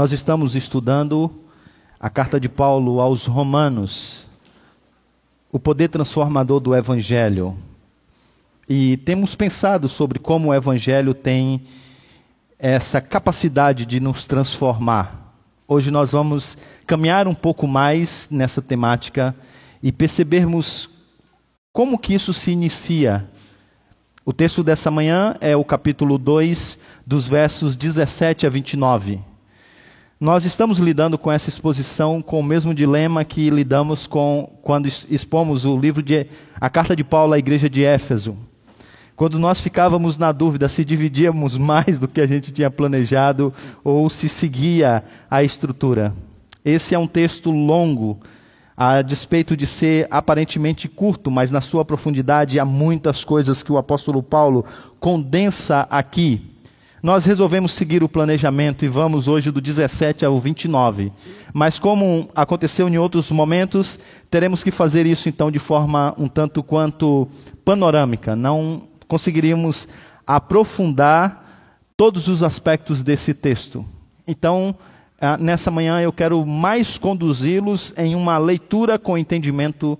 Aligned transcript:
Nós 0.00 0.12
estamos 0.12 0.56
estudando 0.56 1.30
a 2.00 2.08
carta 2.08 2.40
de 2.40 2.48
Paulo 2.48 3.02
aos 3.02 3.26
Romanos, 3.26 4.24
o 5.52 5.58
poder 5.58 5.88
transformador 5.88 6.58
do 6.58 6.74
Evangelho. 6.74 7.54
E 8.66 8.96
temos 8.96 9.34
pensado 9.34 9.88
sobre 9.88 10.18
como 10.18 10.48
o 10.48 10.54
Evangelho 10.54 11.12
tem 11.12 11.66
essa 12.58 12.98
capacidade 12.98 13.84
de 13.84 14.00
nos 14.00 14.24
transformar. 14.24 15.34
Hoje 15.68 15.90
nós 15.90 16.12
vamos 16.12 16.56
caminhar 16.86 17.28
um 17.28 17.34
pouco 17.34 17.66
mais 17.66 18.26
nessa 18.30 18.62
temática 18.62 19.36
e 19.82 19.92
percebermos 19.92 20.88
como 21.74 21.98
que 21.98 22.14
isso 22.14 22.32
se 22.32 22.50
inicia. 22.50 23.28
O 24.24 24.32
texto 24.32 24.64
dessa 24.64 24.90
manhã 24.90 25.36
é 25.42 25.54
o 25.54 25.62
capítulo 25.62 26.16
2, 26.16 26.78
dos 27.06 27.28
versos 27.28 27.76
17 27.76 28.46
a 28.46 28.48
29. 28.48 29.28
Nós 30.20 30.44
estamos 30.44 30.78
lidando 30.78 31.16
com 31.16 31.32
essa 31.32 31.48
exposição 31.48 32.20
com 32.20 32.40
o 32.40 32.44
mesmo 32.44 32.74
dilema 32.74 33.24
que 33.24 33.48
lidamos 33.48 34.06
com 34.06 34.52
quando 34.60 34.86
expomos 34.86 35.64
o 35.64 35.78
livro 35.78 36.02
de 36.02 36.26
a 36.60 36.68
carta 36.68 36.94
de 36.94 37.02
Paulo 37.02 37.32
à 37.32 37.38
igreja 37.38 37.70
de 37.70 37.82
Éfeso. 37.82 38.36
Quando 39.16 39.38
nós 39.38 39.62
ficávamos 39.62 40.18
na 40.18 40.30
dúvida 40.30 40.68
se 40.68 40.84
dividíamos 40.84 41.56
mais 41.58 41.98
do 41.98 42.06
que 42.06 42.20
a 42.20 42.26
gente 42.26 42.52
tinha 42.52 42.70
planejado 42.70 43.50
ou 43.82 44.10
se 44.10 44.28
seguia 44.28 45.02
a 45.30 45.42
estrutura. 45.42 46.14
Esse 46.62 46.94
é 46.94 46.98
um 46.98 47.06
texto 47.06 47.50
longo, 47.50 48.20
a 48.76 49.00
despeito 49.00 49.56
de 49.56 49.66
ser 49.66 50.06
aparentemente 50.10 50.86
curto, 50.86 51.30
mas 51.30 51.50
na 51.50 51.62
sua 51.62 51.82
profundidade 51.82 52.60
há 52.60 52.64
muitas 52.66 53.24
coisas 53.24 53.62
que 53.62 53.72
o 53.72 53.78
apóstolo 53.78 54.22
Paulo 54.22 54.66
condensa 55.00 55.88
aqui 55.90 56.59
nós 57.02 57.24
resolvemos 57.24 57.72
seguir 57.72 58.02
o 58.02 58.08
planejamento 58.08 58.84
e 58.84 58.88
vamos 58.88 59.26
hoje 59.26 59.50
do 59.50 59.60
17 59.60 60.24
ao 60.24 60.38
29. 60.38 61.10
Mas, 61.52 61.78
como 61.78 62.28
aconteceu 62.34 62.88
em 62.88 62.98
outros 62.98 63.30
momentos, 63.30 63.98
teremos 64.30 64.62
que 64.62 64.70
fazer 64.70 65.06
isso 65.06 65.28
então 65.28 65.50
de 65.50 65.58
forma 65.58 66.14
um 66.18 66.28
tanto 66.28 66.62
quanto 66.62 67.26
panorâmica. 67.64 68.36
Não 68.36 68.82
conseguiríamos 69.08 69.88
aprofundar 70.26 71.40
todos 71.96 72.28
os 72.28 72.42
aspectos 72.42 73.02
desse 73.02 73.32
texto. 73.32 73.84
Então, 74.26 74.74
ah, 75.18 75.36
nessa 75.38 75.70
manhã 75.70 76.00
eu 76.00 76.12
quero 76.12 76.44
mais 76.46 76.98
conduzi-los 76.98 77.94
em 77.96 78.14
uma 78.14 78.36
leitura 78.36 78.98
com 78.98 79.16
entendimento 79.16 79.98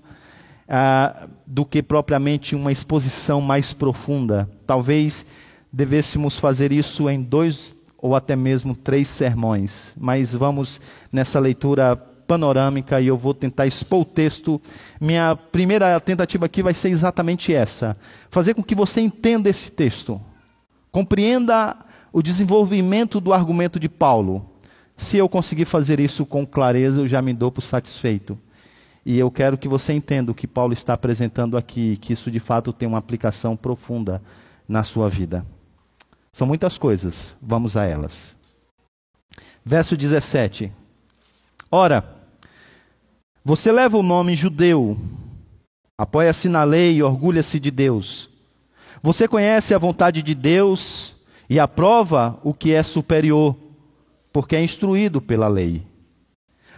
ah, 0.69 1.27
do 1.45 1.65
que 1.65 1.81
propriamente 1.81 2.55
uma 2.55 2.71
exposição 2.71 3.41
mais 3.41 3.73
profunda. 3.73 4.49
Talvez 4.65 5.25
devêssemos 5.71 6.37
fazer 6.37 6.71
isso 6.71 7.09
em 7.09 7.21
dois 7.21 7.75
ou 7.97 8.15
até 8.15 8.35
mesmo 8.35 8.75
três 8.75 9.07
sermões, 9.07 9.95
mas 9.97 10.33
vamos 10.33 10.81
nessa 11.11 11.39
leitura 11.39 11.95
panorâmica 11.95 12.99
e 12.99 13.07
eu 13.07 13.17
vou 13.17 13.33
tentar 13.33 13.67
expor 13.67 14.01
o 14.01 14.05
texto. 14.05 14.59
Minha 14.99 15.35
primeira 15.35 15.99
tentativa 15.99 16.45
aqui 16.45 16.63
vai 16.63 16.73
ser 16.73 16.89
exatamente 16.89 17.53
essa: 17.53 17.95
fazer 18.29 18.53
com 18.53 18.63
que 18.63 18.73
você 18.73 19.01
entenda 19.01 19.49
esse 19.49 19.69
texto, 19.71 20.19
compreenda 20.91 21.77
o 22.11 22.21
desenvolvimento 22.21 23.19
do 23.19 23.33
argumento 23.33 23.79
de 23.79 23.87
Paulo. 23.87 24.45
Se 24.97 25.17
eu 25.17 25.29
conseguir 25.29 25.65
fazer 25.65 25.99
isso 25.99 26.25
com 26.25 26.45
clareza, 26.45 27.01
eu 27.01 27.07
já 27.07 27.21
me 27.21 27.33
dou 27.33 27.51
por 27.51 27.61
satisfeito. 27.61 28.37
E 29.05 29.17
eu 29.17 29.31
quero 29.31 29.57
que 29.57 29.67
você 29.67 29.93
entenda 29.93 30.31
o 30.31 30.35
que 30.35 30.45
Paulo 30.45 30.73
está 30.73 30.93
apresentando 30.93 31.57
aqui, 31.57 31.97
que 31.97 32.13
isso 32.13 32.29
de 32.29 32.39
fato 32.39 32.71
tem 32.71 32.87
uma 32.87 32.99
aplicação 32.99 33.55
profunda 33.55 34.21
na 34.67 34.83
sua 34.83 35.09
vida. 35.09 35.43
São 36.33 36.47
muitas 36.47 36.77
coisas, 36.77 37.35
vamos 37.41 37.75
a 37.75 37.85
elas. 37.85 38.37
Verso 39.65 39.97
17. 39.97 40.71
Ora, 41.69 42.03
você 43.43 43.71
leva 43.71 43.97
o 43.97 44.03
nome 44.03 44.35
judeu, 44.35 44.97
apoia-se 45.97 46.47
na 46.47 46.63
lei 46.63 46.95
e 46.95 47.03
orgulha-se 47.03 47.59
de 47.59 47.69
Deus. 47.69 48.29
Você 49.03 49.27
conhece 49.27 49.73
a 49.73 49.77
vontade 49.77 50.21
de 50.21 50.33
Deus 50.33 51.15
e 51.49 51.59
aprova 51.59 52.39
o 52.43 52.53
que 52.53 52.73
é 52.73 52.81
superior, 52.81 53.57
porque 54.31 54.55
é 54.55 54.63
instruído 54.63 55.19
pela 55.21 55.47
lei. 55.47 55.83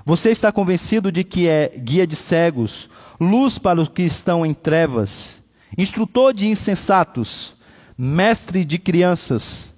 Você 0.06 0.32
está 0.32 0.52
convencido 0.52 1.12
de 1.12 1.24
que 1.24 1.48
é 1.48 1.70
guia 1.78 2.08
de 2.08 2.16
cegos, 2.16 2.90
luz 3.20 3.60
para 3.60 3.80
os 3.80 3.88
que 3.88 4.02
estão 4.02 4.46
em 4.46 4.54
trevas, 4.54 5.42
instrutor 5.78 6.34
de 6.34 6.48
insensatos, 6.48 7.56
mestre 7.98 8.66
de 8.66 8.78
crianças, 8.78 9.72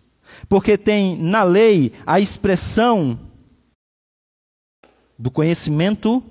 porque 0.48 0.78
tem 0.78 1.18
na 1.18 1.44
lei 1.44 1.94
a 2.06 2.20
expressão 2.20 3.20
do 5.18 5.32
conhecimento 5.32 6.24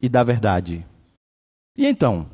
e 0.00 0.08
da 0.08 0.22
verdade. 0.22 0.84
E 1.76 1.86
então? 1.86 2.28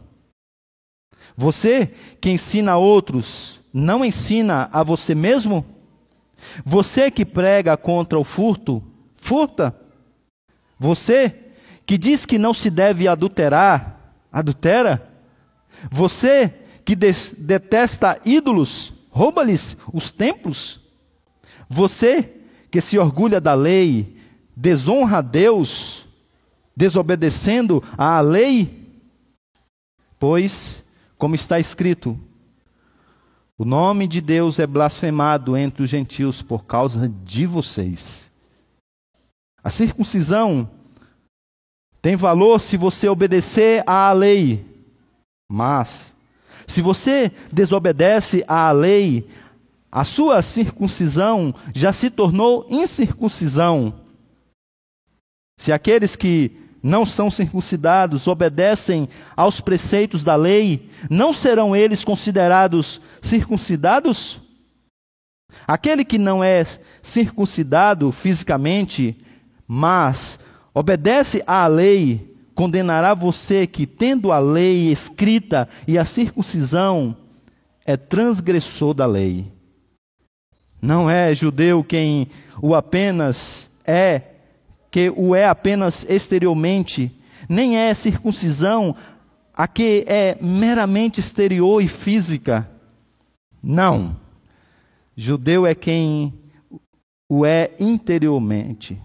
Você 1.37 1.95
que 2.21 2.31
ensina 2.31 2.73
a 2.73 2.79
outros, 2.79 3.61
não 3.73 4.05
ensina 4.05 4.69
a 4.73 4.83
você 4.83 5.15
mesmo? 5.15 5.65
Você 6.65 7.11
que 7.11 7.25
prega 7.25 7.77
contra 7.77 8.19
o 8.19 8.25
furto, 8.25 8.83
furta? 9.17 9.75
Você 10.79 11.35
que 11.87 11.97
diz 11.97 12.27
que 12.27 12.39
não 12.39 12.53
se 12.53 12.71
deve 12.71 13.09
adulterar, 13.09 14.15
adultera? 14.33 15.11
Você 15.91 16.62
que 16.85 16.95
detesta 16.95 18.21
ídolos, 18.25 18.93
rouba-lhes 19.11 19.77
os 19.93 20.11
templos? 20.11 20.81
Você 21.69 22.31
que 22.71 22.81
se 22.81 22.99
orgulha 22.99 23.41
da 23.41 23.55
lei, 23.55 24.17
desonra 24.57 25.19
a 25.19 25.23
Deus, 25.23 26.07
desobedecendo 26.77 27.83
à 27.97 28.21
lei? 28.21 29.01
Pois, 30.19 30.85
como 31.19 31.35
está 31.35 31.59
escrito, 31.59 32.19
o 33.59 33.65
nome 33.65 34.09
de 34.09 34.21
Deus 34.21 34.59
é 34.59 34.67
blasfemado 34.67 35.57
entre 35.57 35.83
os 35.83 35.91
gentios 35.91 36.43
por 36.43 36.65
causa 36.65 37.09
de 37.09 37.47
vocês. 37.47 38.31
A 39.63 39.71
circuncisão 39.71 40.69
tem 42.01 42.17
valor 42.17 42.61
se 42.61 42.77
você 42.77 43.09
obedecer 43.09 43.85
à 43.87 44.13
lei, 44.13 44.67
mas 45.49 46.17
se 46.67 46.83
você 46.83 47.33
desobedece 47.53 48.45
à 48.47 48.71
lei, 48.73 49.29
a 49.91 50.05
sua 50.05 50.41
circuncisão 50.41 51.55
já 51.75 51.93
se 51.93 52.09
tornou 52.11 52.67
incircuncisão. 52.71 53.95
Se 55.59 55.73
aqueles 55.73 56.17
que 56.17 56.57
não 56.83 57.07
são 57.07 57.31
circuncidados 57.31 58.27
obedecem 58.27 59.09
aos 59.37 59.61
preceitos 59.61 60.25
da 60.25 60.35
lei, 60.35 60.91
não 61.09 61.33
serão 61.33 61.77
eles 61.77 62.05
considerados 62.05 63.01
circuncidados? 63.21 64.41
Aquele 65.67 66.05
que 66.05 66.19
não 66.19 66.43
é 66.43 66.67
circuncidado 67.03 68.11
fisicamente, 68.11 69.17
mas 69.69 70.41
obedece 70.75 71.43
à 71.47 71.67
lei, 71.67 72.32
condenará 72.55 73.15
você 73.15 73.67
que, 73.67 73.87
tendo 73.87 74.33
a 74.33 74.39
lei 74.39 74.91
escrita 74.91 75.69
e 75.87 75.99
a 75.99 76.05
circuncisão, 76.05 77.17
é 77.85 77.97
transgressor 77.97 78.95
da 78.95 79.07
lei. 79.07 79.53
Não 80.81 81.09
é 81.09 81.35
judeu 81.35 81.85
quem 81.85 82.29
o 82.61 82.75
apenas 82.75 83.71
é, 83.85 84.23
que 84.91 85.13
o 85.17 85.35
é 85.35 85.47
apenas 85.47 86.05
exteriormente, 86.09 87.11
nem 87.49 87.77
é 87.77 87.95
circuncisão 87.95 88.95
a 89.55 89.69
que 89.69 90.05
é 90.07 90.37
meramente 90.41 91.21
exterior 91.21 91.83
e 91.83 91.89
física. 91.89 92.69
Não. 93.63 94.17
Judeu 95.17 95.67
é 95.67 95.75
quem 95.75 96.35
o 97.29 97.47
é 97.47 97.71
interiormente. 97.79 99.01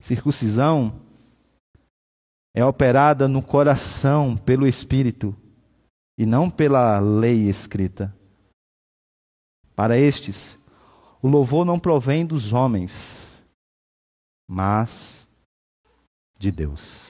Circuncisão 0.00 0.99
é 2.60 2.64
operada 2.64 3.26
no 3.26 3.42
coração 3.42 4.36
pelo 4.36 4.66
Espírito 4.66 5.34
e 6.18 6.26
não 6.26 6.50
pela 6.50 6.98
lei 6.98 7.48
escrita. 7.48 8.14
Para 9.74 9.96
estes, 9.96 10.58
o 11.22 11.28
louvor 11.28 11.64
não 11.64 11.78
provém 11.78 12.26
dos 12.26 12.52
homens, 12.52 13.42
mas 14.46 15.26
de 16.38 16.50
Deus. 16.50 17.09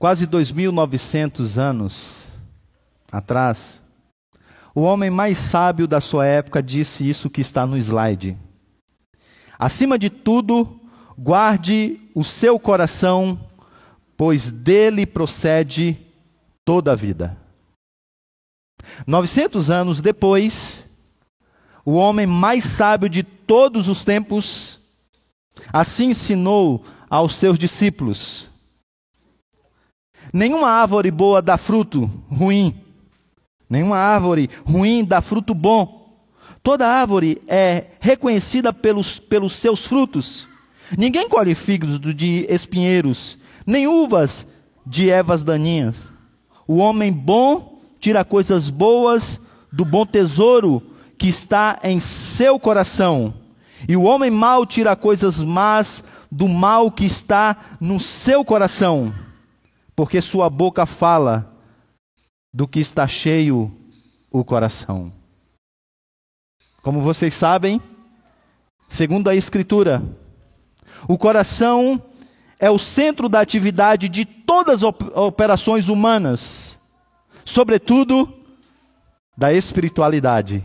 Quase 0.00 0.26
2.900 0.26 1.58
anos 1.58 2.26
atrás, 3.12 3.82
o 4.74 4.80
homem 4.80 5.10
mais 5.10 5.36
sábio 5.36 5.86
da 5.86 6.00
sua 6.00 6.24
época 6.26 6.62
disse 6.62 7.06
isso 7.06 7.28
que 7.28 7.42
está 7.42 7.66
no 7.66 7.76
slide. 7.76 8.34
Acima 9.58 9.98
de 9.98 10.08
tudo, 10.08 10.80
guarde 11.18 12.00
o 12.14 12.24
seu 12.24 12.58
coração, 12.58 13.38
pois 14.16 14.50
dele 14.50 15.04
procede 15.04 15.98
toda 16.64 16.92
a 16.92 16.96
vida. 16.96 17.36
900 19.06 19.70
anos 19.70 20.00
depois, 20.00 20.88
o 21.84 21.92
homem 21.92 22.26
mais 22.26 22.64
sábio 22.64 23.06
de 23.06 23.22
todos 23.22 23.86
os 23.86 24.02
tempos, 24.02 24.80
assim 25.70 26.08
ensinou 26.08 26.86
aos 27.10 27.34
seus 27.34 27.58
discípulos: 27.58 28.49
Nenhuma 30.32 30.70
árvore 30.70 31.10
boa 31.10 31.42
dá 31.42 31.56
fruto 31.56 32.10
ruim, 32.30 32.74
nenhuma 33.68 33.96
árvore 33.96 34.48
ruim 34.64 35.04
dá 35.04 35.20
fruto 35.20 35.54
bom. 35.54 36.00
Toda 36.62 36.86
árvore 36.86 37.40
é 37.48 37.86
reconhecida 38.00 38.72
pelos, 38.72 39.18
pelos 39.18 39.54
seus 39.54 39.86
frutos. 39.86 40.46
Ninguém 40.96 41.28
colhe 41.28 41.54
figos 41.54 41.98
de 41.98 42.46
espinheiros, 42.48 43.38
nem 43.66 43.86
uvas 43.86 44.46
de 44.84 45.08
ervas 45.08 45.42
daninhas. 45.42 46.02
O 46.66 46.76
homem 46.76 47.12
bom 47.12 47.80
tira 47.98 48.24
coisas 48.24 48.68
boas 48.68 49.40
do 49.72 49.84
bom 49.84 50.04
tesouro 50.04 50.82
que 51.16 51.28
está 51.28 51.78
em 51.82 52.00
seu 52.00 52.58
coração, 52.58 53.34
e 53.88 53.96
o 53.96 54.02
homem 54.02 54.30
mau 54.30 54.64
tira 54.64 54.96
coisas 54.96 55.42
más 55.42 56.02
do 56.30 56.48
mal 56.48 56.90
que 56.90 57.04
está 57.04 57.56
no 57.80 58.00
seu 58.00 58.44
coração, 58.44 59.12
porque 60.00 60.22
sua 60.22 60.48
boca 60.48 60.86
fala 60.86 61.54
do 62.50 62.66
que 62.66 62.80
está 62.80 63.06
cheio 63.06 63.70
o 64.30 64.42
coração. 64.42 65.12
Como 66.82 67.02
vocês 67.02 67.34
sabem, 67.34 67.82
segundo 68.88 69.28
a 69.28 69.34
Escritura, 69.34 70.02
o 71.06 71.18
coração 71.18 72.02
é 72.58 72.70
o 72.70 72.78
centro 72.78 73.28
da 73.28 73.40
atividade 73.40 74.08
de 74.08 74.24
todas 74.24 74.82
as 74.82 74.94
operações 75.14 75.90
humanas, 75.90 76.78
sobretudo 77.44 78.32
da 79.36 79.52
espiritualidade. 79.52 80.64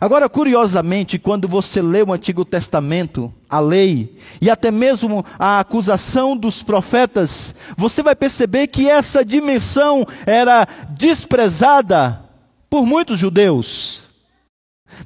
Agora, 0.00 0.28
curiosamente, 0.28 1.18
quando 1.18 1.48
você 1.48 1.80
lê 1.80 2.02
o 2.02 2.12
Antigo 2.12 2.44
Testamento, 2.44 3.32
a 3.48 3.58
lei 3.58 4.16
e 4.40 4.50
até 4.50 4.70
mesmo 4.70 5.24
a 5.38 5.60
acusação 5.60 6.36
dos 6.36 6.62
profetas, 6.62 7.54
você 7.76 8.02
vai 8.02 8.14
perceber 8.14 8.66
que 8.66 8.88
essa 8.88 9.24
dimensão 9.24 10.06
era 10.26 10.68
desprezada 10.90 12.22
por 12.68 12.84
muitos 12.84 13.18
judeus. 13.18 14.04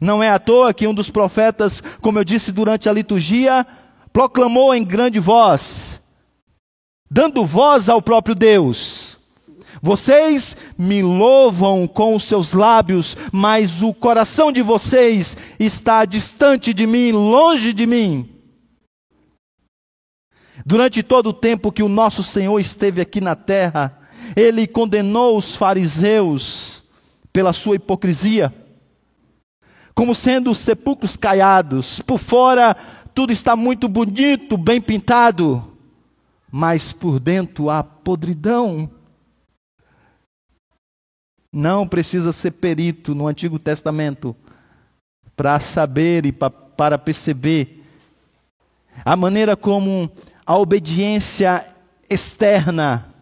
Não 0.00 0.22
é 0.22 0.30
à 0.30 0.38
toa 0.38 0.74
que 0.74 0.86
um 0.86 0.94
dos 0.94 1.10
profetas, 1.10 1.82
como 2.00 2.18
eu 2.18 2.24
disse 2.24 2.50
durante 2.50 2.88
a 2.88 2.92
liturgia, 2.92 3.66
proclamou 4.12 4.74
em 4.74 4.84
grande 4.84 5.18
voz, 5.18 6.00
dando 7.10 7.44
voz 7.44 7.88
ao 7.88 8.02
próprio 8.02 8.34
Deus: 8.34 9.16
Vocês 9.82 10.56
me 10.78 11.02
louvam 11.02 11.88
com 11.88 12.14
os 12.14 12.22
seus 12.22 12.54
lábios, 12.54 13.16
mas 13.32 13.82
o 13.82 13.92
coração 13.92 14.52
de 14.52 14.62
vocês 14.62 15.36
está 15.58 16.04
distante 16.04 16.72
de 16.72 16.86
mim, 16.86 17.10
longe 17.10 17.72
de 17.72 17.84
mim. 17.84 18.28
Durante 20.64 21.02
todo 21.02 21.30
o 21.30 21.34
tempo 21.34 21.72
que 21.72 21.82
o 21.82 21.88
nosso 21.88 22.22
Senhor 22.22 22.60
esteve 22.60 23.00
aqui 23.00 23.20
na 23.20 23.34
terra, 23.34 23.98
ele 24.36 24.68
condenou 24.68 25.36
os 25.36 25.56
fariseus 25.56 26.84
pela 27.32 27.52
sua 27.52 27.74
hipocrisia 27.74 28.54
como 29.94 30.14
sendo 30.14 30.54
sepulcros 30.54 31.16
caiados. 31.16 32.00
Por 32.00 32.18
fora 32.18 32.76
tudo 33.14 33.32
está 33.32 33.54
muito 33.54 33.88
bonito, 33.88 34.56
bem 34.56 34.80
pintado, 34.80 35.62
mas 36.50 36.92
por 36.92 37.20
dentro 37.20 37.68
há 37.68 37.82
podridão. 37.82 38.90
Não 41.52 41.86
precisa 41.86 42.32
ser 42.32 42.52
perito 42.52 43.14
no 43.14 43.26
Antigo 43.26 43.58
Testamento 43.58 44.34
para 45.36 45.60
saber 45.60 46.24
e 46.24 46.32
para 46.32 46.98
perceber 46.98 47.84
a 49.04 49.14
maneira 49.16 49.56
como 49.56 50.10
a 50.46 50.56
obediência 50.56 51.66
externa 52.08 53.12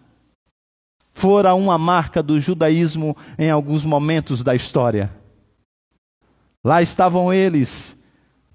fora 1.13 1.55
uma 1.55 1.77
marca 1.77 2.23
do 2.23 2.41
judaísmo 2.41 3.17
em 3.39 3.51
alguns 3.51 3.85
momentos 3.85 4.43
da 4.43 4.55
história. 4.55 5.13
Lá 6.65 6.81
estavam 6.81 7.33
eles, 7.33 8.03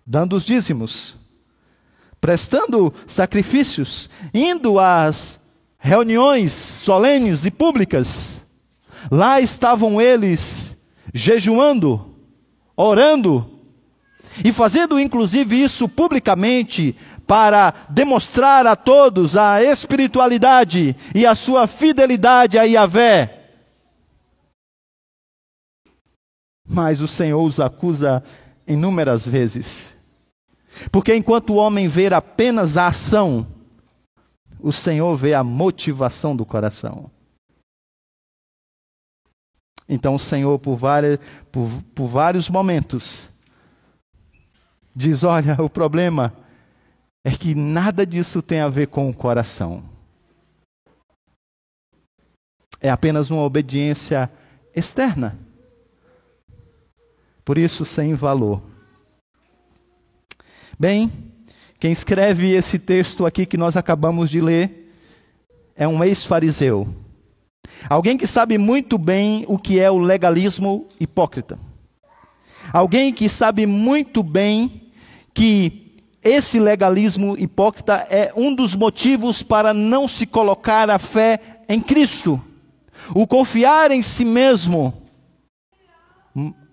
dando 0.06 0.36
os 0.36 0.44
dízimos, 0.44 1.16
prestando 2.19 2.94
sacrifícios, 3.06 4.10
indo 4.33 4.80
às 4.80 5.39
reuniões 5.77 6.51
solenes 6.51 7.45
e 7.45 7.51
públicas. 7.51 8.35
Lá 9.12 9.40
estavam 9.40 10.02
eles, 10.02 10.75
jejuando, 11.13 12.16
orando, 12.75 13.50
e 14.44 14.52
fazendo 14.52 15.00
inclusive 15.00 15.62
isso 15.62 15.88
publicamente 15.88 16.96
para 17.25 17.74
demonstrar 17.90 18.68
a 18.68 18.75
todos 18.75 19.36
a 19.36 19.63
espiritualidade 19.63 20.96
e 21.13 21.25
a 21.25 21.36
sua 21.36 21.68
fidelidade 21.68 22.60
a 22.60 22.63
Yahvé. 22.63 23.44
Mas 26.68 27.01
o 27.01 27.08
Senhor 27.08 27.44
os 27.44 27.60
acusa 27.60 28.24
inúmeras 28.68 29.28
vezes. 29.28 29.94
Porque 30.92 31.16
enquanto 31.16 31.51
o 31.51 31.56
homem 31.56 31.88
vê 31.88 32.08
apenas 32.13 32.78
a 32.78 32.88
ação, 32.88 33.48
o 34.60 34.72
Senhor 34.72 35.16
vê 35.16 35.34
a 35.34 35.44
motivação 35.44 36.36
do 36.36 36.46
coração. 36.46 37.10
Então 39.88 40.16
o 40.16 40.20
Senhor, 40.20 40.58
por, 40.60 40.76
várias, 40.76 41.20
por, 41.52 41.70
por 41.94 42.08
vários 42.08 42.50
momentos, 42.50 43.30
diz: 44.96 45.24
Olha, 45.24 45.62
o 45.62 45.70
problema 45.70 46.34
é 47.24 47.32
que 47.32 47.54
nada 47.54 48.06
disso 48.06 48.42
tem 48.42 48.60
a 48.60 48.70
ver 48.70 48.88
com 48.88 49.10
o 49.10 49.14
coração. 49.14 49.84
É 52.82 52.90
apenas 52.90 53.30
uma 53.30 53.42
obediência 53.42 54.30
externa 54.76 55.46
por 57.46 57.60
isso 57.60 57.86
sem 57.86 58.16
valor. 58.16 58.60
Bem, 60.78 61.12
quem 61.80 61.92
escreve 61.92 62.52
esse 62.52 62.80
texto 62.80 63.24
aqui 63.24 63.46
que 63.46 63.56
nós 63.56 63.78
acabamos 63.78 64.32
de 64.32 64.42
ler 64.42 64.92
é 65.75 65.88
um 65.88 66.04
ex-fariseu. 66.04 66.88
Alguém 67.89 68.17
que 68.17 68.25
sabe 68.25 68.58
muito 68.58 68.98
bem 68.98 69.46
o 69.48 69.58
que 69.58 69.79
é 69.79 69.89
o 69.89 69.98
legalismo 69.98 70.88
hipócrita. 71.00 71.60
Alguém 72.74 73.13
que 73.13 73.29
sabe 73.29 73.65
muito 73.65 74.24
bem 74.24 74.89
que 75.34 75.86
esse 76.24 76.60
legalismo 76.60 77.38
hipócrita 77.38 78.08
é 78.10 78.34
um 78.36 78.55
dos 78.55 78.75
motivos 78.75 79.44
para 79.44 79.74
não 79.74 80.08
se 80.08 80.25
colocar 80.25 80.89
a 80.89 80.98
fé 80.98 81.39
em 81.70 81.79
Cristo. 81.79 82.41
O 83.13 83.27
confiar 83.27 83.91
em 83.91 84.01
si 84.01 84.25
mesmo 84.25 84.94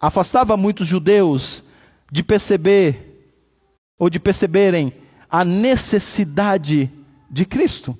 afastava 0.00 0.56
muitos 0.56 0.86
judeus 0.86 1.62
de 2.10 2.22
perceber 2.22 3.34
ou 3.98 4.08
de 4.08 4.18
perceberem 4.18 4.92
a 5.30 5.44
necessidade 5.44 6.90
de 7.30 7.44
Cristo. 7.44 7.96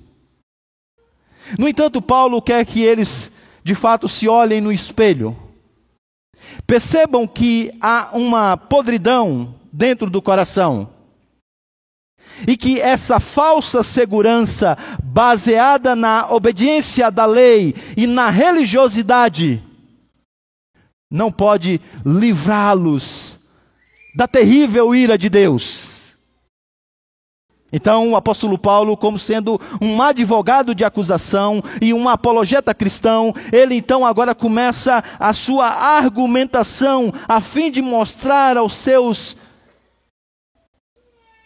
No 1.57 1.67
entanto, 1.67 2.01
Paulo 2.01 2.41
quer 2.41 2.65
que 2.65 2.81
eles 2.81 3.31
de 3.63 3.75
fato 3.75 4.07
se 4.07 4.27
olhem 4.27 4.59
no 4.59 4.71
espelho. 4.71 5.35
Percebam 6.67 7.25
que 7.25 7.71
há 7.79 8.09
uma 8.13 8.57
podridão 8.57 9.55
dentro 9.71 10.09
do 10.09 10.21
coração. 10.21 10.89
E 12.47 12.57
que 12.57 12.79
essa 12.79 13.19
falsa 13.19 13.83
segurança, 13.83 14.77
baseada 15.03 15.95
na 15.95 16.31
obediência 16.31 17.11
da 17.11 17.25
lei 17.25 17.75
e 17.95 18.07
na 18.07 18.29
religiosidade, 18.29 19.61
não 21.09 21.31
pode 21.31 21.79
livrá-los 22.03 23.39
da 24.15 24.27
terrível 24.27 24.95
ira 24.95 25.17
de 25.17 25.29
Deus. 25.29 25.92
Então, 27.75 28.11
o 28.11 28.15
apóstolo 28.15 28.55
Paulo, 28.55 28.95
como 28.95 29.17
sendo 29.17 29.59
um 29.81 29.99
advogado 29.99 30.75
de 30.75 30.85
acusação 30.85 31.63
e 31.81 31.91
um 31.91 32.07
apologeta 32.07 32.71
cristão, 32.71 33.33
ele 33.51 33.73
então 33.73 34.05
agora 34.05 34.35
começa 34.35 35.03
a 35.19 35.33
sua 35.33 35.65
argumentação 35.65 37.11
a 37.27 37.41
fim 37.41 37.71
de 37.71 37.81
mostrar 37.81 38.57
aos 38.57 38.75
seus 38.75 39.35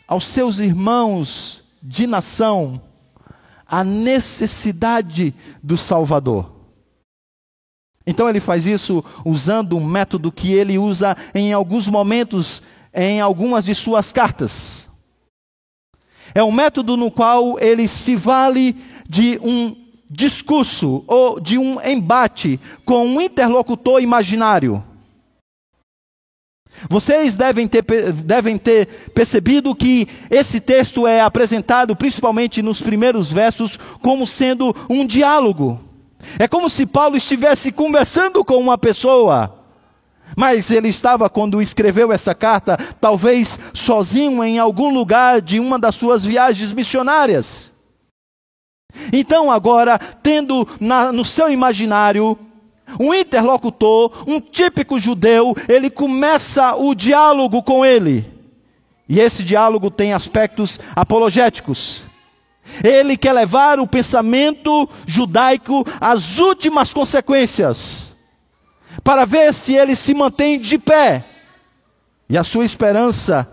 aos 0.06 0.26
seus 0.26 0.60
irmãos 0.60 1.64
de 1.82 2.06
nação 2.06 2.82
a 3.66 3.84
necessidade 3.84 5.34
do 5.64 5.78
Salvador. 5.78 6.52
Então 8.06 8.30
ele 8.30 8.42
faz 8.42 8.68
isso 8.68 9.04
usando 9.24 9.78
um 9.78 9.86
método 9.86 10.30
que 10.30 10.52
ele 10.52 10.78
usa 10.78 11.16
em 11.34 11.54
alguns 11.54 11.88
momentos, 11.88 12.62
em 12.94 13.22
algumas 13.22 13.64
de 13.64 13.74
suas 13.74 14.12
cartas. 14.12 14.87
É 16.38 16.44
um 16.44 16.52
método 16.52 16.96
no 16.96 17.10
qual 17.10 17.60
ele 17.60 17.88
se 17.88 18.16
vale 18.16 18.76
de 19.10 19.40
um 19.42 19.76
discurso 20.08 21.04
ou 21.08 21.40
de 21.40 21.58
um 21.58 21.82
embate 21.84 22.60
com 22.86 23.08
um 23.08 23.20
interlocutor 23.20 24.04
imaginário. 24.04 24.84
Vocês 26.88 27.36
devem 27.36 27.68
ter, 27.68 27.84
devem 28.14 28.56
ter 28.56 29.10
percebido 29.16 29.74
que 29.74 30.08
esse 30.30 30.62
texto 30.62 31.08
é 31.08 31.22
apresentado, 31.22 31.96
principalmente 31.96 32.62
nos 32.62 32.84
primeiros 32.84 33.32
versos, 33.32 33.76
como 34.00 34.28
sendo 34.28 34.76
um 34.88 35.08
diálogo. 35.08 35.82
É 36.38 36.48
como 36.48 36.70
se 36.70 36.86
Paulo 36.86 37.18
estivesse 37.18 37.72
conversando 37.72 38.46
com 38.46 38.58
uma 38.58 38.78
pessoa. 38.78 39.57
Mas 40.36 40.70
ele 40.72 40.90
estava, 40.90 41.30
quando 41.30 41.62
escreveu 41.62 42.12
essa 42.12 42.36
carta, 42.36 42.78
talvez 43.00 43.60
sozinho 43.74 44.44
em 44.44 44.60
algum 44.60 44.94
lugar 44.94 45.42
de 45.42 45.60
uma 45.60 45.80
das 45.80 45.96
suas 45.96 46.24
viagens 46.24 46.74
missionárias. 46.74 47.74
Então, 49.12 49.52
agora, 49.52 50.00
tendo 50.00 50.68
na, 50.80 51.12
no 51.12 51.26
seu 51.26 51.52
imaginário 51.52 52.38
um 53.00 53.14
interlocutor, 53.14 54.24
um 54.28 54.40
típico 54.40 55.00
judeu, 55.00 55.56
ele 55.68 55.90
começa 55.90 56.76
o 56.76 56.96
diálogo 56.96 57.62
com 57.62 57.86
ele. 57.86 58.26
E 59.10 59.20
esse 59.20 59.44
diálogo 59.44 59.90
tem 59.90 60.14
aspectos 60.14 60.80
apologéticos. 60.96 62.04
Ele 62.84 63.16
quer 63.16 63.34
levar 63.34 63.80
o 63.80 63.88
pensamento 63.88 64.90
judaico 65.06 65.86
às 66.02 66.38
últimas 66.38 66.94
consequências, 66.94 68.07
para 69.04 69.26
ver 69.26 69.54
se 69.54 69.76
ele 69.76 69.96
se 69.96 70.14
mantém 70.14 70.60
de 70.60 70.78
pé. 70.78 71.26
E 72.30 72.38
a 72.38 72.44
sua 72.44 72.66
esperança 72.66 73.48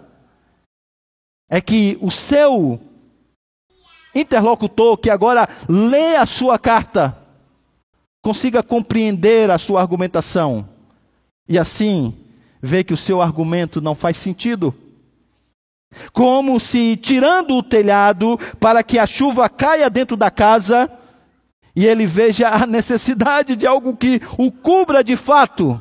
é 1.48 1.60
que 1.60 1.96
o 2.00 2.10
seu 2.10 2.80
interlocutor, 4.14 4.96
que 4.98 5.10
agora 5.10 5.48
lê 5.68 6.16
a 6.16 6.26
sua 6.26 6.58
carta, 6.58 7.16
consiga 8.22 8.62
compreender 8.62 9.50
a 9.50 9.58
sua 9.58 9.80
argumentação 9.80 10.68
e 11.48 11.58
assim 11.58 12.14
ver 12.60 12.84
que 12.84 12.94
o 12.94 12.96
seu 12.96 13.20
argumento 13.20 13.80
não 13.80 13.94
faz 13.94 14.16
sentido. 14.16 14.74
Como 16.12 16.58
se 16.58 16.96
tirando 16.96 17.54
o 17.54 17.62
telhado 17.62 18.38
para 18.58 18.82
que 18.82 18.98
a 18.98 19.06
chuva 19.06 19.48
caia 19.48 19.88
dentro 19.90 20.16
da 20.16 20.30
casa 20.30 20.90
e 21.74 21.86
ele 21.86 22.06
veja 22.06 22.48
a 22.48 22.66
necessidade 22.66 23.56
de 23.56 23.66
algo 23.66 23.96
que 23.96 24.20
o 24.38 24.50
cubra 24.50 25.02
de 25.02 25.16
fato. 25.16 25.80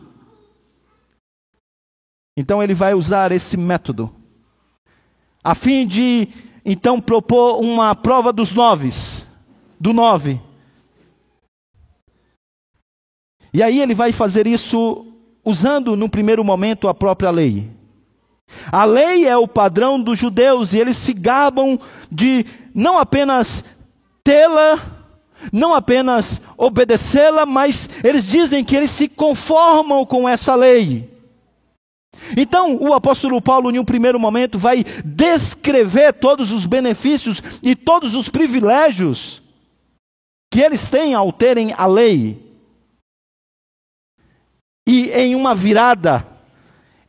Então 2.35 2.63
ele 2.63 2.73
vai 2.73 2.93
usar 2.93 3.31
esse 3.31 3.55
método 3.55 4.23
a 5.43 5.53
fim 5.53 5.85
de 5.85 6.29
então 6.63 7.01
propor 7.01 7.59
uma 7.59 7.93
prova 7.93 8.31
dos 8.31 8.53
noves, 8.53 9.27
do 9.79 9.91
nove. 9.91 10.39
E 13.53 13.61
aí 13.61 13.79
ele 13.81 13.93
vai 13.93 14.11
fazer 14.13 14.47
isso 14.47 15.05
usando, 15.43 15.95
no 15.95 16.09
primeiro 16.09 16.43
momento, 16.43 16.87
a 16.87 16.93
própria 16.93 17.29
lei. 17.29 17.69
A 18.71 18.85
lei 18.85 19.27
é 19.27 19.35
o 19.35 19.47
padrão 19.47 20.01
dos 20.01 20.17
judeus 20.17 20.73
e 20.73 20.79
eles 20.79 20.95
se 20.95 21.13
gabam 21.13 21.77
de 22.09 22.45
não 22.73 22.97
apenas 22.97 23.65
tê-la, 24.23 24.79
não 25.51 25.73
apenas 25.73 26.41
obedecê-la, 26.57 27.45
mas 27.45 27.89
eles 28.03 28.27
dizem 28.27 28.63
que 28.63 28.75
eles 28.75 28.91
se 28.91 29.07
conformam 29.07 30.05
com 30.05 30.27
essa 30.27 30.55
lei. 30.55 31.11
Então, 32.37 32.77
o 32.77 32.93
apóstolo 32.93 33.41
Paulo, 33.41 33.71
em 33.71 33.79
um 33.79 33.85
primeiro 33.85 34.19
momento, 34.19 34.57
vai 34.57 34.83
descrever 35.03 36.13
todos 36.13 36.51
os 36.51 36.65
benefícios 36.65 37.41
e 37.61 37.75
todos 37.75 38.15
os 38.15 38.29
privilégios 38.29 39.41
que 40.51 40.61
eles 40.61 40.89
têm 40.89 41.13
ao 41.13 41.33
terem 41.33 41.73
a 41.75 41.85
lei. 41.85 42.53
E 44.87 45.09
em 45.09 45.35
uma 45.35 45.55
virada, 45.55 46.25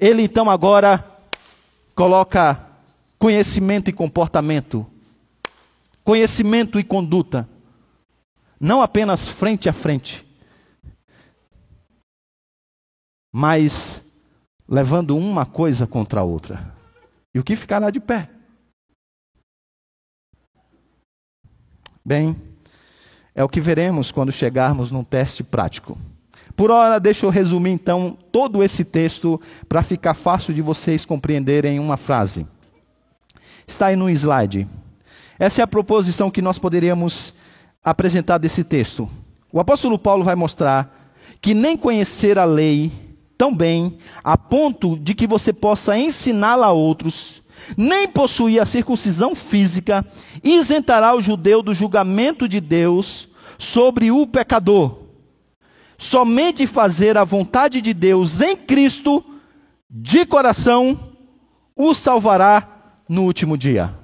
ele 0.01 0.23
então 0.23 0.49
agora 0.51 1.05
coloca 1.95 2.61
conhecimento 3.19 3.89
e 3.89 3.93
comportamento, 3.93 4.87
conhecimento 6.03 6.79
e 6.79 6.85
conduta, 6.85 7.49
não 8.65 8.81
apenas 8.81 9.29
frente 9.29 9.69
a 9.69 9.75
frente, 9.75 10.27
mas 13.31 14.03
levando 14.67 15.15
uma 15.15 15.45
coisa 15.45 15.87
contra 15.87 16.21
a 16.21 16.25
outra. 16.25 16.75
E 17.35 17.39
o 17.39 17.45
que 17.45 17.57
ficará 17.57 17.91
de 17.91 18.01
pé? 18.01 18.31
Bem, 22.03 22.35
é 23.35 23.45
o 23.45 23.51
que 23.51 23.61
veremos 23.61 24.11
quando 24.11 24.33
chegarmos 24.33 24.91
num 24.91 25.05
teste 25.05 25.45
prático. 25.45 25.99
Por 26.57 26.71
hora, 26.71 26.99
deixa 26.99 27.27
eu 27.27 27.31
resumir 27.31 27.73
então 27.73 28.17
todo 28.33 28.63
esse 28.63 28.83
texto 28.83 29.39
para 29.69 29.83
ficar 29.83 30.15
fácil 30.15 30.55
de 30.55 30.63
vocês 30.63 31.05
compreenderem 31.05 31.77
em 31.77 31.81
uma 31.81 31.99
frase. 31.99 32.47
Está 33.67 33.87
aí 33.87 33.97
no 33.97 34.09
slide. 34.09 34.67
Essa 35.39 35.61
é 35.61 35.65
a 35.65 35.67
proposição 35.67 36.31
que 36.31 36.41
nós 36.41 36.59
poderíamos 36.59 37.35
apresentar 37.85 38.39
desse 38.39 38.65
texto. 38.65 39.09
O 39.53 39.61
apóstolo 39.61 39.99
Paulo 39.99 40.25
vai 40.25 40.35
mostrar 40.35 41.13
que 41.41 41.55
nem 41.55 41.77
conhecer 41.77 42.39
a 42.39 42.45
lei 42.45 42.91
tão 43.37 43.55
bem, 43.55 43.99
a 44.23 44.39
ponto 44.39 44.97
de 44.97 45.15
que 45.15 45.27
você 45.27 45.53
possa 45.53 45.99
ensiná-la 45.99 46.69
a 46.69 46.73
outros, 46.73 47.43
nem 47.77 48.09
possuir 48.09 48.61
a 48.63 48.67
circuncisão 48.67 49.35
física, 49.35 50.05
isentará 50.43 51.15
o 51.15 51.21
judeu 51.21 51.63
do 51.63 51.75
julgamento 51.75 52.49
de 52.49 52.61
Deus 52.61 53.29
sobre 53.59 54.11
o 54.11 54.27
pecador 54.27 55.05
somente 55.99 56.67
fazer 56.67 57.17
a 57.17 57.25
vontade 57.25 57.81
de 57.81 57.95
Deus 57.95 58.41
em 58.41 58.57
Cristo, 58.57 59.25
de 59.89 60.27
coração, 60.27 61.17
o 61.77 61.95
salvará 61.95 62.99
no 63.09 63.25
último 63.25 63.57
dia. 63.57 63.95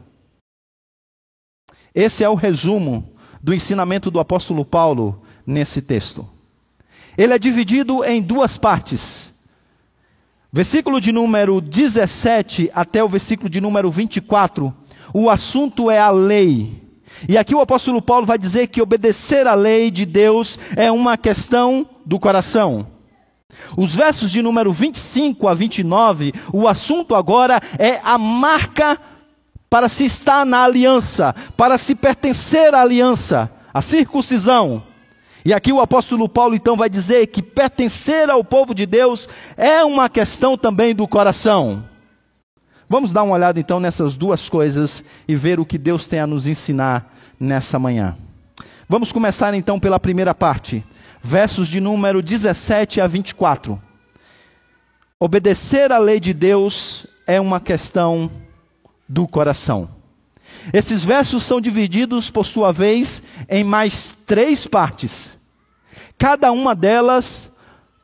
Esse 1.94 2.22
é 2.22 2.28
o 2.28 2.34
resumo 2.34 3.08
do 3.42 3.54
ensinamento 3.54 4.10
do 4.10 4.20
apóstolo 4.20 4.64
Paulo 4.64 5.22
nesse 5.46 5.80
texto. 5.80 6.28
Ele 7.16 7.34
é 7.34 7.38
dividido 7.38 8.04
em 8.04 8.22
duas 8.22 8.56
partes. 8.56 9.32
Versículo 10.52 11.00
de 11.00 11.12
número 11.12 11.60
17 11.60 12.70
até 12.74 13.02
o 13.04 13.08
versículo 13.08 13.48
de 13.48 13.60
número 13.60 13.90
24, 13.90 14.74
o 15.14 15.30
assunto 15.30 15.90
é 15.90 15.98
a 15.98 16.10
lei. 16.10 16.82
E 17.28 17.36
aqui 17.36 17.54
o 17.54 17.60
apóstolo 17.60 18.00
Paulo 18.00 18.26
vai 18.26 18.38
dizer 18.38 18.68
que 18.68 18.82
obedecer 18.82 19.46
à 19.46 19.54
lei 19.54 19.90
de 19.90 20.06
Deus 20.06 20.58
é 20.76 20.90
uma 20.90 21.16
questão 21.16 21.86
do 22.04 22.18
coração. 22.18 22.86
Os 23.76 23.94
versos 23.94 24.30
de 24.30 24.42
número 24.42 24.72
25 24.72 25.46
a 25.46 25.54
29, 25.54 26.32
o 26.52 26.66
assunto 26.66 27.14
agora 27.14 27.60
é 27.78 28.00
a 28.02 28.16
marca 28.16 28.98
para 29.70 29.88
se 29.88 30.04
estar 30.04 30.44
na 30.44 30.64
aliança, 30.64 31.32
para 31.56 31.78
se 31.78 31.94
pertencer 31.94 32.74
à 32.74 32.82
aliança, 32.82 33.48
a 33.72 33.80
circuncisão. 33.80 34.82
E 35.44 35.54
aqui 35.54 35.72
o 35.72 35.80
apóstolo 35.80 36.28
Paulo 36.28 36.56
então 36.56 36.74
vai 36.74 36.90
dizer 36.90 37.28
que 37.28 37.40
pertencer 37.40 38.28
ao 38.28 38.42
povo 38.42 38.74
de 38.74 38.84
Deus 38.84 39.28
é 39.56 39.82
uma 39.84 40.08
questão 40.08 40.58
também 40.58 40.92
do 40.92 41.06
coração. 41.06 41.84
Vamos 42.88 43.12
dar 43.12 43.22
uma 43.22 43.36
olhada 43.36 43.60
então 43.60 43.78
nessas 43.78 44.16
duas 44.16 44.48
coisas 44.48 45.04
e 45.28 45.36
ver 45.36 45.60
o 45.60 45.64
que 45.64 45.78
Deus 45.78 46.08
tem 46.08 46.18
a 46.18 46.26
nos 46.26 46.48
ensinar 46.48 47.14
nessa 47.38 47.78
manhã. 47.78 48.18
Vamos 48.88 49.12
começar 49.12 49.54
então 49.54 49.78
pela 49.78 50.00
primeira 50.00 50.34
parte, 50.34 50.84
versos 51.22 51.68
de 51.68 51.80
número 51.80 52.20
17 52.20 53.00
a 53.00 53.06
24. 53.06 53.80
Obedecer 55.20 55.92
à 55.92 55.98
lei 55.98 56.18
de 56.18 56.34
Deus 56.34 57.06
é 57.24 57.40
uma 57.40 57.60
questão 57.60 58.28
do 59.10 59.26
coração. 59.26 59.90
Esses 60.72 61.04
versos 61.04 61.42
são 61.42 61.60
divididos, 61.60 62.30
por 62.30 62.46
sua 62.46 62.72
vez, 62.72 63.22
em 63.48 63.64
mais 63.64 64.16
três 64.26 64.66
partes, 64.66 65.38
cada 66.16 66.52
uma 66.52 66.74
delas 66.74 67.50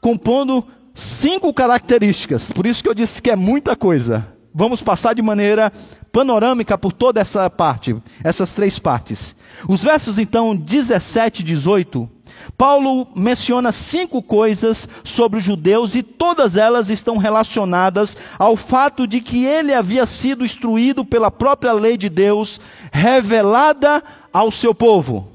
compondo 0.01 0.67
cinco 0.95 1.53
características, 1.55 2.51
por 2.51 2.67
isso 2.67 2.83
que 2.83 2.89
eu 2.89 2.95
disse 2.95 3.23
que 3.23 3.31
é 3.31 3.37
muita 3.37 3.77
coisa 3.77 4.37
vamos 4.57 4.81
passar 4.81 5.15
de 5.15 5.21
maneira 5.21 5.71
panorâmica 6.11 6.79
por 6.79 6.91
toda 6.91 7.21
essa 7.21 7.51
parte, 7.51 7.95
essas 8.25 8.55
três 8.55 8.79
partes. 8.79 9.37
Os 9.69 9.83
versos 9.83 10.19
então 10.19 10.57
17 10.57 11.43
e 11.43 11.45
18, 11.45 12.11
Paulo 12.57 13.09
menciona 13.15 13.73
cinco 13.73 14.23
coisas 14.23 14.89
sobre 15.05 15.39
os 15.39 15.45
judeus 15.45 15.95
e 15.95 16.03
todas 16.03 16.57
elas 16.57 16.91
estão 16.91 17.17
relacionadas 17.17 18.17
ao 18.39 18.57
fato 18.57 19.07
de 19.07 19.21
que 19.21 19.45
ele 19.45 19.75
havia 19.75 20.07
sido 20.07 20.45
instruído 20.45 21.05
pela 21.05 21.31
própria 21.31 21.73
lei 21.73 21.97
de 21.97 22.09
Deus, 22.09 22.61
revelada 22.93 24.03
ao 24.33 24.51
seu 24.51 24.75
povo. 24.75 25.29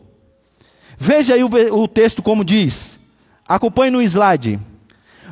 Veja 0.97 1.35
aí 1.35 1.43
o, 1.43 1.49
o 1.73 1.87
texto 1.87 2.21
como 2.21 2.45
diz. 2.45 2.99
Acompanhe 3.47 3.91
no 3.91 4.01
slide. 4.01 4.59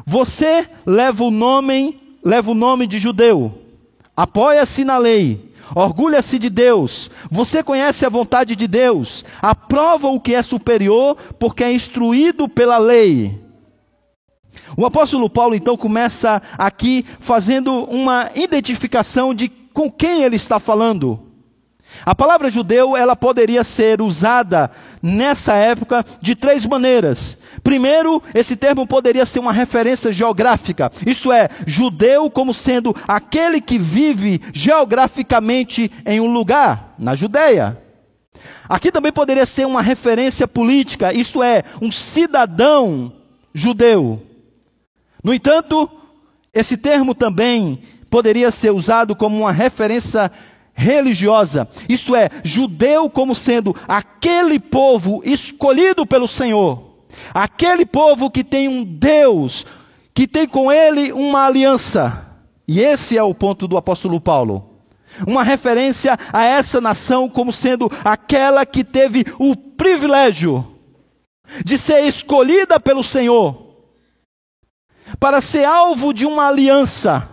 Você 0.06 0.68
leva 0.86 1.24
o 1.24 1.32
nome, 1.32 2.18
leva 2.24 2.52
o 2.52 2.56
nome 2.56 2.88
de 2.88 3.00
judeu 3.00 3.60
apoia-se 4.20 4.84
na 4.84 4.98
lei, 4.98 5.49
orgulha-se 5.76 6.40
de 6.40 6.50
Deus, 6.50 7.10
você 7.30 7.64
conhece 7.64 8.06
a 8.06 8.10
vontade 8.10 8.56
de 8.56 8.68
Deus, 8.68 9.24
aprova 9.42 10.08
o 10.08 10.20
que 10.20 10.36
é 10.36 10.42
superior, 10.42 11.16
porque 11.38 11.64
é 11.64 11.72
instruído 11.72 12.48
pela 12.48 12.78
lei. 12.78 13.40
O 14.76 14.86
apóstolo 14.86 15.30
Paulo 15.30 15.56
então 15.56 15.78
começa 15.78 16.42
aqui 16.58 17.06
fazendo 17.20 17.84
uma 17.86 18.32
identificação 18.36 19.34
de 19.34 19.50
com 19.74 19.90
quem 19.92 20.24
ele 20.24 20.36
está 20.36 20.60
falando. 20.60 21.29
A 22.06 22.16
palavra 22.16 22.50
judeu, 22.50 22.96
ela 22.96 23.16
poderia 23.16 23.64
ser 23.64 24.02
usada 24.02 24.72
nessa 25.02 25.54
época 25.54 26.06
de 26.22 26.36
três 26.36 26.66
maneiras. 26.66 27.38
Primeiro, 27.64 28.22
esse 28.34 28.56
termo 28.56 28.88
poderia 28.88 29.26
ser 29.26 29.40
uma 29.40 29.52
referência 29.52 30.12
geográfica, 30.12 30.92
isto 31.06 31.32
é, 31.32 31.50
judeu 31.66 32.30
como 32.30 32.54
sendo 32.54 32.96
aquele 33.08 33.60
que 33.60 33.78
vive 33.78 34.42
geograficamente 34.54 35.92
em 36.06 36.20
um 36.20 36.32
lugar, 36.32 36.96
na 36.98 37.16
Judéia. 37.16 37.78
Aqui 38.68 38.92
também 38.92 39.12
poderia 39.12 39.46
ser 39.46 39.66
uma 39.66 39.82
referência 39.82 40.48
política, 40.48 41.14
isto 41.14 41.44
é, 41.44 41.64
um 41.82 41.92
cidadão 41.92 43.12
judeu. 43.54 44.22
No 45.24 45.34
entanto, 45.34 45.90
esse 46.54 46.78
termo 46.78 47.14
também 47.14 47.82
poderia 48.10 48.52
ser 48.52 48.72
usado 48.72 49.16
como 49.16 49.38
uma 49.40 49.52
referência 49.52 50.32
religiosa, 50.74 51.68
isto 51.88 52.16
é, 52.16 52.30
judeu 52.44 53.10
como 53.10 53.36
sendo 53.36 53.76
aquele 53.88 54.60
povo 54.60 55.22
escolhido 55.26 56.06
pelo 56.06 56.28
Senhor, 56.28 57.06
aquele 57.34 57.86
povo 57.86 58.30
que 58.30 58.44
tem 58.44 58.68
um 58.68 58.84
Deus, 58.84 59.66
que 60.14 60.28
tem 60.28 60.48
com 60.48 60.72
ele 60.72 61.12
uma 61.12 61.46
aliança. 61.46 62.26
E 62.68 62.80
esse 62.80 63.18
é 63.18 63.24
o 63.24 63.34
ponto 63.34 63.68
do 63.68 63.78
apóstolo 63.78 64.22
Paulo. 64.22 64.70
Uma 65.26 65.44
referência 65.44 66.18
a 66.32 66.46
essa 66.46 66.80
nação 66.80 67.28
como 67.28 67.52
sendo 67.52 67.92
aquela 68.04 68.66
que 68.66 68.84
teve 68.84 69.26
o 69.40 69.56
privilégio 69.56 70.78
de 71.66 71.78
ser 71.78 72.04
escolhida 72.04 72.80
pelo 72.80 73.04
Senhor 73.04 73.70
para 75.20 75.42
ser 75.42 75.66
alvo 75.66 76.14
de 76.14 76.26
uma 76.26 76.48
aliança. 76.48 77.28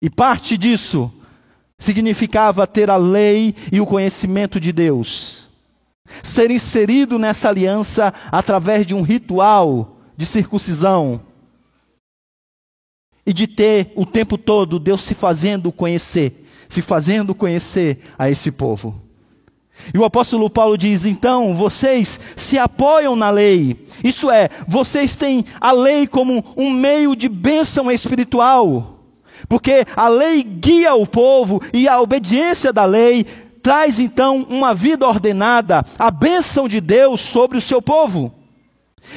E 0.00 0.08
parte 0.08 0.56
disso 0.56 1.12
significava 1.78 2.66
ter 2.66 2.90
a 2.90 2.96
lei 2.96 3.54
e 3.70 3.80
o 3.80 3.86
conhecimento 3.86 4.58
de 4.58 4.72
Deus. 4.72 5.44
Ser 6.22 6.50
inserido 6.50 7.18
nessa 7.18 7.48
aliança 7.48 8.14
através 8.30 8.86
de 8.86 8.94
um 8.94 9.02
ritual 9.02 9.98
de 10.16 10.24
circuncisão. 10.24 11.20
E 13.24 13.32
de 13.32 13.46
ter 13.46 13.92
o 13.96 14.06
tempo 14.06 14.38
todo 14.38 14.78
Deus 14.78 15.02
se 15.02 15.14
fazendo 15.14 15.72
conhecer, 15.72 16.46
se 16.68 16.80
fazendo 16.80 17.34
conhecer 17.34 17.98
a 18.16 18.30
esse 18.30 18.52
povo. 18.52 19.02
E 19.92 19.98
o 19.98 20.04
apóstolo 20.04 20.48
Paulo 20.48 20.78
diz: 20.78 21.04
então, 21.04 21.54
vocês 21.54 22.20
se 22.34 22.58
apoiam 22.58 23.14
na 23.14 23.30
lei, 23.30 23.84
isso 24.02 24.30
é, 24.30 24.48
vocês 24.66 25.16
têm 25.16 25.44
a 25.60 25.72
lei 25.72 26.06
como 26.06 26.42
um 26.56 26.70
meio 26.70 27.14
de 27.14 27.28
bênção 27.28 27.90
espiritual, 27.90 28.95
porque 29.48 29.84
a 29.94 30.08
lei 30.08 30.42
guia 30.42 30.94
o 30.94 31.06
povo 31.06 31.60
e 31.72 31.88
a 31.88 32.00
obediência 32.00 32.72
da 32.72 32.84
lei 32.84 33.24
traz 33.62 33.98
então 33.98 34.46
uma 34.48 34.72
vida 34.72 35.06
ordenada, 35.06 35.84
a 35.98 36.10
bênção 36.10 36.68
de 36.68 36.80
Deus 36.80 37.20
sobre 37.20 37.58
o 37.58 37.60
seu 37.60 37.82
povo. 37.82 38.32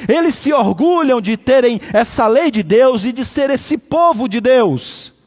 Eles 0.08 0.34
se 0.34 0.52
orgulham 0.52 1.20
de 1.20 1.36
terem 1.36 1.80
essa 1.92 2.26
lei 2.26 2.50
de 2.50 2.62
Deus 2.62 3.04
e 3.04 3.12
de 3.12 3.24
ser 3.24 3.50
esse 3.50 3.76
povo 3.76 4.28
de 4.28 4.40
Deus. 4.40 5.19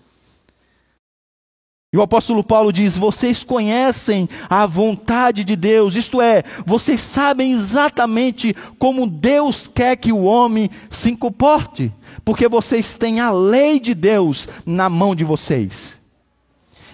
E 1.94 1.98
o 1.98 2.02
apóstolo 2.02 2.44
Paulo 2.44 2.74
diz: 2.74 2.98
vocês 2.98 3.44
conhecem 3.44 4.28
a 4.50 4.66
vontade 4.66 5.44
de 5.44 5.56
Deus, 5.56 5.96
isto 5.96 6.20
é, 6.20 6.44
vocês 6.66 7.00
sabem 7.00 7.52
exatamente 7.52 8.56
como 8.80 9.08
Deus 9.08 9.68
quer 9.68 9.96
que 9.96 10.12
o 10.12 10.24
homem 10.24 10.72
se 10.90 11.16
comporte, 11.16 11.94
porque 12.26 12.48
vocês 12.48 12.98
têm 12.98 13.20
a 13.20 13.30
lei 13.30 13.80
de 13.80 13.94
Deus 13.94 14.50
na 14.66 14.90
mão 14.90 15.16
de 15.16 15.24
vocês. 15.24 16.02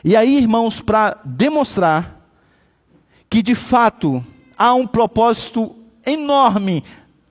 E 0.03 0.17
aí, 0.17 0.37
irmãos, 0.37 0.81
para 0.81 1.17
demonstrar 1.23 2.19
que 3.29 3.41
de 3.41 3.55
fato 3.55 4.23
há 4.57 4.73
um 4.73 4.85
propósito 4.85 5.75
enorme 6.05 6.83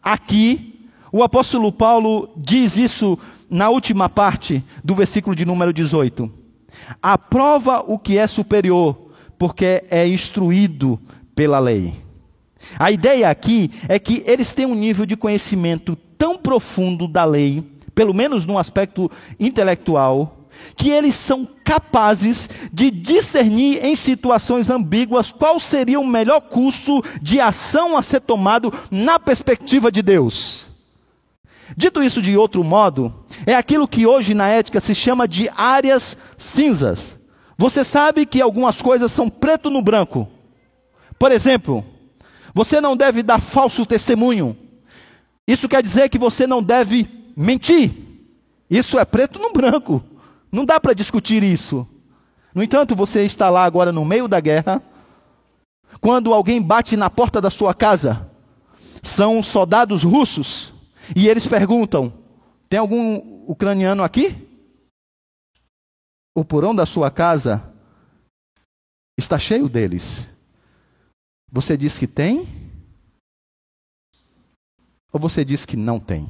aqui, 0.02 0.88
o 1.12 1.22
apóstolo 1.22 1.70
Paulo 1.70 2.30
diz 2.34 2.78
isso 2.78 3.18
na 3.50 3.68
última 3.68 4.08
parte 4.08 4.64
do 4.82 4.94
versículo 4.94 5.36
de 5.36 5.44
número 5.44 5.70
18. 5.70 6.37
Aprova 7.02 7.84
o 7.86 7.98
que 7.98 8.16
é 8.16 8.26
superior, 8.26 9.10
porque 9.38 9.84
é 9.90 10.06
instruído 10.06 10.98
pela 11.34 11.58
lei. 11.58 11.94
A 12.78 12.90
ideia 12.90 13.30
aqui 13.30 13.70
é 13.88 13.98
que 13.98 14.22
eles 14.26 14.52
têm 14.52 14.66
um 14.66 14.74
nível 14.74 15.06
de 15.06 15.16
conhecimento 15.16 15.96
tão 16.16 16.36
profundo 16.36 17.06
da 17.06 17.24
lei, 17.24 17.62
pelo 17.94 18.12
menos 18.12 18.44
no 18.44 18.58
aspecto 18.58 19.10
intelectual, 19.38 20.48
que 20.76 20.90
eles 20.90 21.14
são 21.14 21.46
capazes 21.64 22.48
de 22.72 22.90
discernir 22.90 23.84
em 23.84 23.94
situações 23.94 24.68
ambíguas 24.70 25.30
qual 25.30 25.60
seria 25.60 26.00
o 26.00 26.06
melhor 26.06 26.40
curso 26.40 27.02
de 27.22 27.40
ação 27.40 27.96
a 27.96 28.02
ser 28.02 28.20
tomado 28.20 28.72
na 28.90 29.18
perspectiva 29.18 29.90
de 29.92 30.02
Deus. 30.02 30.67
Dito 31.76 32.02
isso 32.02 32.22
de 32.22 32.36
outro 32.36 32.64
modo, 32.64 33.12
é 33.46 33.54
aquilo 33.54 33.88
que 33.88 34.06
hoje 34.06 34.34
na 34.34 34.48
ética 34.48 34.80
se 34.80 34.94
chama 34.94 35.28
de 35.28 35.50
áreas 35.54 36.16
cinzas. 36.36 37.18
Você 37.56 37.84
sabe 37.84 38.24
que 38.24 38.40
algumas 38.40 38.80
coisas 38.80 39.10
são 39.12 39.28
preto 39.28 39.68
no 39.68 39.82
branco. 39.82 40.28
Por 41.18 41.32
exemplo, 41.32 41.84
você 42.54 42.80
não 42.80 42.96
deve 42.96 43.22
dar 43.22 43.40
falso 43.40 43.84
testemunho. 43.84 44.56
Isso 45.46 45.68
quer 45.68 45.82
dizer 45.82 46.08
que 46.08 46.18
você 46.18 46.46
não 46.46 46.62
deve 46.62 47.08
mentir. 47.36 47.92
Isso 48.70 48.98
é 48.98 49.04
preto 49.04 49.38
no 49.38 49.52
branco. 49.52 50.02
Não 50.50 50.64
dá 50.64 50.78
para 50.78 50.94
discutir 50.94 51.42
isso. 51.42 51.86
No 52.54 52.62
entanto, 52.62 52.94
você 52.94 53.22
está 53.24 53.50
lá 53.50 53.64
agora 53.64 53.92
no 53.92 54.04
meio 54.04 54.26
da 54.26 54.40
guerra, 54.40 54.82
quando 56.00 56.32
alguém 56.32 56.62
bate 56.62 56.96
na 56.96 57.10
porta 57.10 57.40
da 57.40 57.50
sua 57.50 57.74
casa, 57.74 58.28
são 59.02 59.42
soldados 59.42 60.02
russos 60.02 60.77
e 61.16 61.28
eles 61.28 61.46
perguntam: 61.46 62.12
tem 62.68 62.78
algum 62.78 63.50
ucraniano 63.50 64.02
aqui? 64.02 64.46
O 66.36 66.44
porão 66.44 66.74
da 66.74 66.86
sua 66.86 67.10
casa 67.10 67.74
está 69.18 69.38
cheio 69.38 69.68
deles. 69.68 70.26
Você 71.50 71.76
diz 71.76 71.98
que 71.98 72.06
tem? 72.06 72.46
Ou 75.12 75.18
você 75.18 75.44
diz 75.44 75.64
que 75.64 75.76
não 75.76 75.98
tem? 75.98 76.28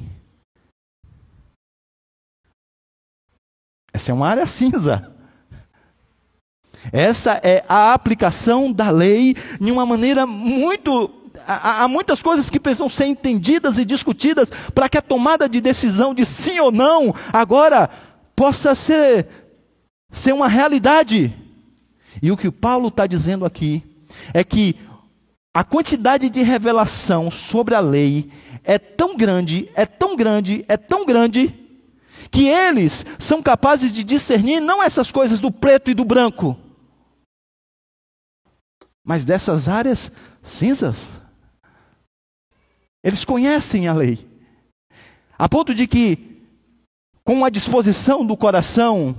Essa 3.91 4.11
é 4.11 4.13
uma 4.13 4.27
área 4.27 4.47
cinza. 4.47 5.15
Essa 6.93 7.33
é 7.43 7.65
a 7.67 7.93
aplicação 7.93 8.71
da 8.71 8.89
lei 8.89 9.35
de 9.59 9.69
uma 9.69 9.85
maneira 9.85 10.25
muito 10.25 11.18
há, 11.47 11.83
há 11.83 11.87
muitas 11.87 12.21
coisas 12.21 12.49
que 12.49 12.59
precisam 12.59 12.89
ser 12.89 13.05
entendidas 13.05 13.77
e 13.77 13.85
discutidas 13.85 14.51
para 14.73 14.89
que 14.89 14.97
a 14.97 15.01
tomada 15.01 15.47
de 15.47 15.61
decisão 15.61 16.13
de 16.13 16.25
sim 16.25 16.59
ou 16.59 16.71
não 16.71 17.13
agora 17.31 17.89
possa 18.35 18.73
ser, 18.75 19.27
ser 20.09 20.33
uma 20.33 20.47
realidade. 20.47 21.33
E 22.21 22.31
o 22.31 22.37
que 22.37 22.47
o 22.47 22.51
Paulo 22.51 22.87
está 22.87 23.05
dizendo 23.07 23.45
aqui 23.45 23.83
é 24.33 24.43
que 24.43 24.75
a 25.53 25.63
quantidade 25.63 26.29
de 26.29 26.41
revelação 26.41 27.31
sobre 27.31 27.75
a 27.75 27.79
lei 27.79 28.31
é 28.63 28.77
tão 28.77 29.17
grande, 29.17 29.69
é 29.75 29.85
tão 29.85 30.15
grande, 30.15 30.63
é 30.67 30.77
tão 30.77 31.05
grande, 31.05 31.55
que 32.31 32.47
eles 32.47 33.05
são 33.17 33.41
capazes 33.41 33.91
de 33.91 34.03
discernir 34.03 34.59
não 34.59 34.83
essas 34.83 35.11
coisas 35.11 35.39
do 35.39 35.51
preto 35.51 35.89
e 35.89 35.93
do 35.93 36.05
branco, 36.05 36.57
mas 39.03 39.25
dessas 39.25 39.67
áreas 39.67 40.11
cinzas. 40.43 41.18
Eles 43.03 43.23
conhecem 43.23 43.87
a 43.87 43.93
lei. 43.93 44.27
A 45.37 45.47
ponto 45.47 45.73
de 45.73 45.87
que, 45.87 46.43
com 47.23 47.45
a 47.45 47.49
disposição 47.49 48.25
do 48.25 48.35
coração, 48.35 49.15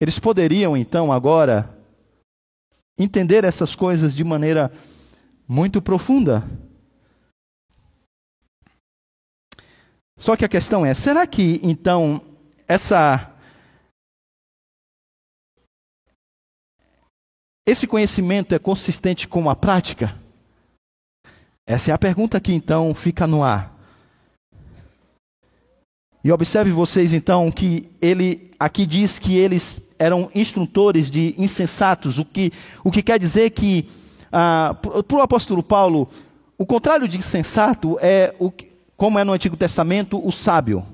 eles 0.00 0.18
poderiam 0.18 0.76
então 0.76 1.12
agora 1.12 1.70
entender 2.98 3.44
essas 3.44 3.74
coisas 3.74 4.14
de 4.14 4.24
maneira 4.24 4.72
muito 5.46 5.80
profunda. 5.80 6.42
Só 10.16 10.36
que 10.36 10.44
a 10.44 10.48
questão 10.48 10.84
é: 10.84 10.92
será 10.92 11.26
que 11.26 11.60
então 11.62 12.20
essa 12.66 13.30
esse 17.66 17.86
conhecimento 17.86 18.54
é 18.54 18.58
consistente 18.58 19.28
com 19.28 19.48
a 19.48 19.56
prática? 19.56 20.23
Essa 21.66 21.90
é 21.90 21.94
a 21.94 21.98
pergunta 21.98 22.40
que 22.40 22.52
então 22.52 22.94
fica 22.94 23.26
no 23.26 23.42
ar. 23.42 23.74
E 26.22 26.32
observe 26.32 26.70
vocês 26.70 27.12
então 27.12 27.50
que 27.50 27.90
ele 28.00 28.50
aqui 28.58 28.86
diz 28.86 29.18
que 29.18 29.36
eles 29.36 29.92
eram 29.98 30.30
instrutores 30.34 31.10
de 31.10 31.34
insensatos, 31.36 32.18
o 32.18 32.24
que, 32.24 32.52
o 32.82 32.90
que 32.90 33.02
quer 33.02 33.18
dizer 33.18 33.50
que, 33.50 33.88
ah, 34.32 34.74
para 35.06 35.16
o 35.16 35.20
apóstolo 35.20 35.62
Paulo, 35.62 36.08
o 36.56 36.64
contrário 36.64 37.06
de 37.06 37.16
insensato 37.16 37.98
é, 38.00 38.34
o, 38.38 38.50
como 38.96 39.18
é 39.18 39.24
no 39.24 39.32
Antigo 39.32 39.56
Testamento, 39.56 40.20
o 40.26 40.32
sábio. 40.32 40.86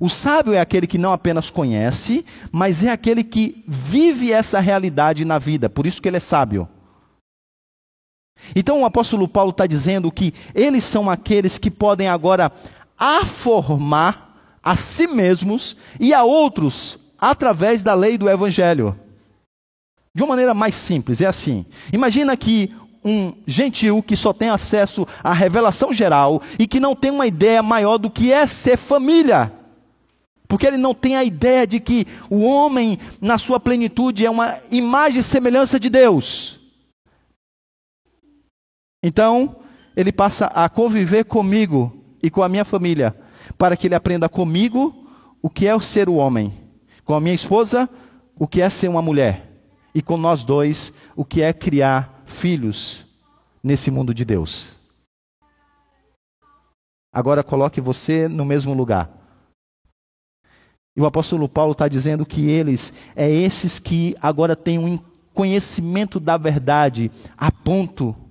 O 0.00 0.08
sábio 0.08 0.54
é 0.54 0.60
aquele 0.60 0.86
que 0.86 0.98
não 0.98 1.12
apenas 1.12 1.50
conhece, 1.50 2.24
mas 2.50 2.84
é 2.84 2.90
aquele 2.90 3.22
que 3.22 3.62
vive 3.66 4.32
essa 4.32 4.60
realidade 4.60 5.24
na 5.24 5.38
vida, 5.38 5.68
por 5.68 5.86
isso 5.86 6.00
que 6.00 6.08
ele 6.08 6.16
é 6.16 6.20
sábio. 6.20 6.68
Então 8.54 8.82
o 8.82 8.84
apóstolo 8.84 9.28
Paulo 9.28 9.50
está 9.50 9.66
dizendo 9.66 10.10
que 10.10 10.34
eles 10.54 10.84
são 10.84 11.08
aqueles 11.08 11.58
que 11.58 11.70
podem 11.70 12.08
agora 12.08 12.52
aformar 12.98 14.58
a 14.62 14.74
si 14.74 15.06
mesmos 15.06 15.76
e 16.00 16.14
a 16.14 16.24
outros 16.24 16.98
através 17.18 17.82
da 17.82 17.94
lei 17.94 18.16
do 18.16 18.28
evangelho. 18.28 18.98
De 20.14 20.22
uma 20.22 20.30
maneira 20.30 20.54
mais 20.54 20.74
simples, 20.74 21.20
é 21.20 21.26
assim. 21.26 21.66
Imagina 21.92 22.36
que 22.36 22.70
um 23.04 23.34
gentil 23.46 24.02
que 24.02 24.16
só 24.16 24.32
tem 24.32 24.48
acesso 24.48 25.06
à 25.22 25.32
revelação 25.32 25.92
geral 25.92 26.40
e 26.58 26.66
que 26.66 26.80
não 26.80 26.94
tem 26.94 27.10
uma 27.10 27.26
ideia 27.26 27.62
maior 27.62 27.98
do 27.98 28.08
que 28.08 28.32
é 28.32 28.46
ser 28.46 28.78
família. 28.78 29.52
Porque 30.48 30.66
ele 30.66 30.76
não 30.76 30.94
tem 30.94 31.16
a 31.16 31.24
ideia 31.24 31.66
de 31.66 31.80
que 31.80 32.06
o 32.30 32.44
homem, 32.44 32.98
na 33.20 33.38
sua 33.38 33.58
plenitude, 33.58 34.24
é 34.24 34.30
uma 34.30 34.58
imagem 34.70 35.20
e 35.20 35.24
semelhança 35.24 35.80
de 35.80 35.90
Deus. 35.90 36.60
Então, 39.06 39.56
ele 39.94 40.10
passa 40.10 40.46
a 40.46 40.66
conviver 40.66 41.24
comigo 41.24 41.92
e 42.22 42.30
com 42.30 42.42
a 42.42 42.48
minha 42.48 42.64
família, 42.64 43.14
para 43.58 43.76
que 43.76 43.86
ele 43.86 43.94
aprenda 43.94 44.30
comigo 44.30 45.06
o 45.42 45.50
que 45.50 45.66
é 45.66 45.78
ser 45.78 46.08
o 46.08 46.14
homem, 46.14 46.54
com 47.04 47.12
a 47.12 47.20
minha 47.20 47.34
esposa, 47.34 47.86
o 48.34 48.48
que 48.48 48.62
é 48.62 48.70
ser 48.70 48.88
uma 48.88 49.02
mulher, 49.02 49.60
e 49.94 50.00
com 50.00 50.16
nós 50.16 50.42
dois, 50.42 50.90
o 51.14 51.22
que 51.22 51.42
é 51.42 51.52
criar 51.52 52.22
filhos 52.24 53.04
nesse 53.62 53.90
mundo 53.90 54.14
de 54.14 54.24
Deus. 54.24 54.74
Agora 57.12 57.44
coloque 57.44 57.82
você 57.82 58.26
no 58.26 58.46
mesmo 58.46 58.72
lugar. 58.72 59.10
E 60.96 61.00
o 61.02 61.04
apóstolo 61.04 61.46
Paulo 61.46 61.72
está 61.72 61.88
dizendo 61.88 62.24
que 62.24 62.48
eles, 62.48 62.94
é 63.14 63.30
esses 63.30 63.78
que 63.78 64.16
agora 64.18 64.56
têm 64.56 64.78
um 64.78 64.98
conhecimento 65.34 66.18
da 66.18 66.38
verdade, 66.38 67.10
a 67.36 67.52
ponto 67.52 68.23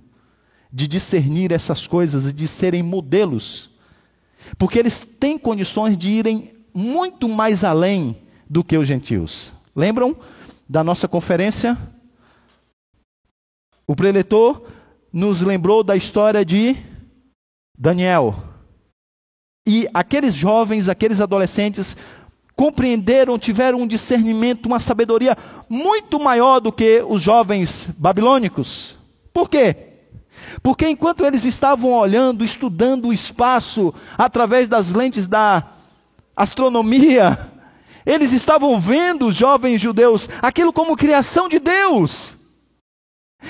de 0.73 0.88
discernir 0.88 1.51
essas 1.51 1.86
coisas 1.86 2.25
e 2.25 2.33
de 2.33 2.47
serem 2.47 2.81
modelos, 2.81 3.69
porque 4.57 4.79
eles 4.79 5.01
têm 5.01 5.38
condições 5.38 5.95
de 5.95 6.09
irem 6.09 6.51
muito 6.73 7.29
mais 7.29 7.63
além 7.63 8.17
do 8.49 8.63
que 8.63 8.75
os 8.75 8.88
gentios. 8.88 9.53
Lembram 9.75 10.17
da 10.67 10.83
nossa 10.83 11.07
conferência? 11.07 11.77
O 13.86 13.95
preletor 13.95 14.63
nos 15.12 15.41
lembrou 15.41 15.83
da 15.83 15.95
história 15.95 16.43
de 16.43 16.75
Daniel. 17.77 18.36
E 19.67 19.88
aqueles 19.93 20.33
jovens, 20.33 20.89
aqueles 20.89 21.21
adolescentes, 21.21 21.95
compreenderam, 22.55 23.38
tiveram 23.38 23.81
um 23.81 23.88
discernimento, 23.88 24.65
uma 24.65 24.79
sabedoria 24.79 25.38
muito 25.69 26.19
maior 26.19 26.59
do 26.59 26.71
que 26.71 27.03
os 27.07 27.21
jovens 27.21 27.88
babilônicos. 27.97 28.95
Por 29.31 29.47
quê? 29.47 29.92
Porque 30.63 30.88
enquanto 30.88 31.26
eles 31.26 31.43
estavam 31.43 31.91
olhando, 31.91 32.43
estudando 32.43 33.10
o 33.10 33.13
espaço 33.13 33.93
através 34.17 34.69
das 34.69 34.93
lentes 34.93 35.28
da 35.28 35.62
astronomia, 36.34 37.52
eles 38.06 38.32
estavam 38.32 38.80
vendo 38.80 39.28
os 39.28 39.36
jovens 39.36 39.82
judeus 39.82 40.30
aquilo 40.41 40.71
como 40.71 40.95
criação 40.95 41.49
de 41.49 41.60
Deus. 41.60 42.36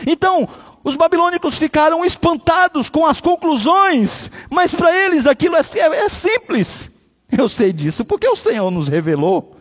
Então, 0.08 0.50
os 0.84 0.96
babilônicos 0.96 1.56
ficaram 1.56 2.04
espantados 2.04 2.90
com 2.90 3.06
as 3.06 3.22
conclusões, 3.22 4.32
mas 4.50 4.74
para 4.74 4.94
eles 4.94 5.28
aquilo 5.28 5.56
é, 5.56 5.62
é, 5.76 6.06
é 6.06 6.10
simples. 6.10 6.90
Eu 7.32 7.48
sei 7.48 7.72
disso 7.72 8.04
porque 8.04 8.28
o 8.28 8.36
Senhor 8.36 8.72
nos 8.72 8.88
revelou. 8.88 9.56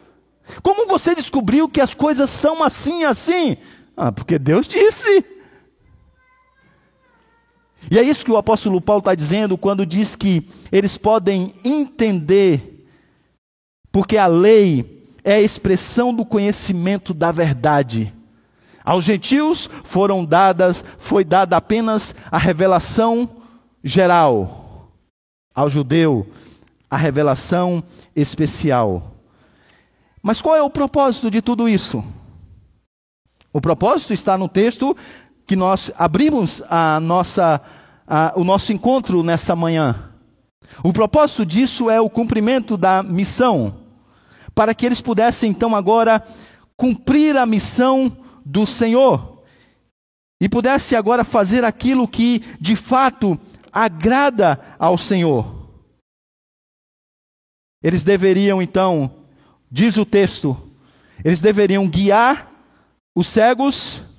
Como 0.63 0.87
você 0.87 1.15
descobriu 1.15 1.69
que 1.69 1.83
as 1.83 1.93
coisas 1.93 2.31
são 2.31 2.63
assim, 2.63 3.05
assim? 3.05 3.59
Ah, 3.95 4.11
porque 4.11 4.39
Deus 4.39 4.67
disse. 4.67 5.42
E 7.91 7.99
é 7.99 8.03
isso 8.03 8.25
que 8.25 8.31
o 8.31 8.37
apóstolo 8.37 8.81
Paulo 8.81 9.01
está 9.01 9.15
dizendo 9.15 9.59
quando 9.59 9.85
diz 9.85 10.17
que 10.17 10.49
eles 10.71 10.97
podem 10.97 11.55
entender, 11.65 12.87
porque 13.91 14.17
a 14.17 14.27
lei 14.27 15.05
é 15.25 15.35
a 15.35 15.41
expressão 15.41 16.15
do 16.15 16.25
conhecimento 16.25 17.13
da 17.13 17.31
verdade. 17.31 18.13
Aos 18.85 19.05
gentios 19.05 19.71
foram 19.85 20.25
dadas, 20.25 20.85
foi 20.99 21.25
dada 21.25 21.57
apenas 21.57 22.15
a 22.31 22.39
revelação 22.39 23.29
geral. 23.83 24.91
Ao 25.55 25.69
judeu, 25.69 26.27
a 26.91 26.97
revelação 26.97 27.85
especial. 28.17 29.17
Mas 30.23 30.41
qual 30.41 30.57
é 30.57 30.63
o 30.63 30.71
propósito 30.71 31.31
de 31.31 31.43
tudo 31.43 31.69
isso? 31.69 32.03
O 33.53 33.61
propósito 33.61 34.13
está 34.13 34.39
no 34.39 34.49
texto 34.49 34.97
que 35.53 35.57
nós 35.57 35.93
abrimos 35.99 36.63
a 36.71 36.99
nossa, 36.99 37.61
a, 38.07 38.33
o 38.37 38.43
nosso 38.43 38.73
encontro 38.73 39.23
nessa 39.23 39.55
manhã. 39.55 40.11
O 40.83 40.95
propósito 40.95 41.45
disso 41.45 41.91
é 41.91 42.01
o 42.01 42.09
cumprimento 42.09 42.75
da 42.75 43.03
missão, 43.03 43.77
para 44.55 44.75
que 44.75 44.87
eles 44.87 45.03
pudessem 45.03 45.51
então 45.51 45.77
agora 45.77 46.27
cumprir 46.75 47.37
a 47.37 47.45
missão 47.45 48.17
do 48.47 48.65
Senhor 48.65 49.43
e 50.41 50.49
pudesse 50.49 50.97
agora 50.97 51.23
fazer 51.23 51.67
aquilo 51.67 52.09
que 52.09 52.43
de 52.59 52.75
fato 52.75 53.39
agrada 53.71 54.59
ao 54.79 54.97
Senhor. 54.97 55.69
Eles 57.83 58.05
deveriam 58.05 58.63
então, 58.63 59.19
diz 59.71 59.99
o 59.99 60.07
texto, 60.07 60.57
eles 61.23 61.43
deveriam 61.43 61.87
guiar 61.87 62.51
os 63.15 63.27
cegos 63.27 64.12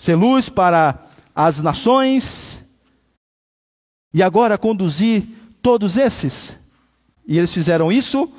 ser 0.00 0.14
luz 0.14 0.48
para 0.48 0.98
as 1.36 1.60
nações, 1.60 2.66
e 4.14 4.22
agora 4.22 4.56
conduzir 4.56 5.28
todos 5.62 5.98
esses. 5.98 6.58
E 7.28 7.36
eles 7.38 7.52
fizeram 7.52 7.92
isso. 7.92 8.32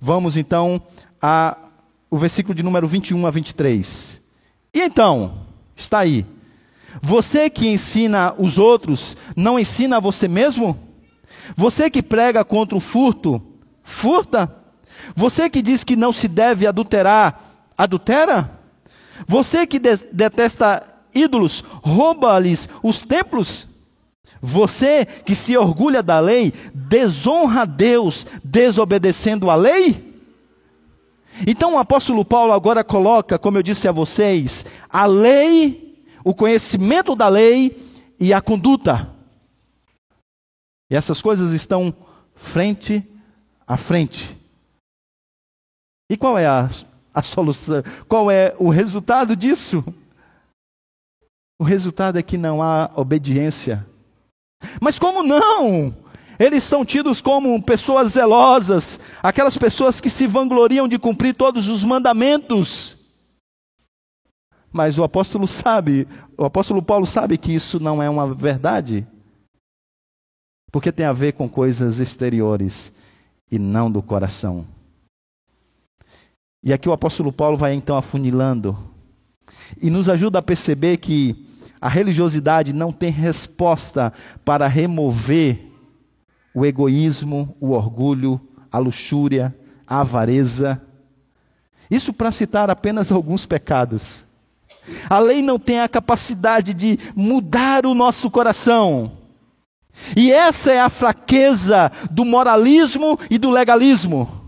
Vamos 0.00 0.36
então 0.36 0.82
a 1.22 1.56
o 2.10 2.18
versículo 2.18 2.54
de 2.54 2.62
número 2.62 2.86
21 2.86 3.26
a 3.26 3.30
23. 3.30 4.20
E 4.72 4.80
então, 4.80 5.46
está 5.74 6.00
aí. 6.00 6.26
Você 7.00 7.48
que 7.48 7.66
ensina 7.66 8.34
os 8.38 8.58
outros, 8.58 9.16
não 9.34 9.58
ensina 9.58 9.96
a 9.96 10.00
você 10.00 10.28
mesmo? 10.28 10.78
Você 11.56 11.88
que 11.90 12.02
prega 12.02 12.44
contra 12.44 12.76
o 12.76 12.80
furto, 12.80 13.42
furta? 13.82 14.54
Você 15.16 15.48
que 15.50 15.62
diz 15.62 15.82
que 15.82 15.96
não 15.96 16.12
se 16.12 16.28
deve 16.28 16.66
adulterar, 16.66 17.70
adultera? 17.76 18.60
Você 19.26 19.66
que 19.66 19.78
de 19.78 19.96
detesta 20.12 20.93
ídolos, 21.14 21.62
rouba-lhes 21.82 22.68
os 22.82 23.02
templos. 23.02 23.66
Você 24.40 25.06
que 25.06 25.34
se 25.34 25.56
orgulha 25.56 26.02
da 26.02 26.20
lei, 26.20 26.52
desonra 26.74 27.64
Deus 27.64 28.26
desobedecendo 28.42 29.50
a 29.50 29.54
lei? 29.54 30.14
Então 31.46 31.74
o 31.74 31.78
apóstolo 31.78 32.24
Paulo 32.24 32.52
agora 32.52 32.84
coloca, 32.84 33.38
como 33.38 33.58
eu 33.58 33.62
disse 33.62 33.88
a 33.88 33.92
vocês, 33.92 34.64
a 34.88 35.06
lei, 35.06 36.04
o 36.22 36.34
conhecimento 36.34 37.16
da 37.16 37.28
lei 37.28 37.76
e 38.20 38.32
a 38.32 38.40
conduta. 38.40 39.10
E 40.90 40.94
essas 40.94 41.20
coisas 41.20 41.52
estão 41.52 41.94
frente 42.34 43.02
a 43.66 43.76
frente. 43.76 44.36
E 46.10 46.16
qual 46.16 46.38
é 46.38 46.46
a, 46.46 46.68
a 47.12 47.22
solução? 47.22 47.82
Qual 48.06 48.30
é 48.30 48.54
o 48.58 48.68
resultado 48.68 49.34
disso? 49.34 49.82
O 51.58 51.64
resultado 51.64 52.18
é 52.18 52.22
que 52.22 52.36
não 52.36 52.62
há 52.62 52.90
obediência. 52.96 53.86
Mas 54.80 54.98
como 54.98 55.22
não? 55.22 55.94
Eles 56.38 56.64
são 56.64 56.84
tidos 56.84 57.20
como 57.20 57.62
pessoas 57.62 58.08
zelosas, 58.08 58.98
aquelas 59.22 59.56
pessoas 59.56 60.00
que 60.00 60.10
se 60.10 60.26
vangloriam 60.26 60.88
de 60.88 60.98
cumprir 60.98 61.34
todos 61.34 61.68
os 61.68 61.84
mandamentos. 61.84 62.96
Mas 64.72 64.98
o 64.98 65.04
apóstolo 65.04 65.46
sabe, 65.46 66.08
o 66.36 66.44
apóstolo 66.44 66.82
Paulo 66.82 67.06
sabe 67.06 67.38
que 67.38 67.52
isso 67.52 67.78
não 67.78 68.02
é 68.02 68.10
uma 68.10 68.34
verdade. 68.34 69.06
Porque 70.72 70.90
tem 70.90 71.06
a 71.06 71.12
ver 71.12 71.34
com 71.34 71.48
coisas 71.48 72.00
exteriores 72.00 72.92
e 73.48 73.56
não 73.56 73.88
do 73.88 74.02
coração. 74.02 74.66
E 76.64 76.72
aqui 76.72 76.88
o 76.88 76.92
apóstolo 76.92 77.32
Paulo 77.32 77.56
vai 77.56 77.74
então 77.74 77.96
afunilando 77.96 78.76
e 79.80 79.90
nos 79.90 80.08
ajuda 80.08 80.38
a 80.38 80.42
perceber 80.42 80.98
que 80.98 81.46
a 81.80 81.88
religiosidade 81.88 82.72
não 82.72 82.92
tem 82.92 83.10
resposta 83.10 84.12
para 84.44 84.66
remover 84.66 85.70
o 86.54 86.64
egoísmo, 86.64 87.54
o 87.60 87.70
orgulho, 87.72 88.40
a 88.70 88.78
luxúria, 88.78 89.54
a 89.86 90.00
avareza. 90.00 90.80
Isso 91.90 92.12
para 92.12 92.30
citar 92.30 92.70
apenas 92.70 93.12
alguns 93.12 93.44
pecados. 93.44 94.24
A 95.08 95.18
lei 95.18 95.42
não 95.42 95.58
tem 95.58 95.80
a 95.80 95.88
capacidade 95.88 96.72
de 96.72 96.98
mudar 97.14 97.86
o 97.86 97.94
nosso 97.94 98.30
coração. 98.30 99.12
E 100.16 100.32
essa 100.32 100.72
é 100.72 100.80
a 100.80 100.90
fraqueza 100.90 101.90
do 102.10 102.24
moralismo 102.24 103.18
e 103.30 103.38
do 103.38 103.50
legalismo. 103.50 104.43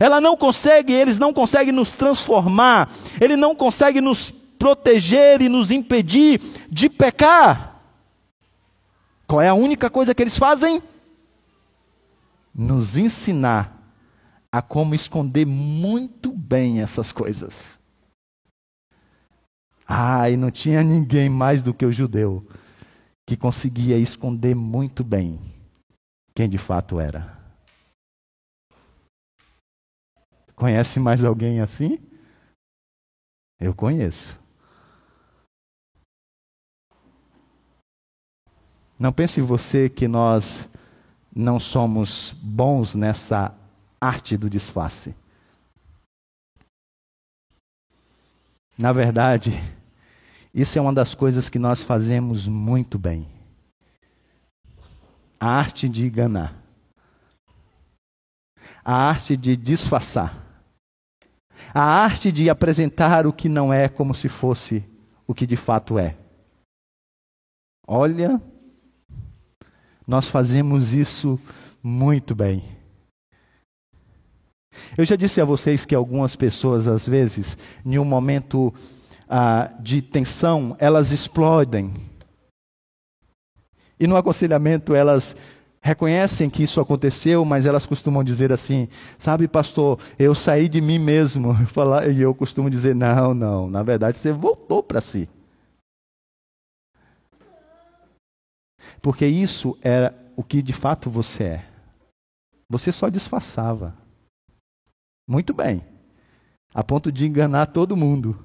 Ela 0.00 0.20
não 0.20 0.36
consegue, 0.36 0.92
eles 0.92 1.18
não 1.18 1.32
conseguem 1.32 1.72
nos 1.72 1.92
transformar, 1.92 2.90
ele 3.20 3.36
não 3.36 3.54
consegue 3.54 4.00
nos 4.00 4.30
proteger 4.58 5.40
e 5.40 5.48
nos 5.48 5.70
impedir 5.70 6.40
de 6.68 6.88
pecar. 6.88 7.80
Qual 9.26 9.40
é 9.40 9.48
a 9.48 9.54
única 9.54 9.88
coisa 9.88 10.14
que 10.14 10.22
eles 10.22 10.36
fazem? 10.36 10.82
Nos 12.54 12.96
ensinar 12.96 13.78
a 14.50 14.60
como 14.60 14.94
esconder 14.94 15.46
muito 15.46 16.32
bem 16.32 16.80
essas 16.80 17.12
coisas. 17.12 17.78
Ah, 19.86 20.28
e 20.28 20.36
não 20.36 20.50
tinha 20.50 20.82
ninguém 20.82 21.28
mais 21.28 21.62
do 21.62 21.72
que 21.72 21.86
o 21.86 21.92
judeu 21.92 22.46
que 23.26 23.36
conseguia 23.36 23.98
esconder 23.98 24.54
muito 24.54 25.04
bem 25.04 25.38
quem 26.34 26.48
de 26.48 26.58
fato 26.58 26.98
era. 26.98 27.37
Conhece 30.58 30.98
mais 30.98 31.22
alguém 31.22 31.60
assim? 31.60 32.00
Eu 33.60 33.72
conheço. 33.72 34.36
Não 38.98 39.12
pense 39.12 39.40
você 39.40 39.88
que 39.88 40.08
nós 40.08 40.68
não 41.34 41.60
somos 41.60 42.32
bons 42.42 42.96
nessa 42.96 43.56
arte 44.00 44.36
do 44.36 44.50
disfarce. 44.50 45.14
Na 48.76 48.92
verdade, 48.92 49.52
isso 50.52 50.76
é 50.76 50.82
uma 50.82 50.92
das 50.92 51.14
coisas 51.14 51.48
que 51.48 51.58
nós 51.60 51.84
fazemos 51.84 52.48
muito 52.48 52.98
bem. 52.98 53.28
A 55.38 55.46
arte 55.46 55.88
de 55.88 56.04
enganar. 56.04 56.60
A 58.84 58.92
arte 58.92 59.36
de 59.36 59.56
disfarçar 59.56 60.47
a 61.78 61.84
arte 61.84 62.32
de 62.32 62.50
apresentar 62.50 63.24
o 63.24 63.32
que 63.32 63.48
não 63.48 63.72
é 63.72 63.88
como 63.88 64.12
se 64.12 64.28
fosse 64.28 64.84
o 65.28 65.32
que 65.32 65.46
de 65.46 65.54
fato 65.54 65.96
é. 65.96 66.16
Olha, 67.86 68.42
nós 70.04 70.28
fazemos 70.28 70.92
isso 70.92 71.40
muito 71.80 72.34
bem. 72.34 72.64
Eu 74.96 75.04
já 75.04 75.14
disse 75.14 75.40
a 75.40 75.44
vocês 75.44 75.86
que 75.86 75.94
algumas 75.94 76.34
pessoas, 76.34 76.88
às 76.88 77.06
vezes, 77.06 77.56
em 77.86 77.96
um 77.96 78.04
momento 78.04 78.74
ah, 79.28 79.70
de 79.78 80.02
tensão, 80.02 80.76
elas 80.80 81.12
explodem. 81.12 81.94
E 84.00 84.08
no 84.08 84.16
aconselhamento, 84.16 84.96
elas 84.96 85.36
reconhecem 85.80 86.50
que 86.50 86.62
isso 86.62 86.80
aconteceu, 86.80 87.44
mas 87.44 87.66
elas 87.66 87.86
costumam 87.86 88.24
dizer 88.24 88.52
assim: 88.52 88.88
sabe, 89.16 89.48
pastor, 89.48 89.98
eu 90.18 90.34
saí 90.34 90.68
de 90.68 90.80
mim 90.80 90.98
mesmo. 90.98 91.54
E 92.14 92.20
eu 92.20 92.34
costumo 92.34 92.68
dizer: 92.70 92.94
não, 92.94 93.34
não, 93.34 93.70
na 93.70 93.82
verdade 93.82 94.18
você 94.18 94.32
voltou 94.32 94.82
para 94.82 95.00
si. 95.00 95.28
Porque 99.00 99.26
isso 99.26 99.78
era 99.80 100.14
o 100.36 100.42
que 100.42 100.60
de 100.62 100.72
fato 100.72 101.10
você 101.10 101.44
é. 101.44 101.64
Você 102.68 102.92
só 102.92 103.08
disfarçava. 103.08 103.96
Muito 105.26 105.54
bem. 105.54 105.84
A 106.74 106.82
ponto 106.82 107.10
de 107.10 107.26
enganar 107.26 107.66
todo 107.66 107.96
mundo. 107.96 108.44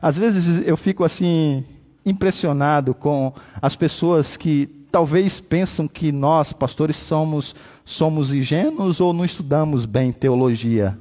Às 0.00 0.16
vezes 0.16 0.66
eu 0.66 0.76
fico 0.76 1.04
assim 1.04 1.64
impressionado 2.04 2.94
com 2.94 3.32
as 3.60 3.76
pessoas 3.76 4.36
que 4.36 4.66
talvez 4.90 5.40
pensam 5.40 5.88
que 5.88 6.12
nós, 6.12 6.52
pastores, 6.52 6.96
somos, 6.96 7.54
somos 7.84 8.34
ingênuos 8.34 9.00
ou 9.00 9.12
não 9.12 9.24
estudamos 9.24 9.86
bem 9.86 10.12
teologia, 10.12 10.98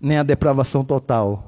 nem 0.00 0.18
a 0.18 0.22
depravação 0.22 0.84
total. 0.84 1.44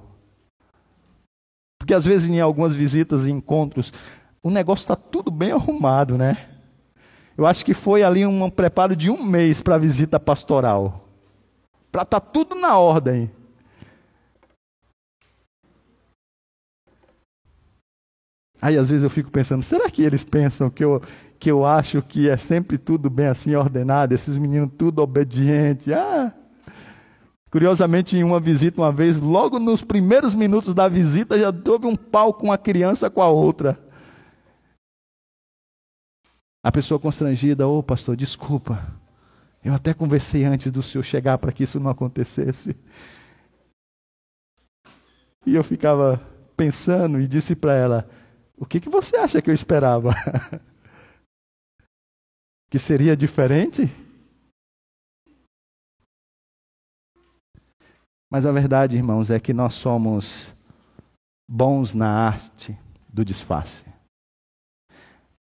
Porque 1.78 1.94
às 1.94 2.04
vezes 2.04 2.28
em 2.28 2.40
algumas 2.40 2.74
visitas 2.74 3.26
e 3.26 3.30
encontros, 3.30 3.92
o 4.42 4.50
negócio 4.50 4.82
está 4.82 4.94
tudo 4.94 5.30
bem 5.30 5.52
arrumado, 5.52 6.18
né? 6.18 6.46
Eu 7.36 7.46
acho 7.46 7.64
que 7.64 7.72
foi 7.72 8.02
ali 8.02 8.26
um 8.26 8.50
preparo 8.50 8.94
de 8.94 9.10
um 9.10 9.22
mês 9.22 9.62
para 9.62 9.76
a 9.76 9.78
visita 9.78 10.20
pastoral. 10.20 11.08
Para 11.90 12.02
estar 12.02 12.20
tá 12.20 12.26
tudo 12.26 12.54
na 12.54 12.78
ordem. 12.78 13.30
Aí 18.60 18.76
às 18.76 18.90
vezes 18.90 19.02
eu 19.02 19.10
fico 19.10 19.30
pensando, 19.30 19.62
será 19.62 19.90
que 19.90 20.02
eles 20.02 20.22
pensam 20.22 20.68
que 20.68 20.84
eu, 20.84 21.00
que 21.38 21.50
eu 21.50 21.64
acho 21.64 22.02
que 22.02 22.28
é 22.28 22.36
sempre 22.36 22.76
tudo 22.76 23.08
bem 23.08 23.26
assim 23.26 23.54
ordenado, 23.54 24.12
esses 24.12 24.36
meninos 24.36 24.70
tudo 24.76 25.00
obediente? 25.00 25.92
Ah! 25.92 26.32
Curiosamente, 27.50 28.16
em 28.16 28.22
uma 28.22 28.38
visita 28.38 28.80
uma 28.80 28.92
vez, 28.92 29.18
logo 29.18 29.58
nos 29.58 29.82
primeiros 29.82 30.34
minutos 30.34 30.72
da 30.72 30.86
visita, 30.88 31.38
já 31.38 31.52
houve 31.66 31.86
um 31.86 31.96
pau 31.96 32.32
com 32.32 32.52
a 32.52 32.58
criança 32.58 33.10
com 33.10 33.20
a 33.20 33.28
outra. 33.28 33.78
A 36.62 36.70
pessoa 36.70 37.00
constrangida, 37.00 37.66
ô 37.66 37.78
oh, 37.78 37.82
pastor, 37.82 38.14
desculpa. 38.14 38.94
Eu 39.64 39.74
até 39.74 39.92
conversei 39.92 40.44
antes 40.44 40.70
do 40.70 40.82
senhor 40.82 41.02
chegar 41.02 41.38
para 41.38 41.50
que 41.50 41.64
isso 41.64 41.80
não 41.80 41.90
acontecesse. 41.90 42.76
E 45.44 45.54
eu 45.54 45.64
ficava 45.64 46.20
pensando 46.56 47.20
e 47.20 47.26
disse 47.26 47.56
para 47.56 47.74
ela: 47.74 48.08
o 48.60 48.66
que, 48.66 48.78
que 48.78 48.90
você 48.90 49.16
acha 49.16 49.40
que 49.40 49.48
eu 49.48 49.54
esperava? 49.54 50.10
que 52.70 52.78
seria 52.78 53.16
diferente? 53.16 53.90
Mas 58.30 58.44
a 58.44 58.52
verdade, 58.52 58.96
irmãos, 58.96 59.30
é 59.30 59.40
que 59.40 59.54
nós 59.54 59.74
somos 59.74 60.54
bons 61.48 61.94
na 61.94 62.08
arte 62.08 62.78
do 63.08 63.24
disfarce. 63.24 63.86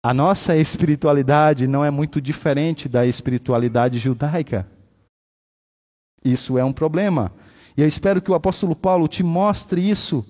A 0.05 0.13
nossa 0.13 0.55
espiritualidade 0.55 1.67
não 1.67 1.83
é 1.83 1.91
muito 1.91 2.21
diferente 2.21 2.87
da 2.87 3.07
espiritualidade 3.07 3.99
judaica. 3.99 4.71
Isso 6.23 6.59
é 6.59 6.65
um 6.65 6.73
problema. 6.73 7.33
E 7.77 7.81
eu 7.81 7.89
espero 7.89 8.21
que 8.21 8.31
o 8.31 8.35
apóstolo 8.35 8.77
Paulo 8.77 9.09
te 9.09 9.23
mostre 9.23 9.81
isso 9.89 10.25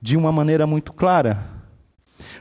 de 0.00 0.16
uma 0.16 0.30
maneira 0.30 0.64
muito 0.64 0.92
clara. 0.92 1.59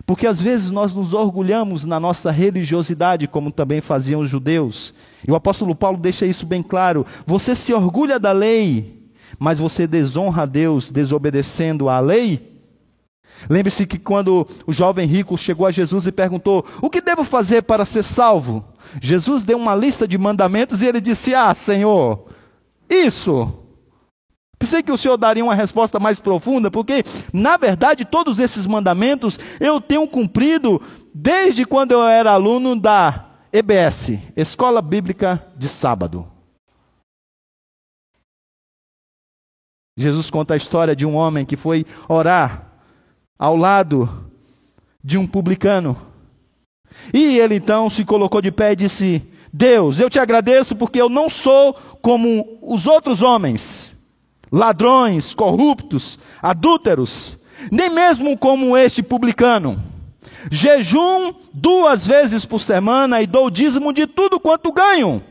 Porque 0.06 0.28
às 0.28 0.42
vezes 0.42 0.72
nós 0.72 0.94
nos 0.94 1.14
orgulhamos 1.14 1.86
na 1.86 2.00
nossa 2.00 2.32
religiosidade, 2.32 3.28
como 3.28 3.52
também 3.52 3.82
faziam 3.82 4.22
os 4.22 4.30
judeus. 4.30 4.94
E 5.28 5.32
o 5.32 5.36
apóstolo 5.36 5.76
Paulo 5.76 5.98
deixa 5.98 6.26
isso 6.26 6.46
bem 6.46 6.62
claro. 6.64 7.06
Você 7.26 7.56
se 7.56 7.74
orgulha 7.74 8.20
da 8.20 8.32
lei, 8.32 9.10
mas 9.38 9.60
você 9.60 9.86
desonra 9.86 10.44
a 10.44 10.46
Deus 10.46 10.90
desobedecendo 10.90 11.90
à 11.90 12.00
lei? 12.00 12.50
Lembre-se 13.50 13.86
que 13.86 13.98
quando 13.98 14.48
o 14.66 14.74
jovem 14.74 15.08
rico 15.08 15.38
chegou 15.38 15.66
a 15.66 15.72
Jesus 15.72 16.08
e 16.08 16.12
perguntou: 16.12 16.66
O 16.82 16.90
que 16.90 17.00
devo 17.00 17.24
fazer 17.24 17.62
para 17.62 17.86
ser 17.86 18.04
salvo? 18.04 18.66
Jesus 19.02 19.44
deu 19.44 19.58
uma 19.58 19.76
lista 19.76 20.08
de 20.08 20.18
mandamentos 20.18 20.82
e 20.82 20.88
ele 20.88 21.00
disse: 21.00 21.34
Ah, 21.34 21.54
Senhor, 21.54 22.26
isso 22.90 23.54
Pensei 24.60 24.84
que 24.84 24.92
o 24.92 24.98
Senhor 24.98 25.16
daria 25.16 25.44
uma 25.44 25.56
resposta 25.56 26.02
mais 26.02 26.20
profunda, 26.20 26.70
porque, 26.70 27.06
na 27.32 27.56
verdade, 27.56 28.04
todos 28.04 28.40
esses 28.40 28.68
mandamentos 28.68 29.40
eu 29.58 29.80
tenho 29.80 30.06
cumprido 30.06 30.82
desde 31.16 31.66
quando 31.66 31.94
eu 31.94 32.04
era 32.04 32.34
aluno 32.34 32.78
da 32.78 33.26
EBS 33.54 34.20
Escola 34.36 34.82
Bíblica 34.82 35.48
de 35.56 35.70
Sábado. 35.70 36.28
Jesus 39.98 40.30
conta 40.30 40.56
a 40.56 40.58
história 40.58 40.94
de 40.94 41.06
um 41.06 41.16
homem 41.16 41.46
que 41.46 41.56
foi 41.56 41.86
orar 42.10 42.68
ao 43.38 43.56
lado 43.56 44.30
de 45.02 45.18
um 45.18 45.26
publicano. 45.26 45.98
E 47.14 47.40
ele 47.40 47.56
então 47.56 47.90
se 47.90 48.04
colocou 48.04 48.42
de 48.42 48.52
pé 48.52 48.74
e 48.74 48.76
disse: 48.76 49.24
Deus, 49.54 50.02
eu 50.02 50.10
te 50.10 50.20
agradeço 50.20 50.76
porque 50.76 51.02
eu 51.02 51.08
não 51.08 51.30
sou 51.30 51.74
como 52.02 52.60
os 52.62 52.86
outros 52.86 53.22
homens 53.22 53.98
ladrões, 54.52 55.34
corruptos, 55.34 56.20
adúlteros, 56.42 57.38
nem 57.72 57.90
mesmo 57.90 58.38
como 58.38 58.78
este 58.78 59.04
publicano. 59.04 59.82
Jejum 60.50 61.34
duas 61.54 62.06
vezes 62.06 62.46
por 62.46 62.60
semana 62.60 63.22
e 63.22 63.28
dou 63.28 63.50
dízimo 63.50 63.92
de 63.94 64.08
tudo 64.08 64.40
quanto 64.40 64.72
ganho. 64.72 65.24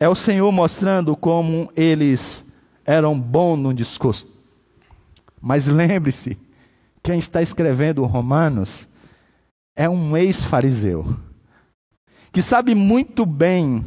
É 0.00 0.08
o 0.08 0.14
Senhor 0.14 0.50
mostrando 0.50 1.16
como 1.16 1.72
eles 1.76 2.44
eram 2.84 3.18
bons 3.18 3.56
no 3.56 3.72
discurso. 3.72 4.28
Mas 5.40 5.66
lembre-se 5.66 6.38
quem 7.02 7.18
está 7.18 7.40
escrevendo 7.40 8.04
Romanos 8.04 8.88
é 9.76 9.88
um 9.88 10.16
ex-fariseu, 10.16 11.16
que 12.32 12.40
sabe 12.40 12.74
muito 12.74 13.26
bem 13.26 13.84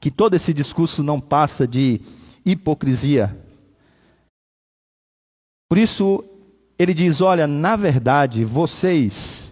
que 0.00 0.10
todo 0.10 0.34
esse 0.34 0.54
discurso 0.54 1.02
não 1.02 1.20
passa 1.20 1.68
de 1.68 2.00
hipocrisia. 2.44 3.36
Por 5.68 5.78
isso, 5.78 6.24
ele 6.78 6.94
diz: 6.94 7.20
olha, 7.20 7.46
na 7.46 7.76
verdade, 7.76 8.44
vocês 8.44 9.50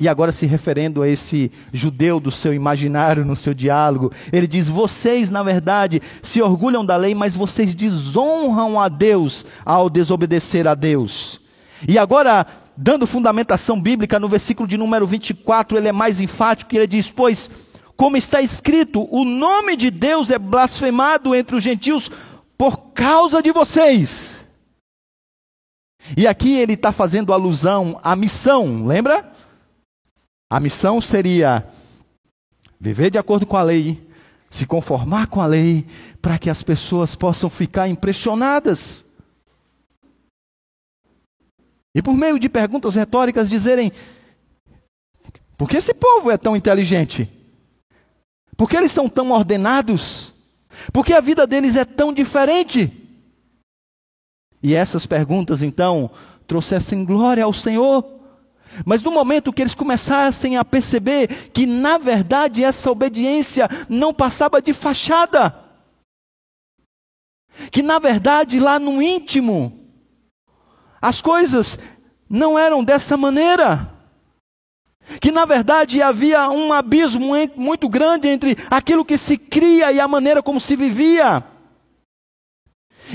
e 0.00 0.06
agora, 0.06 0.30
se 0.30 0.46
referendo 0.46 1.02
a 1.02 1.08
esse 1.08 1.50
judeu 1.72 2.20
do 2.20 2.30
seu 2.30 2.54
imaginário, 2.54 3.24
no 3.24 3.34
seu 3.34 3.52
diálogo, 3.52 4.12
ele 4.32 4.46
diz: 4.46 4.68
Vocês, 4.68 5.28
na 5.28 5.42
verdade, 5.42 6.00
se 6.22 6.40
orgulham 6.40 6.86
da 6.86 6.94
lei, 6.94 7.16
mas 7.16 7.34
vocês 7.34 7.74
desonram 7.74 8.80
a 8.80 8.88
Deus 8.88 9.44
ao 9.64 9.90
desobedecer 9.90 10.68
a 10.68 10.76
Deus. 10.76 11.40
E 11.88 11.98
agora, 11.98 12.46
dando 12.76 13.08
fundamentação 13.08 13.80
bíblica, 13.80 14.20
no 14.20 14.28
versículo 14.28 14.68
de 14.68 14.76
número 14.76 15.04
24, 15.04 15.76
ele 15.76 15.88
é 15.88 15.92
mais 15.92 16.20
enfático, 16.20 16.76
ele 16.76 16.86
diz: 16.86 17.10
Pois, 17.10 17.50
como 17.98 18.16
está 18.16 18.40
escrito, 18.40 19.08
o 19.10 19.24
nome 19.24 19.76
de 19.76 19.90
Deus 19.90 20.30
é 20.30 20.38
blasfemado 20.38 21.34
entre 21.34 21.56
os 21.56 21.64
gentios 21.64 22.08
por 22.56 22.92
causa 22.92 23.42
de 23.42 23.50
vocês. 23.50 24.46
E 26.16 26.24
aqui 26.24 26.56
ele 26.56 26.74
está 26.74 26.92
fazendo 26.92 27.32
alusão 27.32 27.98
à 28.00 28.14
missão, 28.14 28.86
lembra? 28.86 29.32
A 30.48 30.60
missão 30.60 31.00
seria 31.00 31.68
viver 32.78 33.10
de 33.10 33.18
acordo 33.18 33.44
com 33.44 33.56
a 33.56 33.62
lei, 33.62 34.00
se 34.48 34.64
conformar 34.64 35.26
com 35.26 35.40
a 35.40 35.46
lei, 35.46 35.84
para 36.22 36.38
que 36.38 36.48
as 36.48 36.62
pessoas 36.62 37.16
possam 37.16 37.50
ficar 37.50 37.88
impressionadas. 37.88 39.04
E 41.96 42.00
por 42.00 42.14
meio 42.14 42.38
de 42.38 42.48
perguntas 42.48 42.94
retóricas 42.94 43.50
dizerem: 43.50 43.90
por 45.56 45.68
que 45.68 45.76
esse 45.76 45.92
povo 45.92 46.30
é 46.30 46.38
tão 46.38 46.54
inteligente? 46.54 47.37
Por 48.58 48.68
que 48.68 48.76
eles 48.76 48.90
são 48.90 49.08
tão 49.08 49.30
ordenados? 49.30 50.32
Por 50.92 51.06
que 51.06 51.14
a 51.14 51.20
vida 51.20 51.46
deles 51.46 51.76
é 51.76 51.84
tão 51.84 52.12
diferente? 52.12 52.92
E 54.60 54.74
essas 54.74 55.06
perguntas 55.06 55.62
então 55.62 56.10
trouxessem 56.44 57.04
glória 57.04 57.44
ao 57.44 57.52
Senhor. 57.52 58.04
Mas 58.84 59.00
no 59.00 59.12
momento 59.12 59.52
que 59.52 59.62
eles 59.62 59.76
começassem 59.76 60.56
a 60.56 60.64
perceber 60.64 61.50
que, 61.52 61.66
na 61.66 61.98
verdade, 61.98 62.64
essa 62.64 62.90
obediência 62.90 63.70
não 63.88 64.12
passava 64.12 64.60
de 64.60 64.72
fachada, 64.72 65.54
que, 67.70 67.80
na 67.80 68.00
verdade, 68.00 68.58
lá 68.58 68.80
no 68.80 69.00
íntimo, 69.00 69.88
as 71.00 71.22
coisas 71.22 71.78
não 72.28 72.58
eram 72.58 72.82
dessa 72.82 73.16
maneira, 73.16 73.88
que, 75.20 75.32
na 75.32 75.44
verdade, 75.44 76.02
havia 76.02 76.50
um 76.50 76.72
abismo 76.72 77.32
muito 77.56 77.88
grande 77.88 78.28
entre 78.28 78.56
aquilo 78.70 79.04
que 79.04 79.16
se 79.16 79.38
cria 79.38 79.90
e 79.90 80.00
a 80.00 80.06
maneira 80.06 80.42
como 80.42 80.60
se 80.60 80.76
vivia. 80.76 81.42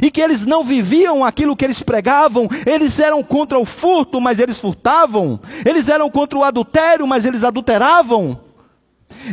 E 0.02 0.10
que 0.10 0.20
eles 0.20 0.44
não 0.44 0.64
viviam 0.64 1.24
aquilo 1.24 1.56
que 1.56 1.64
eles 1.64 1.84
pregavam, 1.84 2.50
eles 2.66 2.98
eram 3.00 3.24
contra 3.24 3.60
o 3.60 3.66
furto, 3.66 4.20
mas 4.20 4.40
eles 4.40 4.60
furtavam, 4.60 5.40
eles 5.64 5.88
eram 5.88 6.10
contra 6.10 6.40
o 6.40 6.44
adultério, 6.44 7.06
mas 7.06 7.26
eles 7.26 7.44
adulteravam, 7.44 8.42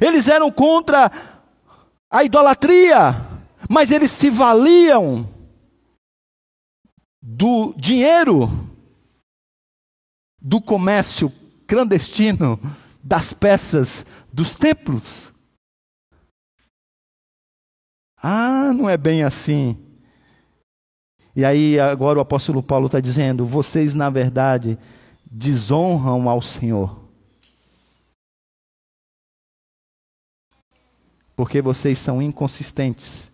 eles 0.03 0.29
eram 0.29 0.51
contra 0.51 1.11
a 2.11 2.23
idolatria, 2.23 3.27
mas 3.71 3.91
eles 3.91 4.11
se 4.11 4.29
valiam 4.29 5.27
do 7.23 7.73
dinheiro, 7.79 8.51
do 10.39 10.61
comércio 10.61 11.33
clandestino, 11.71 12.59
das 13.01 13.33
peças 13.33 14.05
dos 14.33 14.57
templos. 14.57 15.33
Ah, 18.21 18.73
não 18.75 18.91
é 18.91 18.97
bem 18.97 19.23
assim. 19.23 19.79
E 21.35 21.45
aí 21.45 21.79
agora 21.79 22.19
o 22.19 22.23
apóstolo 22.23 22.61
Paulo 22.61 22.87
está 22.87 22.99
dizendo: 22.99 23.47
vocês, 23.47 23.95
na 23.95 24.11
verdade, 24.11 24.77
desonram 25.25 26.29
ao 26.29 26.43
Senhor. 26.43 27.09
Porque 31.37 31.63
vocês 31.63 32.01
são 32.01 32.21
inconsistentes. 32.21 33.31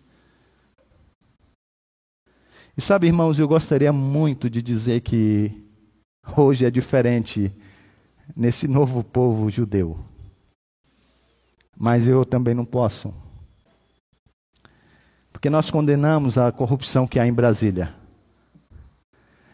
E 2.77 2.81
sabe, 2.81 3.07
irmãos, 3.07 3.39
eu 3.39 3.47
gostaria 3.47 3.91
muito 3.91 4.47
de 4.47 4.61
dizer 4.61 5.01
que 5.01 5.67
hoje 6.37 6.67
é 6.67 6.69
diferente 6.69 7.51
nesse 8.35 8.67
novo 8.67 9.03
povo 9.03 9.49
judeu. 9.49 9.99
Mas 11.77 12.07
eu 12.07 12.25
também 12.25 12.53
não 12.53 12.65
posso. 12.65 13.13
Porque 15.31 15.49
nós 15.49 15.69
condenamos 15.69 16.37
a 16.37 16.51
corrupção 16.51 17.07
que 17.07 17.19
há 17.19 17.27
em 17.27 17.33
Brasília. 17.33 17.93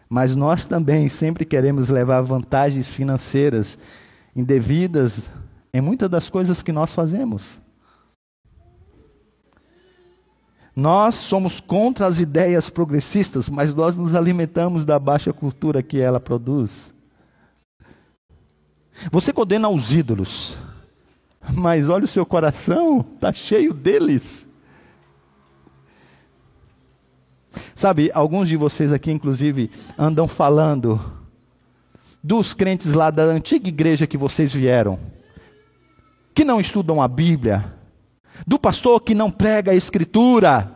Mas 0.10 0.36
nós 0.36 0.66
também 0.66 1.10
sempre 1.10 1.44
queremos 1.44 1.90
levar 1.90 2.22
vantagens 2.22 2.88
financeiras 2.88 3.78
indevidas 4.36 5.32
em 5.74 5.82
muitas 5.82 6.10
das 6.10 6.30
coisas 6.30 6.62
que 6.62 6.72
nós 6.72 6.94
fazemos. 6.94 7.60
Nós 10.76 11.16
somos 11.16 11.60
contra 11.60 12.08
as 12.08 12.20
ideias 12.20 12.70
progressistas, 12.70 13.50
mas 13.50 13.76
nós 13.76 13.96
nos 13.96 14.16
alimentamos 14.16 14.86
da 14.86 14.98
baixa 14.98 15.32
cultura 15.32 15.84
que 15.84 16.00
ela 16.00 16.20
produz. 16.20 16.94
Você 19.12 19.34
condena 19.34 19.70
os 19.70 19.92
ídolos, 19.92 20.58
mas 21.52 21.90
olha 21.90 22.06
o 22.06 22.08
seu 22.08 22.26
coração, 22.26 23.06
está 23.16 23.34
cheio 23.34 23.74
deles. 23.74 24.48
Sabe, 27.76 28.12
alguns 28.14 28.48
de 28.48 28.58
vocês 28.58 28.92
aqui, 28.92 29.12
inclusive, 29.12 29.70
andam 29.98 30.28
falando 30.28 31.00
dos 32.24 32.54
crentes 32.54 32.94
lá 32.94 33.12
da 33.12 33.24
antiga 33.24 33.68
igreja 33.68 34.08
que 34.08 34.18
vocês 34.18 34.54
vieram, 34.54 34.98
que 36.34 36.46
não 36.46 36.60
estudam 36.60 37.02
a 37.02 37.08
Bíblia, 37.08 37.74
do 38.48 38.58
pastor 38.58 39.02
que 39.02 39.14
não 39.14 39.30
prega 39.30 39.72
a 39.72 39.76
Escritura. 39.76 40.72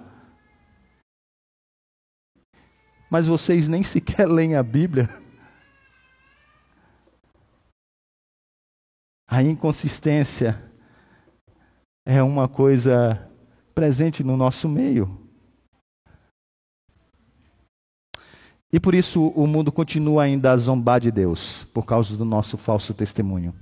Mas 3.10 3.26
vocês 3.26 3.68
nem 3.70 3.84
sequer 3.84 4.28
leem 4.28 4.56
a 4.56 4.64
Bíblia. 4.64 5.10
A 9.28 9.44
inconsistência 9.44 10.58
é 12.06 12.24
uma 12.24 12.48
coisa 12.48 13.28
presente 13.76 14.24
no 14.24 14.38
nosso 14.38 14.70
meio. 14.70 15.28
E 18.72 18.80
por 18.80 18.96
isso 18.96 19.28
o 19.28 19.46
mundo 19.46 19.70
continua 19.70 20.24
ainda 20.24 20.52
a 20.52 20.58
zombar 20.58 21.02
de 21.02 21.12
Deus, 21.12 21.66
por 21.74 21.86
causa 21.86 22.16
do 22.16 22.24
nosso 22.24 22.58
falso 22.58 22.94
testemunho. 22.94 23.54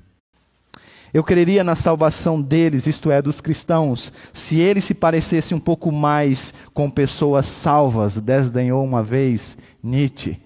Eu 1.12 1.23
creria 1.23 1.63
na 1.63 1.73
salvação 1.73 2.39
deles, 2.39 2.86
isto 2.86 3.10
é, 3.10 3.21
dos 3.21 3.41
cristãos, 3.41 4.13
se 4.34 4.60
eles 4.60 4.84
se 4.84 4.93
parecessem 4.93 5.58
um 5.58 5.62
pouco 5.62 5.91
mais 5.91 6.54
com 6.73 6.91
pessoas 6.91 7.47
salvas, 7.47 8.19
desdenhou 8.19 8.84
uma 8.84 9.01
vez 9.01 9.58
Nietzsche. 9.82 10.38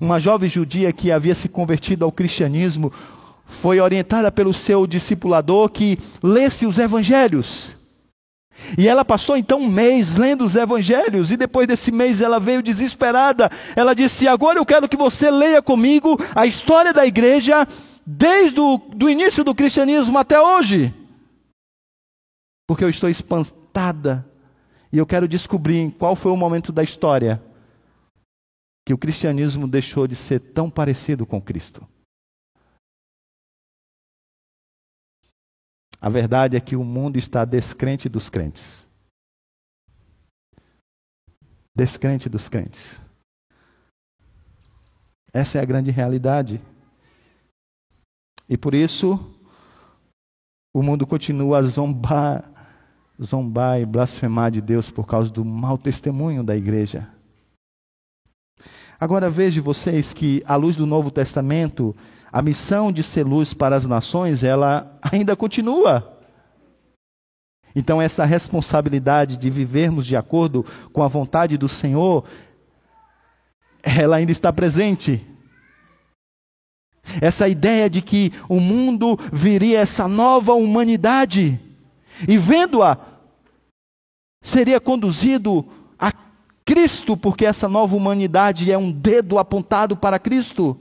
Uma 0.00 0.20
jovem 0.20 0.48
judia 0.48 0.92
que 0.92 1.10
havia 1.10 1.34
se 1.34 1.48
convertido 1.48 2.04
ao 2.04 2.12
cristianismo 2.12 2.92
foi 3.48 3.80
orientada 3.80 4.30
pelo 4.30 4.52
seu 4.52 4.86
discipulador 4.86 5.70
que 5.70 5.98
lesse 6.22 6.66
os 6.66 6.78
evangelhos. 6.78 7.76
E 8.76 8.86
ela 8.86 9.04
passou 9.04 9.36
então 9.36 9.60
um 9.60 9.68
mês 9.68 10.16
lendo 10.16 10.44
os 10.44 10.54
evangelhos, 10.54 11.30
e 11.30 11.36
depois 11.36 11.66
desse 11.66 11.90
mês 11.90 12.20
ela 12.20 12.38
veio 12.38 12.62
desesperada. 12.62 13.50
Ela 13.74 13.94
disse: 13.94 14.28
Agora 14.28 14.58
eu 14.58 14.66
quero 14.66 14.88
que 14.88 14.96
você 14.96 15.30
leia 15.30 15.62
comigo 15.62 16.18
a 16.34 16.46
história 16.46 16.92
da 16.92 17.06
igreja, 17.06 17.66
desde 18.04 18.60
o 18.60 18.78
do 18.78 19.08
início 19.08 19.42
do 19.42 19.54
cristianismo 19.54 20.18
até 20.18 20.40
hoje. 20.40 20.94
Porque 22.66 22.84
eu 22.84 22.90
estou 22.90 23.08
espantada 23.08 24.26
e 24.92 24.98
eu 24.98 25.06
quero 25.06 25.26
descobrir 25.26 25.90
qual 25.92 26.14
foi 26.14 26.30
o 26.32 26.36
momento 26.36 26.70
da 26.70 26.82
história 26.82 27.42
que 28.84 28.92
o 28.92 28.98
cristianismo 28.98 29.68
deixou 29.68 30.06
de 30.06 30.16
ser 30.16 30.40
tão 30.40 30.68
parecido 30.68 31.24
com 31.24 31.40
Cristo. 31.40 31.86
A 36.00 36.08
verdade 36.08 36.56
é 36.56 36.60
que 36.60 36.76
o 36.76 36.84
mundo 36.84 37.18
está 37.18 37.44
descrente 37.44 38.08
dos 38.08 38.30
crentes. 38.30 38.86
Descrente 41.74 42.28
dos 42.28 42.48
crentes. 42.48 43.00
Essa 45.32 45.58
é 45.58 45.60
a 45.60 45.64
grande 45.64 45.90
realidade. 45.90 46.60
E 48.48 48.56
por 48.56 48.74
isso, 48.74 49.18
o 50.72 50.82
mundo 50.82 51.06
continua 51.06 51.58
a 51.58 51.62
zombar, 51.62 52.48
zombar 53.20 53.80
e 53.80 53.86
blasfemar 53.86 54.50
de 54.50 54.60
Deus 54.60 54.90
por 54.90 55.06
causa 55.06 55.30
do 55.30 55.44
mau 55.44 55.76
testemunho 55.76 56.42
da 56.42 56.56
igreja. 56.56 57.08
Agora 58.98 59.30
veja 59.30 59.62
vocês 59.62 60.12
que, 60.12 60.42
à 60.46 60.56
luz 60.56 60.74
do 60.74 60.86
Novo 60.86 61.10
Testamento, 61.10 61.94
a 62.32 62.42
missão 62.42 62.92
de 62.92 63.02
ser 63.02 63.24
luz 63.24 63.54
para 63.54 63.76
as 63.76 63.86
nações, 63.86 64.44
ela 64.44 64.98
ainda 65.02 65.34
continua. 65.34 66.18
Então, 67.74 68.00
essa 68.02 68.24
responsabilidade 68.24 69.36
de 69.36 69.50
vivermos 69.50 70.06
de 70.06 70.16
acordo 70.16 70.64
com 70.92 71.02
a 71.02 71.08
vontade 71.08 71.56
do 71.56 71.68
Senhor, 71.68 72.24
ela 73.82 74.16
ainda 74.16 74.32
está 74.32 74.52
presente. 74.52 75.24
Essa 77.20 77.48
ideia 77.48 77.88
de 77.88 78.02
que 78.02 78.32
o 78.48 78.60
mundo 78.60 79.18
viria 79.32 79.80
essa 79.80 80.06
nova 80.08 80.52
humanidade, 80.52 81.58
e 82.26 82.36
vendo-a, 82.36 82.98
seria 84.42 84.80
conduzido 84.80 85.64
a 85.98 86.12
Cristo, 86.64 87.16
porque 87.16 87.46
essa 87.46 87.68
nova 87.68 87.96
humanidade 87.96 88.70
é 88.70 88.76
um 88.76 88.90
dedo 88.90 89.38
apontado 89.38 89.96
para 89.96 90.18
Cristo, 90.18 90.78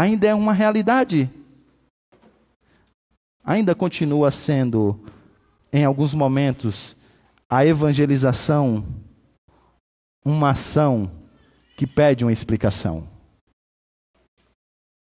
ainda 0.00 0.26
é 0.26 0.34
uma 0.34 0.54
realidade. 0.54 1.28
Ainda 3.44 3.74
continua 3.74 4.30
sendo, 4.30 4.98
em 5.70 5.84
alguns 5.84 6.14
momentos, 6.14 6.96
a 7.48 7.66
evangelização 7.66 8.82
uma 10.24 10.50
ação 10.50 11.10
que 11.76 11.86
pede 11.86 12.24
uma 12.24 12.32
explicação. 12.32 13.06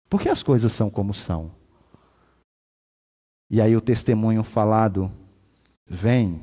Por 0.09 0.21
que 0.21 0.29
as 0.29 0.45
coisas 0.45 0.73
são 0.73 0.89
como 0.89 1.13
são? 1.13 1.51
E 3.51 3.61
aí 3.61 3.77
o 3.77 3.81
testemunho 3.81 4.45
falado 4.45 5.11
vem. 5.89 6.41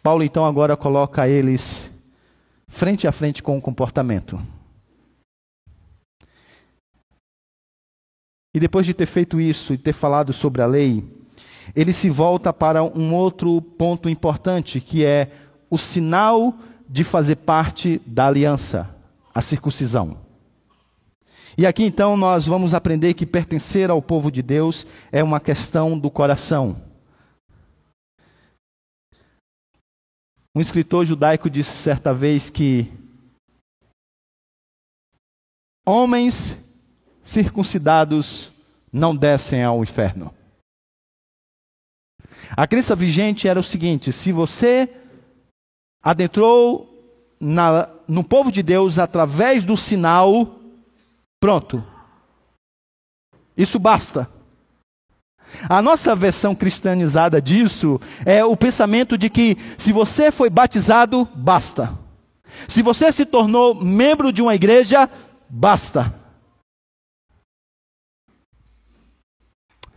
Paulo 0.00 0.22
então 0.22 0.46
agora 0.46 0.76
coloca 0.76 1.28
eles 1.28 1.90
frente 2.68 3.08
a 3.08 3.12
frente 3.12 3.42
com 3.42 3.58
o 3.58 3.62
comportamento. 3.62 4.40
E 8.54 8.58
depois 8.58 8.84
de 8.84 8.92
ter 8.92 9.06
feito 9.06 9.40
isso 9.40 9.72
e 9.72 9.78
ter 9.78 9.92
falado 9.92 10.32
sobre 10.32 10.60
a 10.60 10.66
lei, 10.66 11.04
ele 11.74 11.92
se 11.92 12.10
volta 12.10 12.52
para 12.52 12.82
um 12.82 13.14
outro 13.14 13.62
ponto 13.62 14.08
importante, 14.08 14.80
que 14.80 15.04
é 15.04 15.30
o 15.68 15.78
sinal 15.78 16.54
de 16.88 17.04
fazer 17.04 17.36
parte 17.36 18.00
da 18.04 18.26
aliança, 18.26 18.92
a 19.32 19.40
circuncisão. 19.40 20.18
E 21.56 21.66
aqui 21.66 21.84
então 21.84 22.16
nós 22.16 22.46
vamos 22.46 22.74
aprender 22.74 23.14
que 23.14 23.26
pertencer 23.26 23.90
ao 23.90 24.02
povo 24.02 24.30
de 24.30 24.42
Deus 24.42 24.86
é 25.12 25.22
uma 25.22 25.38
questão 25.38 25.98
do 25.98 26.10
coração. 26.10 26.80
Um 30.54 30.60
escritor 30.60 31.06
judaico 31.06 31.48
disse 31.48 31.76
certa 31.76 32.12
vez 32.12 32.50
que 32.50 32.92
homens 35.86 36.69
circuncidados 37.22 38.52
não 38.92 39.14
descem 39.14 39.62
ao 39.62 39.82
inferno. 39.82 40.34
A 42.56 42.66
crença 42.66 42.96
vigente 42.96 43.46
era 43.46 43.60
o 43.60 43.64
seguinte: 43.64 44.12
se 44.12 44.32
você 44.32 44.88
adentrou 46.02 46.88
na, 47.38 47.88
no 48.08 48.24
povo 48.24 48.50
de 48.50 48.62
Deus 48.62 48.98
através 48.98 49.64
do 49.64 49.76
sinal, 49.76 50.56
pronto. 51.38 51.84
Isso 53.56 53.78
basta. 53.78 54.28
A 55.68 55.82
nossa 55.82 56.14
versão 56.14 56.54
cristianizada 56.54 57.42
disso 57.42 58.00
é 58.24 58.44
o 58.44 58.56
pensamento 58.56 59.18
de 59.18 59.28
que 59.28 59.56
se 59.76 59.92
você 59.92 60.30
foi 60.30 60.48
batizado, 60.48 61.28
basta. 61.34 61.92
Se 62.68 62.82
você 62.82 63.10
se 63.12 63.24
tornou 63.24 63.74
membro 63.74 64.32
de 64.32 64.42
uma 64.42 64.54
igreja, 64.54 65.08
basta. 65.48 66.19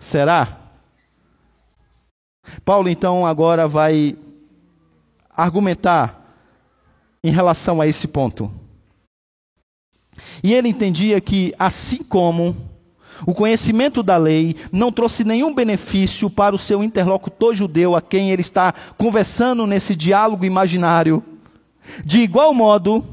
Será? 0.04 0.58
Paulo 2.66 2.90
então 2.90 3.26
agora 3.26 3.70
vai 3.70 4.18
argumentar 5.34 6.22
em 7.24 7.32
relação 7.32 7.80
a 7.80 7.88
esse 7.88 8.06
ponto. 8.10 8.52
E 10.44 10.54
ele 10.54 10.68
entendia 10.68 11.22
que, 11.22 11.56
assim 11.58 12.04
como 12.04 12.54
o 13.26 13.34
conhecimento 13.34 14.04
da 14.04 14.18
lei 14.18 14.58
não 14.74 14.92
trouxe 14.92 15.24
nenhum 15.24 15.56
benefício 15.56 16.30
para 16.30 16.54
o 16.54 16.60
seu 16.60 16.84
interlocutor 16.84 17.54
judeu 17.56 17.96
a 17.96 18.02
quem 18.02 18.30
ele 18.30 18.42
está 18.42 18.74
conversando 18.98 19.66
nesse 19.66 19.96
diálogo 19.96 20.44
imaginário. 20.44 21.24
De 22.04 22.20
igual 22.20 22.54
modo, 22.54 23.06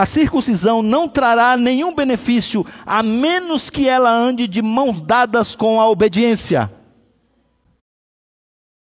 a 0.00 0.06
circuncisão 0.06 0.80
não 0.80 1.06
trará 1.06 1.58
nenhum 1.58 1.94
benefício 1.94 2.64
a 2.86 3.02
menos 3.02 3.68
que 3.68 3.86
ela 3.86 4.10
ande 4.10 4.48
de 4.48 4.62
mãos 4.62 5.02
dadas 5.02 5.54
com 5.54 5.78
a 5.78 5.86
obediência. 5.86 6.72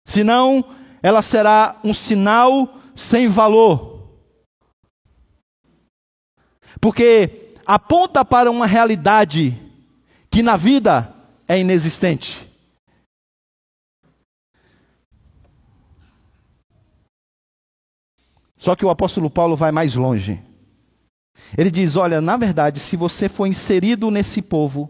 Senão, 0.06 0.64
ela 1.04 1.22
será 1.22 1.78
um 1.84 1.94
sinal 1.94 2.74
sem 2.96 3.28
valor. 3.28 4.10
Porque 6.80 7.54
aponta 7.66 8.24
para 8.24 8.50
uma 8.50 8.66
realidade 8.66 9.62
que 10.32 10.42
na 10.42 10.56
vida 10.56 11.14
é 11.50 11.60
inexistente. 11.60 12.48
Só 18.56 18.74
que 18.74 18.86
o 18.86 18.90
apóstolo 18.90 19.30
Paulo 19.30 19.58
vai 19.58 19.74
mais 19.74 19.96
longe. 19.96 20.48
Ele 21.58 21.72
diz: 21.72 21.96
Olha, 21.96 22.22
na 22.22 22.38
verdade, 22.38 22.80
se 22.80 22.96
você 22.96 23.28
for 23.28 23.48
inserido 23.48 24.10
nesse 24.12 24.42
povo, 24.42 24.90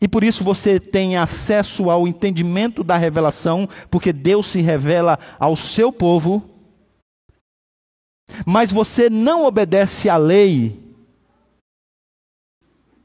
e 0.00 0.06
por 0.06 0.22
isso 0.22 0.44
você 0.44 0.78
tem 0.78 1.16
acesso 1.16 1.90
ao 1.90 2.06
entendimento 2.06 2.84
da 2.84 2.96
revelação, 2.96 3.68
porque 3.90 4.12
Deus 4.12 4.46
se 4.46 4.60
revela 4.60 5.18
ao 5.38 5.56
seu 5.56 5.92
povo, 5.92 6.42
mas 8.46 8.70
você 8.70 9.10
não 9.10 9.44
obedece 9.44 10.08
à 10.08 10.16
lei, 10.16 10.88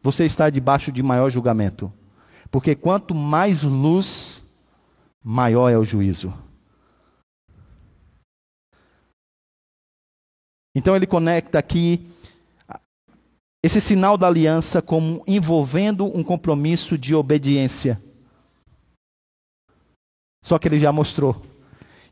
você 0.03 0.25
está 0.25 0.49
debaixo 0.49 0.91
de 0.91 1.01
maior 1.01 1.29
julgamento. 1.29 1.91
Porque 2.51 2.75
quanto 2.75 3.15
mais 3.15 3.63
luz, 3.63 4.41
maior 5.23 5.69
é 5.69 5.77
o 5.77 5.83
juízo. 5.83 6.31
Então 10.75 10.95
ele 10.95 11.05
conecta 11.05 11.59
aqui 11.59 12.05
esse 13.63 13.79
sinal 13.79 14.17
da 14.17 14.27
aliança 14.27 14.81
como 14.81 15.23
envolvendo 15.25 16.05
um 16.05 16.23
compromisso 16.23 16.97
de 16.97 17.15
obediência. 17.15 18.01
Só 20.43 20.59
que 20.59 20.67
ele 20.67 20.79
já 20.79 20.91
mostrou 20.91 21.41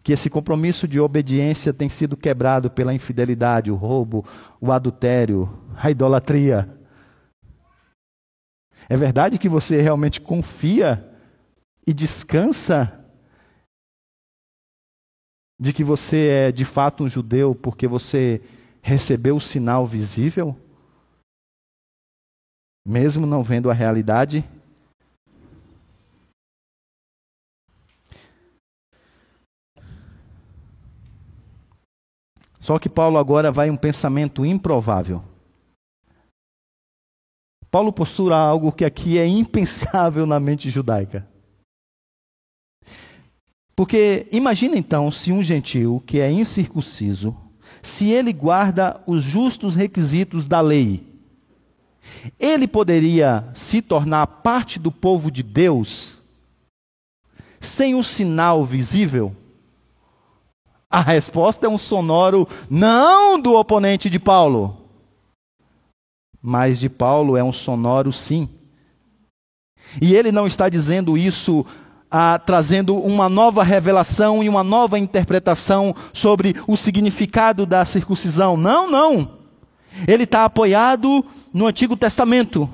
que 0.03 0.13
esse 0.13 0.29
compromisso 0.29 0.87
de 0.87 0.99
obediência 0.99 1.73
tem 1.73 1.89
sido 1.89 2.15
quebrado 2.15 2.71
pela 2.71 2.93
infidelidade, 2.93 3.71
o 3.71 3.75
roubo, 3.75 4.25
o 4.59 4.71
adultério, 4.71 5.49
a 5.75 5.91
idolatria. 5.91 6.69
É 8.87 8.95
verdade 8.95 9.37
que 9.37 9.49
você 9.49 9.81
realmente 9.81 10.21
confia 10.21 11.07
e 11.85 11.93
descansa 11.93 13.00
de 15.61 15.71
que 15.71 15.83
você 15.83 16.27
é 16.27 16.51
de 16.51 16.65
fato 16.65 17.03
um 17.03 17.07
judeu 17.07 17.53
porque 17.53 17.87
você 17.87 18.41
recebeu 18.81 19.35
o 19.35 19.39
sinal 19.39 19.85
visível? 19.85 20.57
Mesmo 22.83 23.27
não 23.27 23.43
vendo 23.43 23.69
a 23.69 23.73
realidade? 23.73 24.43
Só 32.59 32.79
que 32.79 32.89
Paulo 32.89 33.19
agora 33.19 33.51
vai 33.51 33.69
um 33.69 33.77
pensamento 33.77 34.43
improvável. 34.43 35.23
Paulo 37.69 37.93
postura 37.93 38.35
algo 38.35 38.71
que 38.71 38.83
aqui 38.83 39.19
é 39.19 39.27
impensável 39.27 40.25
na 40.25 40.39
mente 40.39 40.71
judaica. 40.71 41.30
Porque 43.75 44.27
imagina 44.31 44.77
então 44.77 45.11
se 45.11 45.31
um 45.31 45.41
gentil 45.41 46.03
que 46.05 46.19
é 46.19 46.31
incircunciso, 46.31 47.35
se 47.81 48.09
ele 48.09 48.31
guarda 48.31 49.01
os 49.07 49.23
justos 49.23 49.75
requisitos 49.75 50.47
da 50.47 50.61
lei, 50.61 51.07
ele 52.39 52.67
poderia 52.67 53.47
se 53.53 53.81
tornar 53.81 54.27
parte 54.27 54.77
do 54.77 54.91
povo 54.91 55.31
de 55.31 55.41
Deus 55.41 56.19
sem 57.59 57.95
um 57.95 58.03
sinal 58.03 58.65
visível? 58.65 59.35
A 60.89 61.01
resposta 61.01 61.65
é 61.65 61.69
um 61.69 61.77
sonoro 61.77 62.47
não 62.69 63.39
do 63.39 63.53
oponente 63.53 64.09
de 64.09 64.19
Paulo 64.19 64.81
mas 66.41 66.79
de 66.79 66.89
Paulo 66.89 67.37
é 67.37 67.43
um 67.43 67.53
sonoro 67.53 68.11
sim. 68.11 68.49
E 70.01 70.15
ele 70.15 70.31
não 70.31 70.47
está 70.47 70.69
dizendo 70.69 71.17
isso 71.17 71.65
ah, 72.11 72.37
trazendo 72.37 72.97
uma 72.97 73.29
nova 73.29 73.63
revelação 73.63 74.43
e 74.43 74.49
uma 74.49 74.63
nova 74.63 74.99
interpretação 74.99 75.95
sobre 76.11 76.55
o 76.67 76.75
significado 76.75 77.65
da 77.65 77.85
circuncisão. 77.85 78.57
Não, 78.57 78.91
não. 78.91 79.39
Ele 80.05 80.23
está 80.23 80.43
apoiado 80.43 81.23
no 81.53 81.67
Antigo 81.67 81.95
Testamento. 81.95 82.69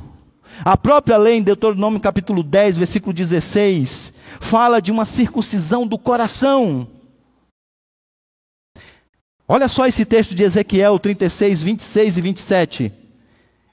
A 0.65 0.75
própria 0.75 1.17
lei, 1.17 1.37
em 1.37 1.43
Deuteronômio 1.43 1.99
capítulo 1.99 2.41
10, 2.41 2.77
versículo 2.77 3.13
16, 3.13 4.11
fala 4.39 4.81
de 4.81 4.91
uma 4.91 5.05
circuncisão 5.05 5.85
do 5.85 5.99
coração. 5.99 6.87
Olha 9.47 9.67
só 9.67 9.85
esse 9.85 10.03
texto 10.03 10.33
de 10.33 10.43
Ezequiel 10.43 10.97
36, 10.97 11.61
26 11.61 12.17
e 12.17 12.21
27. 12.21 12.93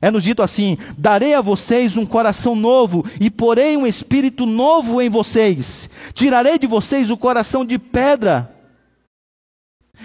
É 0.04 0.10
nos 0.10 0.22
dito 0.22 0.42
assim: 0.42 0.76
Darei 0.98 1.32
a 1.32 1.40
vocês 1.40 1.96
um 1.96 2.04
coração 2.04 2.54
novo 2.54 3.06
e 3.18 3.30
porei 3.30 3.74
um 3.74 3.86
espírito 3.86 4.44
novo 4.44 5.00
em 5.00 5.08
vocês. 5.08 5.88
Tirarei 6.12 6.58
de 6.58 6.66
vocês 6.66 7.10
o 7.10 7.16
coração 7.16 7.64
de 7.64 7.78
pedra. 7.78 8.54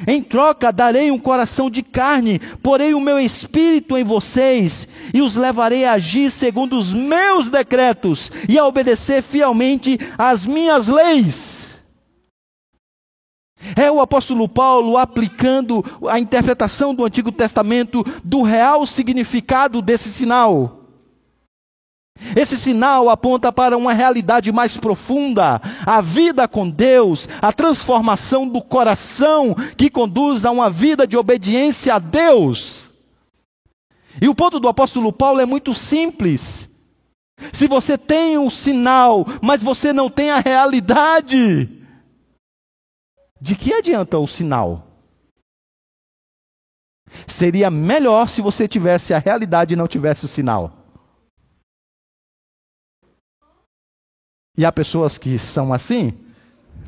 Em 0.07 0.21
troca, 0.21 0.71
darei 0.71 1.11
um 1.11 1.19
coração 1.19 1.69
de 1.69 1.83
carne, 1.83 2.39
porei 2.63 2.93
o 2.93 3.01
meu 3.01 3.19
espírito 3.19 3.97
em 3.97 4.05
vocês 4.05 4.87
e 5.13 5.21
os 5.21 5.35
levarei 5.35 5.83
a 5.83 5.93
agir 5.93 6.31
segundo 6.31 6.77
os 6.77 6.93
meus 6.93 7.51
decretos 7.51 8.31
e 8.47 8.57
a 8.57 8.65
obedecer 8.65 9.21
fielmente 9.21 9.99
às 10.17 10.45
minhas 10.45 10.87
leis. 10.87 11.78
É 13.75 13.91
o 13.91 13.99
apóstolo 13.99 14.47
Paulo 14.47 14.97
aplicando 14.97 15.83
a 16.07 16.19
interpretação 16.19 16.95
do 16.95 17.05
Antigo 17.05 17.31
Testamento 17.31 18.05
do 18.23 18.41
real 18.41 18.85
significado 18.85 19.81
desse 19.81 20.09
sinal. 20.09 20.79
Esse 22.35 22.57
sinal 22.57 23.09
aponta 23.09 23.51
para 23.51 23.77
uma 23.77 23.93
realidade 23.93 24.51
mais 24.51 24.77
profunda, 24.77 25.61
a 25.85 26.01
vida 26.01 26.47
com 26.47 26.69
Deus, 26.69 27.29
a 27.41 27.51
transformação 27.51 28.47
do 28.47 28.61
coração 28.61 29.55
que 29.77 29.89
conduz 29.89 30.45
a 30.45 30.51
uma 30.51 30.69
vida 30.69 31.07
de 31.07 31.17
obediência 31.17 31.95
a 31.95 31.99
Deus. 31.99 32.89
E 34.21 34.27
o 34.27 34.35
ponto 34.35 34.59
do 34.59 34.67
apóstolo 34.67 35.13
Paulo 35.13 35.39
é 35.39 35.45
muito 35.45 35.73
simples. 35.73 36.69
Se 37.53 37.67
você 37.67 37.97
tem 37.97 38.37
um 38.37 38.49
sinal, 38.49 39.25
mas 39.41 39.63
você 39.63 39.93
não 39.93 40.09
tem 40.09 40.29
a 40.29 40.39
realidade, 40.39 41.69
de 43.41 43.55
que 43.55 43.73
adianta 43.73 44.17
o 44.17 44.27
sinal? 44.27 44.85
Seria 47.27 47.71
melhor 47.71 48.27
se 48.27 48.41
você 48.41 48.67
tivesse 48.67 49.13
a 49.13 49.19
realidade 49.19 49.73
e 49.73 49.77
não 49.77 49.87
tivesse 49.87 50.25
o 50.25 50.27
sinal. 50.27 50.73
E 54.57 54.65
há 54.65 54.71
pessoas 54.71 55.17
que 55.17 55.39
são 55.39 55.73
assim? 55.73 56.13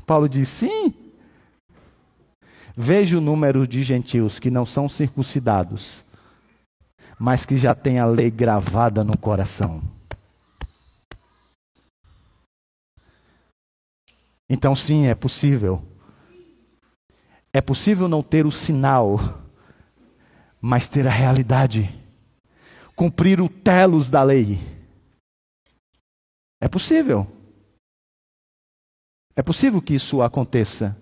Paulo 0.06 0.28
diz: 0.28 0.50
sim. 0.50 0.94
Veja 2.76 3.18
o 3.18 3.22
número 3.22 3.68
de 3.68 3.84
gentios 3.84 4.40
que 4.40 4.50
não 4.50 4.66
são 4.66 4.88
circuncidados, 4.88 6.04
mas 7.20 7.46
que 7.46 7.58
já 7.58 7.76
têm 7.76 8.00
a 8.00 8.06
lei 8.06 8.32
gravada 8.32 9.04
no 9.04 9.18
coração. 9.18 9.82
Então, 14.50 14.76
sim, 14.76 15.08
é 15.08 15.16
possível 15.16 15.91
é 17.54 17.60
possível 17.60 18.08
não 18.08 18.24
ter 18.24 18.46
o 18.46 18.52
sinal, 18.52 19.18
mas 20.60 20.88
ter 20.88 21.06
a 21.08 21.12
realidade, 21.12 21.90
cumprir 22.96 23.42
o 23.42 23.50
telos 23.50 24.10
da 24.10 24.24
lei. 24.24 24.60
É 26.62 26.68
possível. 26.68 27.28
É 29.36 29.42
possível 29.42 29.82
que 29.82 29.96
isso 29.96 30.22
aconteça. 30.22 30.98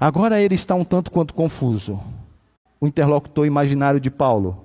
Agora 0.00 0.40
ele 0.40 0.54
está 0.54 0.74
um 0.74 0.84
tanto 0.84 1.10
quanto 1.10 1.34
confuso. 1.34 2.00
O 2.80 2.86
interlocutor 2.86 3.46
imaginário 3.46 4.00
de 4.00 4.10
Paulo. 4.10 4.64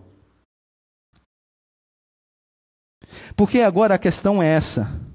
Porque 3.36 3.60
agora 3.62 3.96
a 3.96 4.00
questão 4.00 4.42
é 4.42 4.48
essa. 4.48 5.11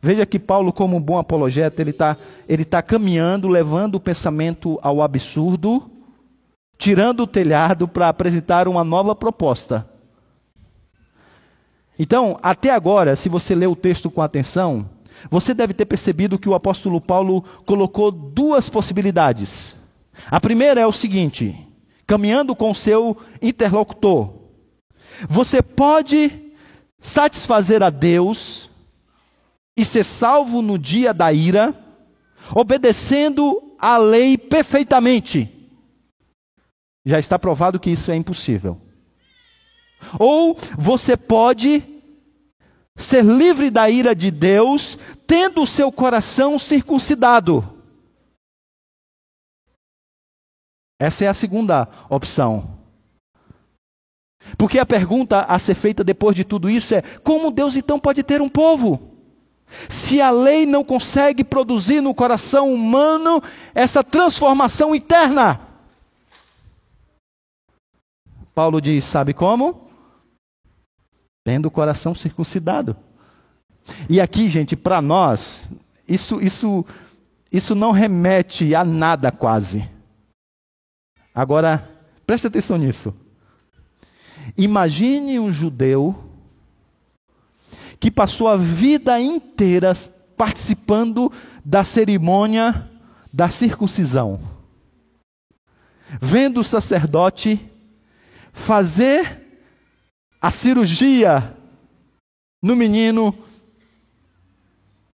Veja 0.00 0.26
que 0.26 0.38
Paulo, 0.38 0.72
como 0.72 0.96
um 0.96 1.00
bom 1.00 1.18
apologeta, 1.18 1.82
ele 1.82 1.90
está 1.90 2.16
ele 2.48 2.64
tá 2.64 2.82
caminhando, 2.82 3.48
levando 3.48 3.96
o 3.96 4.00
pensamento 4.00 4.78
ao 4.82 5.02
absurdo, 5.02 5.90
tirando 6.78 7.20
o 7.20 7.26
telhado 7.26 7.88
para 7.88 8.08
apresentar 8.08 8.68
uma 8.68 8.84
nova 8.84 9.14
proposta. 9.14 9.88
Então, 11.98 12.38
até 12.42 12.70
agora, 12.70 13.16
se 13.16 13.28
você 13.28 13.54
lê 13.54 13.66
o 13.66 13.74
texto 13.74 14.10
com 14.10 14.20
atenção, 14.20 14.88
você 15.30 15.54
deve 15.54 15.72
ter 15.72 15.86
percebido 15.86 16.38
que 16.38 16.48
o 16.48 16.54
apóstolo 16.54 17.00
Paulo 17.00 17.42
colocou 17.64 18.10
duas 18.10 18.68
possibilidades. 18.68 19.74
A 20.30 20.40
primeira 20.40 20.80
é 20.80 20.86
o 20.86 20.92
seguinte: 20.92 21.56
caminhando 22.06 22.54
com 22.54 22.74
seu 22.74 23.16
interlocutor, 23.40 24.34
você 25.28 25.62
pode 25.62 26.52
satisfazer 26.98 27.82
a 27.82 27.90
Deus 27.90 28.70
e 29.76 29.84
ser 29.84 30.04
salvo 30.04 30.62
no 30.62 30.78
dia 30.78 31.12
da 31.12 31.32
ira, 31.32 31.74
obedecendo 32.54 33.74
a 33.78 33.98
lei 33.98 34.38
perfeitamente. 34.38 35.52
Já 37.04 37.18
está 37.18 37.38
provado 37.38 37.78
que 37.78 37.90
isso 37.90 38.10
é 38.10 38.16
impossível. 38.16 38.80
Ou 40.18 40.56
você 40.78 41.16
pode 41.16 41.82
ser 42.96 43.24
livre 43.24 43.70
da 43.70 43.90
ira 43.90 44.14
de 44.14 44.30
Deus, 44.30 44.98
tendo 45.26 45.62
o 45.62 45.66
seu 45.66 45.92
coração 45.92 46.58
circuncidado. 46.58 47.76
Essa 50.98 51.26
é 51.26 51.28
a 51.28 51.34
segunda 51.34 51.88
opção. 52.08 52.76
Porque 54.56 54.78
a 54.78 54.86
pergunta 54.86 55.42
a 55.42 55.58
ser 55.58 55.74
feita 55.74 56.02
depois 56.02 56.34
de 56.34 56.44
tudo 56.44 56.70
isso 56.70 56.94
é: 56.94 57.02
como 57.02 57.50
Deus 57.50 57.76
então 57.76 57.98
pode 57.98 58.22
ter 58.22 58.40
um 58.40 58.48
povo? 58.48 59.15
Se 59.88 60.20
a 60.20 60.30
lei 60.30 60.64
não 60.64 60.84
consegue 60.84 61.42
produzir 61.42 62.00
no 62.00 62.14
coração 62.14 62.72
humano 62.72 63.42
essa 63.74 64.02
transformação 64.02 64.94
interna. 64.94 65.60
Paulo 68.54 68.80
diz: 68.80 69.04
sabe 69.04 69.34
como? 69.34 69.90
Tendo 71.44 71.66
o 71.66 71.70
coração 71.70 72.14
circuncidado. 72.14 72.96
E 74.08 74.20
aqui, 74.20 74.48
gente, 74.48 74.74
para 74.74 75.00
nós, 75.00 75.68
isso, 76.08 76.40
isso, 76.40 76.84
isso 77.52 77.74
não 77.74 77.92
remete 77.92 78.74
a 78.74 78.84
nada 78.84 79.30
quase. 79.30 79.88
Agora, 81.34 81.88
preste 82.26 82.46
atenção 82.46 82.78
nisso. 82.78 83.14
Imagine 84.56 85.38
um 85.38 85.52
judeu 85.52 86.25
que 87.98 88.10
passou 88.10 88.48
a 88.48 88.56
vida 88.56 89.18
inteira 89.20 89.92
participando 90.36 91.32
da 91.64 91.82
cerimônia 91.82 92.90
da 93.32 93.50
circuncisão, 93.50 94.40
vendo 96.20 96.60
o 96.60 96.64
sacerdote 96.64 97.70
fazer 98.50 99.42
a 100.40 100.50
cirurgia 100.50 101.54
no 102.62 102.74
menino 102.74 103.36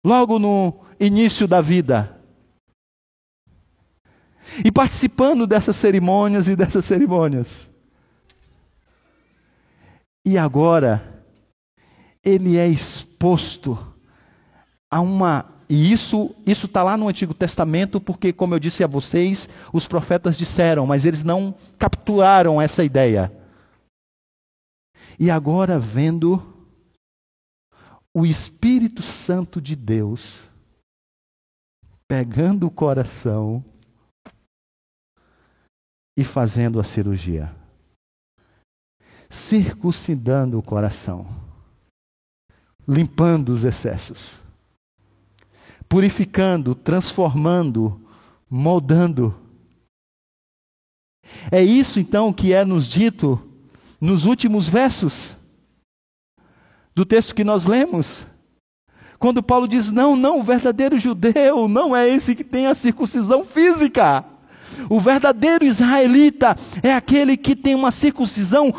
logo 0.02 0.38
no 0.38 0.80
início 0.98 1.46
da 1.46 1.60
vida. 1.60 2.18
E 4.64 4.72
participando 4.72 5.46
dessas 5.46 5.76
cerimônias 5.76 6.48
e 6.48 6.56
dessas 6.56 6.84
cerimônias. 6.84 7.68
E 10.24 10.38
agora, 10.38 11.15
ele 12.26 12.56
é 12.56 12.66
exposto 12.66 13.78
a 14.90 15.00
uma. 15.00 15.54
E 15.68 15.92
isso 15.92 16.34
isso 16.44 16.66
está 16.66 16.82
lá 16.82 16.96
no 16.96 17.08
Antigo 17.08 17.32
Testamento, 17.32 18.00
porque, 18.00 18.32
como 18.32 18.54
eu 18.54 18.58
disse 18.58 18.82
a 18.82 18.88
vocês, 18.88 19.48
os 19.72 19.86
profetas 19.86 20.36
disseram, 20.36 20.84
mas 20.86 21.06
eles 21.06 21.22
não 21.22 21.54
capturaram 21.78 22.60
essa 22.60 22.84
ideia. 22.84 23.32
E 25.18 25.30
agora, 25.30 25.78
vendo 25.78 26.42
o 28.12 28.26
Espírito 28.26 29.02
Santo 29.02 29.60
de 29.60 29.76
Deus 29.76 30.50
pegando 32.08 32.66
o 32.66 32.70
coração 32.70 33.64
e 36.16 36.24
fazendo 36.24 36.78
a 36.78 36.84
cirurgia, 36.84 37.54
circuncidando 39.28 40.58
o 40.58 40.62
coração 40.62 41.45
limpando 42.86 43.50
os 43.50 43.64
excessos, 43.64 44.44
purificando, 45.88 46.74
transformando, 46.74 48.00
moldando. 48.48 49.34
É 51.50 51.62
isso 51.62 51.98
então 51.98 52.32
que 52.32 52.52
é 52.52 52.64
nos 52.64 52.86
dito 52.86 53.40
nos 54.00 54.24
últimos 54.24 54.68
versos. 54.68 55.36
do 56.94 57.04
texto 57.04 57.34
que 57.34 57.44
nós 57.44 57.66
lemos. 57.66 58.26
Quando 59.18 59.42
Paulo 59.42 59.68
diz: 59.68 59.92
não, 59.92 60.16
não, 60.16 60.40
o 60.40 60.42
verdadeiro 60.42 60.98
judeu 60.98 61.68
não 61.68 61.94
é 61.94 62.08
esse 62.08 62.34
que 62.34 62.42
tem 62.42 62.66
a 62.66 62.74
circuncisão 62.74 63.44
física. 63.44 64.24
O 64.88 64.98
verdadeiro 64.98 65.64
israelita 65.64 66.56
é 66.82 66.92
aquele 66.94 67.36
que 67.36 67.54
tem 67.54 67.74
uma 67.74 67.90
circuncisão 67.90 68.74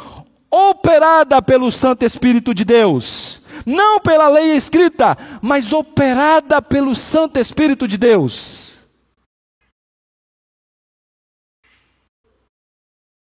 operada 0.49 1.41
pelo 1.41 1.71
Santo 1.71 2.05
Espírito 2.05 2.53
de 2.53 2.65
Deus. 2.65 3.41
Não 3.65 3.99
pela 3.99 4.27
lei 4.27 4.53
escrita, 4.53 5.17
mas 5.41 5.73
operada 5.73 6.61
pelo 6.61 6.95
Santo 6.95 7.39
Espírito 7.39 7.87
de 7.87 7.97
Deus. 7.97 8.85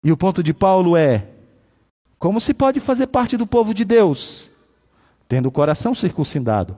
E 0.05 0.11
o 0.11 0.16
ponto 0.16 0.43
de 0.43 0.53
Paulo 0.53 0.97
é: 0.97 1.29
como 2.18 2.41
se 2.41 2.53
pode 2.55 2.81
fazer 2.81 3.07
parte 3.07 3.37
do 3.37 3.47
povo 3.47 3.73
de 3.73 3.85
Deus, 3.85 4.51
tendo 5.29 5.49
o 5.49 5.53
coração 5.53 5.95
circuncidado? 5.95 6.77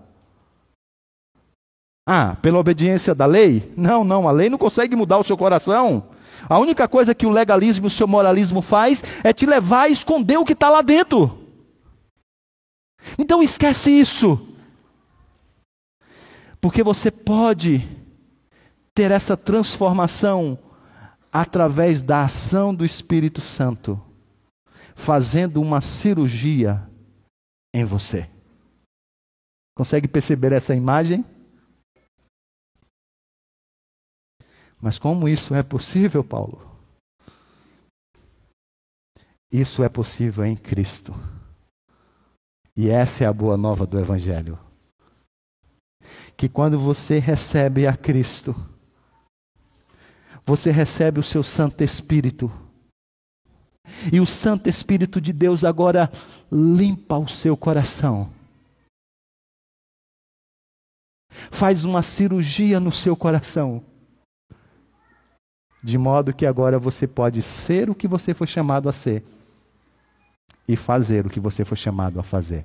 Ah, 2.07 2.37
pela 2.43 2.59
obediência 2.59 3.15
da 3.15 3.25
lei? 3.25 3.73
Não, 3.77 4.05
não, 4.05 4.29
a 4.29 4.33
lei 4.33 4.51
não 4.51 4.59
consegue 4.59 4.95
mudar 4.95 5.19
o 5.19 5.25
seu 5.25 5.39
coração. 5.39 6.11
A 6.47 6.59
única 6.59 6.87
coisa 6.87 7.15
que 7.15 7.25
o 7.25 7.31
legalismo 7.31 7.87
e 7.87 7.89
o 7.89 7.91
seu 7.91 8.07
moralismo 8.07 8.61
faz 8.61 9.03
é 9.23 9.33
te 9.33 9.47
levar 9.47 9.83
a 9.83 9.89
esconder 9.89 10.39
o 10.39 10.45
que 10.45 10.53
está 10.53 10.69
lá 10.69 10.83
dentro. 10.83 11.44
Então 13.19 13.43
esquece 13.43 13.91
isso. 13.91 14.49
Porque 16.61 16.83
você 16.83 17.11
pode 17.11 17.87
ter 18.95 19.11
essa 19.11 19.37
transformação 19.37 20.59
através 21.33 22.03
da 22.03 22.25
ação 22.25 22.75
do 22.75 22.85
Espírito 22.85 23.41
Santo, 23.41 24.01
fazendo 24.95 25.61
uma 25.61 25.81
cirurgia 25.81 26.89
em 27.75 27.85
você. 27.85 28.31
Consegue 29.77 30.07
perceber 30.07 30.53
essa 30.53 30.75
imagem? 30.75 31.25
Mas 34.81 34.99
como 34.99 35.29
isso 35.29 35.55
é 35.55 35.63
possível, 35.63 36.23
Paulo? 36.23 36.71
Isso 39.51 39.83
é 39.83 39.89
possível 39.89 40.45
em 40.45 40.57
Cristo. 40.57 41.13
E 42.77 42.89
essa 42.89 43.25
é 43.25 43.27
a 43.27 43.33
boa 43.33 43.57
nova 43.57 43.87
do 43.87 43.99
Evangelho. 43.99 44.59
Que 46.37 46.49
quando 46.49 46.79
você 46.79 47.19
recebe 47.19 47.87
a 47.87 47.97
Cristo, 47.97 48.55
você 50.45 50.71
recebe 50.71 51.21
o 51.21 51.23
seu 51.23 51.43
Santo 51.43 51.83
Espírito. 51.83 52.51
E 54.13 54.21
o 54.21 54.27
Santo 54.27 54.69
Espírito 54.69 55.21
de 55.21 55.33
Deus 55.33 55.65
agora 55.65 56.11
limpa 56.51 57.17
o 57.17 57.29
seu 57.29 57.57
coração. 57.57 58.33
Faz 61.51 61.85
uma 61.85 62.03
cirurgia 62.03 62.81
no 62.81 62.91
seu 62.91 63.17
coração 63.17 63.85
de 65.85 65.99
modo 65.99 66.33
que 66.33 66.47
agora 66.47 66.79
você 66.79 67.07
pode 67.07 67.43
ser 67.43 67.91
o 67.91 67.95
que 67.95 68.09
você 68.09 68.33
foi 68.33 68.47
chamado 68.47 68.89
a 68.89 68.93
ser 68.93 69.23
e 70.67 70.77
fazer 70.77 71.27
o 71.27 71.31
que 71.31 71.41
você 71.41 71.65
foi 71.65 71.77
chamado 71.77 72.19
a 72.19 72.23
fazer. 72.23 72.65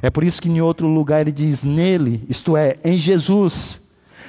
É 0.00 0.10
por 0.10 0.24
isso 0.24 0.40
que 0.40 0.48
em 0.48 0.60
outro 0.60 0.86
lugar 0.86 1.20
ele 1.20 1.32
diz: 1.32 1.62
Nele, 1.62 2.24
isto 2.28 2.56
é, 2.56 2.76
em 2.84 2.98
Jesus, 2.98 3.82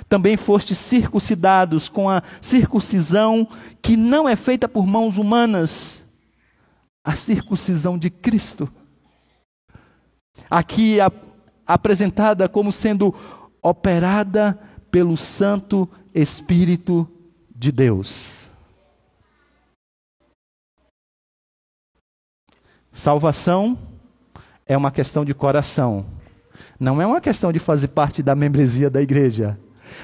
também 0.09 0.37
foste 0.37 0.75
circuncidados 0.75 1.89
com 1.89 2.09
a 2.09 2.21
circuncisão 2.41 3.47
que 3.81 3.95
não 3.95 4.27
é 4.27 4.35
feita 4.35 4.67
por 4.67 4.85
mãos 4.85 5.17
humanas, 5.17 6.03
a 7.03 7.15
circuncisão 7.15 7.97
de 7.97 8.09
Cristo. 8.09 8.71
Aqui 10.49 10.99
a, 10.99 11.11
apresentada 11.65 12.49
como 12.49 12.71
sendo 12.71 13.13
operada 13.61 14.59
pelo 14.91 15.15
Santo 15.15 15.89
Espírito 16.13 17.07
de 17.55 17.71
Deus. 17.71 18.42
Salvação 22.93 23.75
é 24.67 24.77
uma 24.77 24.91
questão 24.91 25.25
de 25.25 25.33
coração. 25.33 26.05
Não 26.79 27.01
é 27.01 27.07
uma 27.07 27.19
questão 27.19 27.51
de 27.51 27.57
fazer 27.57 27.87
parte 27.87 28.21
da 28.21 28.35
membresia 28.35 28.87
da 28.87 29.01
igreja. 29.01 29.59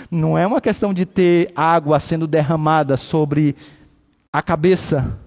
Não 0.10 0.36
é 0.36 0.46
uma 0.46 0.60
questão 0.60 0.92
de 0.92 1.06
ter 1.06 1.54
água 1.56 2.00
sendo 2.00 2.26
derramada 2.26 2.98
sobre 2.98 3.56
a 4.34 4.42
cabeça. 4.42 5.20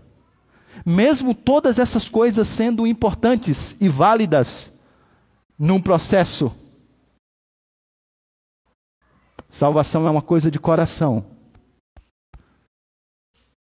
Mesmo 0.84 1.34
todas 1.34 1.78
essas 1.78 2.08
coisas 2.08 2.48
sendo 2.48 2.84
importantes 2.84 3.76
e 3.80 3.88
válidas 3.88 4.72
num 5.56 5.80
processo. 5.80 6.52
Salvação 9.48 10.06
é 10.08 10.10
uma 10.10 10.22
coisa 10.22 10.50
de 10.50 10.58
coração 10.58 11.24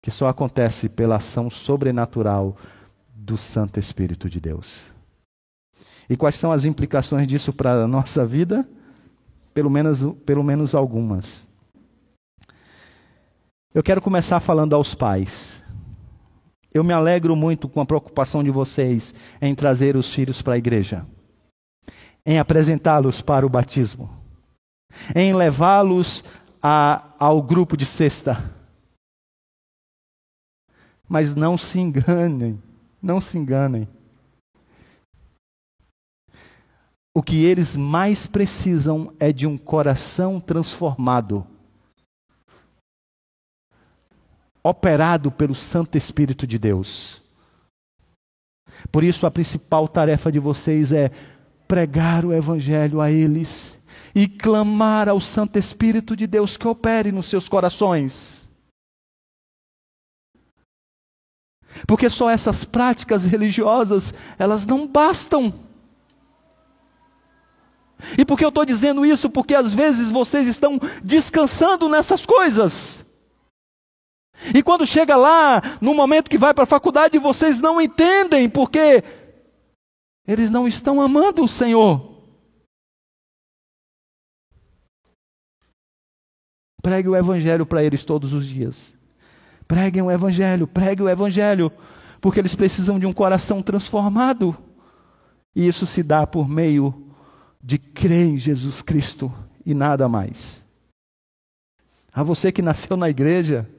que 0.02 0.10
só 0.10 0.28
acontece 0.28 0.88
pela 0.88 1.18
ação 1.18 1.50
sobrenatural 1.50 2.56
do 3.26 3.38
Santo 3.38 3.80
Espírito 3.80 4.30
de 4.30 4.40
Deus. 4.40 4.92
E 6.08 6.16
quais 6.16 6.36
são 6.36 6.52
as 6.52 6.64
implicações 6.64 7.28
disso 7.28 7.52
para 7.52 7.84
a 7.84 7.88
nossa 7.88 8.26
vida? 8.26 8.68
Pelo 9.54 9.70
menos, 9.70 10.04
pelo 10.26 10.44
menos 10.44 10.76
algumas. 10.76 11.50
Eu 13.74 13.82
quero 13.82 14.02
começar 14.02 14.40
falando 14.40 14.76
aos 14.76 14.94
pais. 14.94 15.64
Eu 16.72 16.84
me 16.84 16.94
alegro 16.94 17.36
muito 17.36 17.68
com 17.68 17.82
a 17.82 17.86
preocupação 17.86 18.44
de 18.44 18.52
vocês 18.52 19.16
em 19.42 19.56
trazer 19.56 19.96
os 19.96 20.14
filhos 20.14 20.42
para 20.42 20.54
a 20.54 20.58
igreja, 20.58 21.06
em 22.26 22.38
apresentá-los 22.38 23.22
para 23.22 23.46
o 23.46 23.50
batismo, 23.50 24.10
em 25.16 25.34
levá-los 25.34 26.24
ao 26.62 27.42
grupo 27.42 27.76
de 27.76 27.86
sexta 27.86 28.56
mas 31.08 31.36
não 31.36 31.58
se 31.58 31.80
enganem, 31.80 32.62
não 33.06 33.22
se 33.22 33.38
enganem. 33.38 33.88
O 37.14 37.22
que 37.22 37.46
eles 37.46 37.76
mais 37.76 38.26
precisam 38.26 39.14
é 39.20 39.32
de 39.32 39.46
um 39.46 39.58
coração 39.58 40.40
transformado, 40.40 41.46
operado 44.64 45.32
pelo 45.32 45.54
Santo 45.54 45.98
Espírito 45.98 46.48
de 46.48 46.58
Deus. 46.58 47.22
Por 48.92 49.04
isso, 49.04 49.28
a 49.28 49.32
principal 49.32 49.88
tarefa 49.88 50.32
de 50.32 50.40
vocês 50.40 50.92
é 50.92 51.12
pregar 51.68 52.26
o 52.26 52.34
Evangelho 52.34 53.00
a 53.00 53.12
eles 53.12 53.80
e 54.16 54.28
clamar 54.28 55.08
ao 55.08 55.22
Santo 55.22 55.60
Espírito 55.60 56.16
de 56.16 56.26
Deus 56.26 56.58
que 56.58 56.68
opere 56.68 57.12
nos 57.12 57.28
seus 57.28 57.48
corações. 57.48 58.45
Porque 61.88 62.10
só 62.10 62.30
essas 62.30 62.64
práticas 62.64 63.26
religiosas, 63.26 64.14
elas 64.38 64.66
não 64.66 64.88
bastam. 64.88 65.54
E 68.18 68.26
por 68.26 68.38
que 68.38 68.46
eu 68.46 68.50
estou 68.50 68.66
dizendo 68.66 69.06
isso? 69.06 69.30
Porque 69.30 69.56
às 69.56 69.74
vezes 69.74 70.12
vocês 70.12 70.48
estão 70.48 70.80
descansando 71.04 71.90
nessas 71.90 72.26
coisas. 72.26 73.06
E 74.54 74.62
quando 74.62 74.86
chega 74.86 75.16
lá, 75.16 75.62
no 75.82 75.94
momento 75.94 76.30
que 76.30 76.38
vai 76.38 76.54
para 76.54 76.64
a 76.64 76.68
faculdade, 76.68 77.18
vocês 77.18 77.62
não 77.62 77.80
entendem, 77.82 78.50
porque 78.50 79.04
eles 80.28 80.50
não 80.50 80.68
estão 80.68 81.02
amando 81.02 81.44
o 81.44 81.48
Senhor. 81.48 82.14
Pregue 86.82 87.10
o 87.10 87.16
Evangelho 87.16 87.66
para 87.66 87.84
eles 87.84 88.06
todos 88.06 88.34
os 88.34 88.46
dias. 88.46 88.96
Preguem 89.68 90.02
o 90.02 90.12
Evangelho, 90.12 90.68
preguem 90.68 91.06
o 91.06 91.10
Evangelho, 91.10 91.72
porque 92.22 92.40
eles 92.40 92.56
precisam 92.56 93.00
de 93.00 93.06
um 93.06 93.14
coração 93.14 93.62
transformado. 93.62 94.56
E 95.56 95.68
isso 95.68 95.86
se 95.86 96.04
dá 96.04 96.28
por 96.28 96.48
meio 96.48 97.12
de 97.62 97.78
crer 97.78 98.28
em 98.28 98.38
Jesus 98.38 98.82
Cristo 98.82 99.34
e 99.66 99.74
nada 99.74 100.08
mais. 100.08 100.64
A 102.14 102.22
você 102.24 102.52
que 102.52 102.62
nasceu 102.62 102.96
na 102.96 103.10
igreja, 103.10 103.70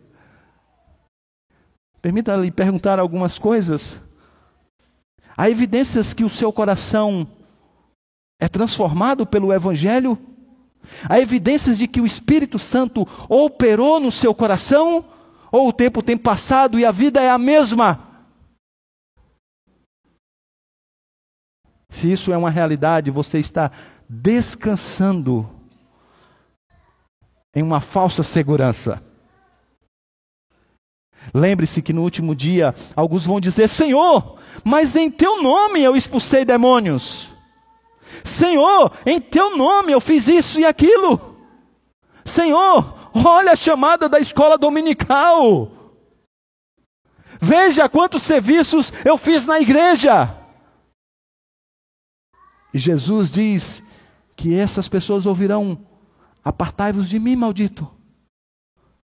permita-lhe 2.02 2.50
perguntar 2.50 2.98
algumas 2.98 3.38
coisas. 3.38 3.98
Há 5.36 5.48
evidências 5.48 6.12
que 6.12 6.24
o 6.24 6.28
seu 6.28 6.52
coração 6.52 7.28
é 8.40 8.48
transformado 8.48 9.26
pelo 9.26 9.52
Evangelho? 9.52 10.18
Há 11.08 11.20
evidências 11.20 11.78
de 11.78 11.86
que 11.86 12.00
o 12.00 12.06
Espírito 12.06 12.58
Santo 12.58 13.06
operou 13.28 14.00
no 14.00 14.10
seu 14.10 14.34
coração? 14.34 15.04
Ou 15.50 15.68
o 15.68 15.72
tempo 15.72 16.02
tem 16.02 16.16
passado 16.16 16.78
e 16.78 16.84
a 16.84 16.90
vida 16.90 17.20
é 17.20 17.30
a 17.30 17.38
mesma. 17.38 18.00
Se 21.88 22.10
isso 22.10 22.32
é 22.32 22.36
uma 22.36 22.50
realidade, 22.50 23.10
você 23.10 23.38
está 23.38 23.70
descansando 24.08 25.48
em 27.54 27.62
uma 27.62 27.80
falsa 27.80 28.22
segurança. 28.22 29.02
Lembre-se 31.32 31.82
que 31.82 31.92
no 31.92 32.02
último 32.02 32.34
dia 32.34 32.74
alguns 32.94 33.24
vão 33.24 33.40
dizer: 33.40 33.68
Senhor, 33.68 34.38
mas 34.64 34.94
em 34.94 35.10
teu 35.10 35.42
nome 35.42 35.82
eu 35.82 35.96
expulsei 35.96 36.44
demônios. 36.44 37.28
Senhor, 38.22 38.92
em 39.04 39.20
teu 39.20 39.56
nome 39.56 39.92
eu 39.92 40.00
fiz 40.00 40.28
isso 40.28 40.60
e 40.60 40.64
aquilo. 40.64 41.36
Senhor, 42.24 42.95
olha 43.24 43.52
a 43.52 43.56
chamada 43.56 44.08
da 44.08 44.18
escola 44.18 44.58
dominical. 44.58 45.72
Veja 47.40 47.88
quantos 47.88 48.22
serviços 48.22 48.92
eu 49.04 49.16
fiz 49.16 49.46
na 49.46 49.60
igreja. 49.60 50.34
E 52.72 52.78
Jesus 52.78 53.30
diz 53.30 53.82
que 54.34 54.54
essas 54.54 54.88
pessoas 54.88 55.26
ouvirão: 55.26 55.78
Apartai-vos 56.44 57.08
de 57.08 57.18
mim, 57.18 57.36
maldito. 57.36 57.90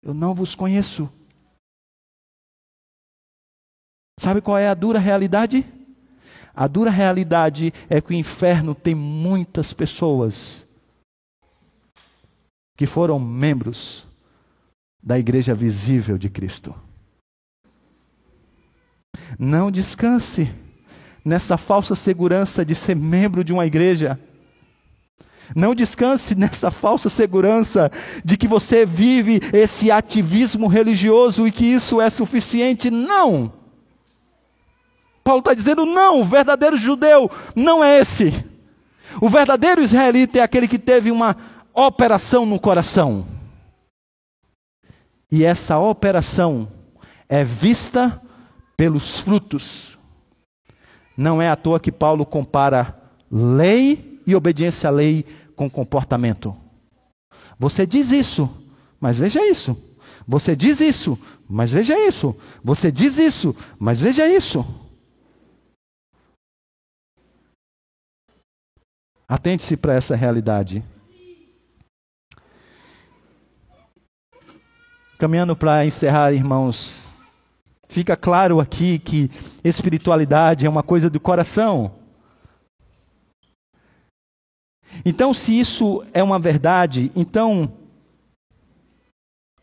Eu 0.03 0.15
não 0.15 0.35
vos 0.35 0.55
conheço. 0.55 1.11
Sabe 4.19 4.41
qual 4.41 4.59
é 4.59 4.69
a 4.69 4.75
dura 4.75 4.99
realidade? 4.99 5.67
A 6.55 6.67
dura 6.67 6.91
realidade 6.91 7.73
é 7.89 8.01
que 8.01 8.11
o 8.11 8.15
inferno 8.15 8.75
tem 8.75 8.95
muitas 8.95 9.73
pessoas 9.73 10.62
que 12.83 12.87
foram 12.87 13.17
membros 13.17 14.05
da 15.01 15.17
igreja 15.17 15.55
visível 15.55 16.19
de 16.19 16.29
Cristo. 16.29 16.75
Não 19.39 19.71
descanse 19.71 20.51
nessa 21.25 21.57
falsa 21.57 21.95
segurança 21.95 22.65
de 22.65 22.75
ser 22.75 22.97
membro 22.97 23.45
de 23.45 23.53
uma 23.53 23.65
igreja. 23.67 24.19
Não 25.55 25.77
descanse 25.77 26.35
nessa 26.35 26.73
falsa 26.73 27.09
segurança 27.09 27.89
de 28.25 28.37
que 28.37 28.49
você 28.49 28.85
vive 28.85 29.41
esse 29.53 29.89
ativismo 29.89 30.67
religioso 30.67 31.47
e 31.47 31.53
que 31.53 31.65
isso 31.65 32.01
é 32.01 32.11
suficiente. 32.11 32.91
Não! 32.91 33.53
Paulo 35.23 35.39
está 35.39 35.55
dizendo: 35.55 35.87
não, 35.87 36.21
o 36.21 36.25
verdadeiro 36.25 36.77
judeu 36.77 37.31
não 37.55 37.85
é 37.85 38.01
esse. 38.01 38.45
O 39.21 39.29
verdadeiro 39.29 39.81
israelita 39.81 40.41
é 40.41 40.43
aquele 40.43 40.67
que 40.67 40.81
teve 40.81 41.13
uma 41.13 41.37
operação 41.75 42.45
no 42.45 42.59
coração. 42.61 43.27
E 45.31 45.45
essa 45.45 45.79
operação 45.79 46.71
é 47.29 47.43
vista 47.43 48.21
pelos 48.77 49.19
frutos. 49.19 49.99
Não 51.17 51.41
é 51.41 51.49
à 51.49 51.57
toa 51.57 51.81
que 51.81 51.93
Paulo 51.93 52.27
compara 52.27 53.01
lei 53.31 54.21
e 54.27 54.35
obediência 54.35 54.89
à 54.89 54.91
lei 54.91 55.25
com 55.57 55.71
comportamento. 55.71 56.57
Você 57.59 57.87
diz 57.87 58.11
isso, 58.11 58.51
mas 59.01 59.19
veja 59.19 59.45
isso. 59.47 59.77
Você 60.27 60.55
diz 60.55 60.81
isso, 60.81 61.19
mas 61.49 61.71
veja 61.71 61.99
isso. 61.99 62.37
Você 62.63 62.93
diz 62.93 63.19
isso, 63.19 63.57
mas 63.79 63.99
veja 64.01 64.27
isso. 64.27 64.65
Atente-se 69.27 69.77
para 69.77 69.95
essa 69.95 70.15
realidade. 70.15 70.85
Caminhando 75.23 75.55
para 75.55 75.87
encerrar, 75.87 76.33
irmãos, 76.33 77.01
fica 77.87 78.17
claro 78.17 78.59
aqui 78.59 78.99
que 78.99 79.31
espiritualidade 79.63 80.67
é 80.67 80.69
uma 80.69 80.83
coisa 80.83 81.09
do 81.09 81.21
coração. 81.21 81.93
Então, 85.05 85.33
se 85.33 85.57
isso 85.57 86.05
é 86.13 86.25
uma 86.25 86.41
verdade, 86.41 87.13
então 87.15 87.73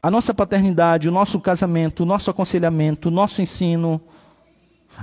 a 0.02 0.10
nossa 0.10 0.34
paternidade, 0.34 1.10
o 1.10 1.12
nosso 1.12 1.38
casamento, 1.42 2.04
o 2.04 2.06
nosso 2.06 2.32
aconselhamento, 2.32 3.10
o 3.10 3.12
nosso 3.12 3.42
ensino, 3.42 4.00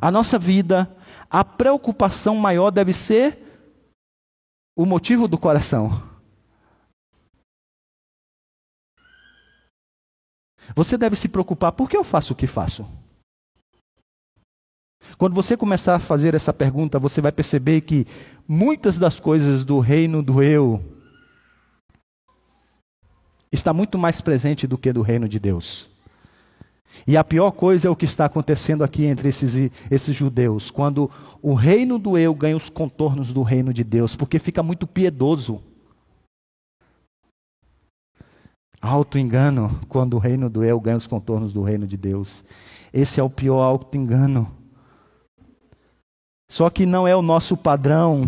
a 0.01 0.11
nossa 0.11 0.39
vida, 0.39 0.91
a 1.29 1.45
preocupação 1.45 2.35
maior 2.35 2.71
deve 2.71 2.95
ser 2.95 3.61
o 4.75 4.87
motivo 4.87 5.29
do 5.29 5.37
coração. 5.37 6.16
Você 10.75 10.97
deve 10.97 11.17
se 11.17 11.29
preocupar: 11.29 11.73
por 11.73 11.89
que 11.89 11.97
eu 11.97 12.05
faço 12.05 12.33
o 12.33 12.37
que 12.37 12.47
faço? 12.47 12.87
Quando 15.19 15.35
você 15.35 15.57
começar 15.57 15.95
a 15.95 16.01
fazer 16.01 16.35
essa 16.35 16.53
pergunta, 16.53 16.99
você 16.99 17.21
vai 17.21 17.33
perceber 17.33 17.81
que 17.83 18.07
muitas 18.47 18.99
das 18.99 19.19
coisas 19.21 19.65
do 19.65 19.79
reino 19.79 20.23
do 20.23 20.43
eu 20.43 20.83
está 23.51 23.73
muito 23.73 23.97
mais 23.97 24.21
presente 24.21 24.67
do 24.67 24.77
que 24.77 24.93
do 24.93 25.03
reino 25.03 25.29
de 25.29 25.39
Deus. 25.39 25.89
E 27.07 27.17
a 27.17 27.25
pior 27.25 27.51
coisa 27.51 27.89
é 27.89 27.91
o 27.91 27.97
que 27.97 28.05
está 28.05 28.25
acontecendo 28.25 28.83
aqui 28.85 29.05
entre 29.05 29.29
esses, 29.29 29.71
esses 29.91 30.15
judeus, 30.15 30.71
quando 30.71 31.11
o 31.43 31.55
reino 31.55 31.99
do 31.99 32.17
eu 32.17 32.35
ganha 32.35 32.57
os 32.57 32.69
contornos 32.69 33.33
do 33.33 33.43
reino 33.43 33.73
de 33.73 33.85
Deus, 33.85 34.17
porque 34.17 34.39
fica 34.39 34.63
muito 34.63 34.87
piedoso. 34.87 35.63
Auto-engano, 38.87 39.81
quando 39.89 40.15
o 40.15 40.19
reino 40.19 40.49
do 40.49 40.63
eu 40.63 40.79
ganha 40.81 40.97
os 40.97 41.07
contornos 41.07 41.53
do 41.53 41.63
reino 41.63 41.87
de 41.87 41.97
Deus. 41.97 42.45
Esse 42.93 43.21
é 43.21 43.23
o 43.23 43.29
pior 43.29 43.63
auto-engano. 43.63 44.51
Só 46.49 46.71
que 46.71 46.87
não 46.87 47.07
é 47.07 47.15
o 47.15 47.23
nosso 47.23 47.57
padrão 47.57 48.27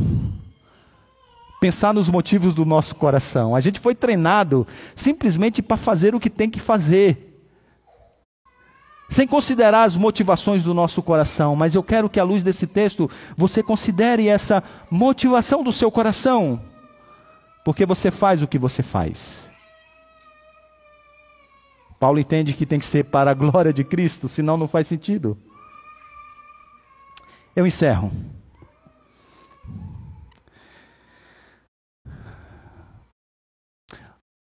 pensar 1.61 1.95
nos 1.95 2.09
motivos 2.09 2.55
do 2.55 2.65
nosso 2.65 2.95
coração. 2.95 3.55
A 3.55 3.61
gente 3.61 3.81
foi 3.81 3.95
treinado 3.95 4.67
simplesmente 4.95 5.63
para 5.63 5.77
fazer 5.77 6.15
o 6.15 6.21
que 6.21 6.31
tem 6.31 6.51
que 6.51 6.61
fazer 6.61 7.29
sem 9.09 9.27
considerar 9.27 9.85
as 9.85 9.97
motivações 9.97 10.63
do 10.63 10.75
nosso 10.75 11.03
coração, 11.03 11.57
mas 11.57 11.75
eu 11.75 11.83
quero 11.83 12.11
que, 12.11 12.21
à 12.21 12.25
luz 12.25 12.45
desse 12.45 12.67
texto, 12.67 13.11
você 13.37 13.63
considere 13.63 14.29
essa 14.29 14.63
motivação 14.91 15.65
do 15.65 15.73
seu 15.73 15.91
coração, 15.91 16.61
porque 17.65 17.87
você 17.87 18.11
faz 18.11 18.43
o 18.43 18.47
que 18.47 18.59
você 18.59 18.83
faz. 18.83 19.51
Paulo 21.99 22.21
entende 22.21 22.55
que 22.55 22.65
tem 22.65 22.79
que 22.79 22.87
ser 22.87 23.05
para 23.05 23.31
a 23.31 23.35
glória 23.35 23.73
de 23.73 23.83
Cristo, 23.83 24.29
senão 24.29 24.57
não 24.57 24.69
faz 24.69 24.87
sentido. 24.87 25.37
Eu 27.57 27.67
encerro. 27.67 28.13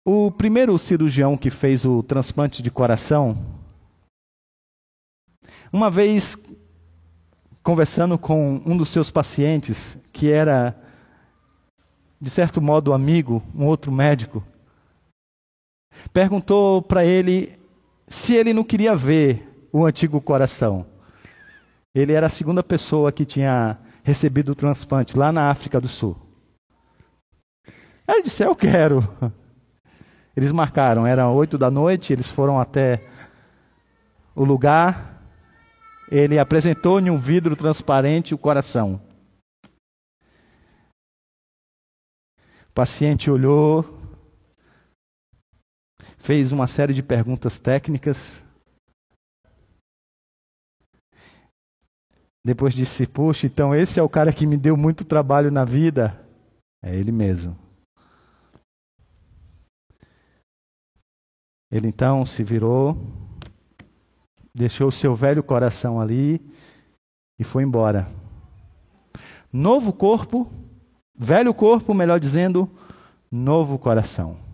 O 0.05 0.31
primeiro 0.31 0.77
cirurgião 0.77 1.35
que 1.35 1.49
fez 1.49 1.83
o 1.83 2.01
transplante 2.03 2.61
de 2.61 2.71
coração, 2.71 3.37
uma 5.73 5.89
vez, 5.89 6.37
conversando 7.61 8.17
com 8.17 8.61
um 8.65 8.77
dos 8.77 8.89
seus 8.89 9.11
pacientes, 9.11 9.97
que 10.13 10.31
era, 10.31 10.79
de 12.21 12.29
certo 12.29 12.61
modo, 12.61 12.93
amigo, 12.93 13.43
um 13.53 13.65
outro 13.65 13.91
médico, 13.91 14.41
perguntou 16.13 16.81
para 16.81 17.05
ele 17.05 17.57
se 18.07 18.35
ele 18.35 18.53
não 18.53 18.63
queria 18.63 18.95
ver 18.95 19.67
o 19.71 19.85
antigo 19.85 20.21
coração. 20.21 20.85
Ele 21.93 22.13
era 22.13 22.27
a 22.27 22.29
segunda 22.29 22.63
pessoa 22.63 23.11
que 23.11 23.25
tinha 23.25 23.77
recebido 24.03 24.51
o 24.51 24.55
transplante 24.55 25.17
lá 25.17 25.31
na 25.31 25.49
África 25.49 25.81
do 25.81 25.87
Sul. 25.87 26.15
Ele 28.07 28.21
disse: 28.21 28.43
Eu 28.43 28.55
quero. 28.55 29.07
Eles 30.35 30.51
marcaram, 30.51 31.07
eram 31.07 31.35
oito 31.35 31.57
da 31.57 31.71
noite, 31.71 32.13
eles 32.13 32.27
foram 32.27 32.59
até 32.59 33.03
o 34.35 34.43
lugar, 34.43 35.19
ele 36.11 36.37
apresentou 36.37 36.99
em 36.99 37.09
um 37.09 37.17
vidro 37.17 37.55
transparente 37.55 38.35
o 38.35 38.37
coração. 38.37 39.01
O 42.69 42.73
paciente 42.75 43.31
olhou, 43.31 43.96
fez 46.27 46.51
uma 46.51 46.67
série 46.67 46.93
de 46.93 47.01
perguntas 47.01 47.57
técnicas. 47.57 48.43
Depois 52.45 52.73
disse: 52.73 53.07
Poxa, 53.07 53.47
então 53.47 53.73
esse 53.73 53.97
é 53.97 54.03
o 54.03 54.09
cara 54.09 54.33
que 54.33 54.45
me 54.45 54.57
deu 54.57 54.75
muito 54.75 55.05
trabalho 55.05 55.49
na 55.49 55.63
vida. 55.63 56.21
É 56.83 56.93
ele 56.93 57.13
mesmo. 57.13 57.57
Ele 61.71 61.87
então 61.87 62.25
se 62.25 62.43
virou 62.43 62.97
deixou 64.53 64.87
o 64.87 64.91
seu 64.91 65.15
velho 65.15 65.43
coração 65.43 66.01
ali 66.01 66.41
e 67.39 67.43
foi 67.43 67.63
embora. 67.63 68.11
Novo 69.53 69.93
corpo, 69.93 70.51
velho 71.15 71.53
corpo, 71.53 71.93
melhor 71.93 72.19
dizendo, 72.19 72.69
novo 73.31 73.77
coração. 73.77 74.46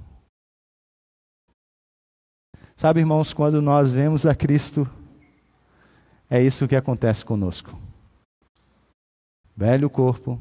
Sabe, 2.84 3.00
irmãos, 3.00 3.32
quando 3.32 3.62
nós 3.62 3.90
vemos 3.90 4.26
a 4.26 4.36
Cristo, 4.36 4.86
é 6.30 6.44
isso 6.44 6.68
que 6.68 6.76
acontece 6.76 7.24
conosco. 7.24 7.80
Velho 9.56 9.90
corpo, 9.90 10.38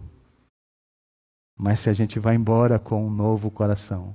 mas 1.57 1.79
se 1.79 1.89
a 1.89 1.93
gente 1.93 2.19
vai 2.19 2.35
embora 2.35 2.81
com 2.81 3.07
um 3.07 3.11
novo 3.11 3.49
coração. 3.49 4.13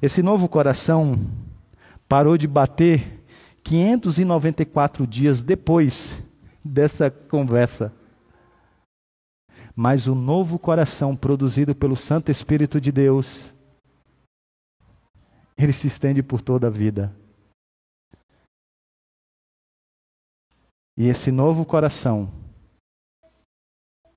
Esse 0.00 0.22
novo 0.22 0.48
coração 0.48 1.18
parou 2.08 2.38
de 2.38 2.46
bater 2.46 3.24
594 3.64 5.08
dias 5.08 5.42
depois 5.42 6.22
dessa 6.64 7.10
conversa. 7.10 7.92
Mas 9.74 10.06
o 10.06 10.14
novo 10.14 10.60
coração 10.60 11.16
produzido 11.16 11.74
pelo 11.74 11.96
Santo 11.96 12.30
Espírito 12.30 12.80
de 12.80 12.92
Deus, 12.92 13.52
ele 15.60 15.72
se 15.72 15.86
estende 15.86 16.22
por 16.22 16.40
toda 16.40 16.68
a 16.68 16.70
vida. 16.70 17.14
E 20.96 21.06
esse 21.06 21.30
novo 21.30 21.64
coração 21.64 22.30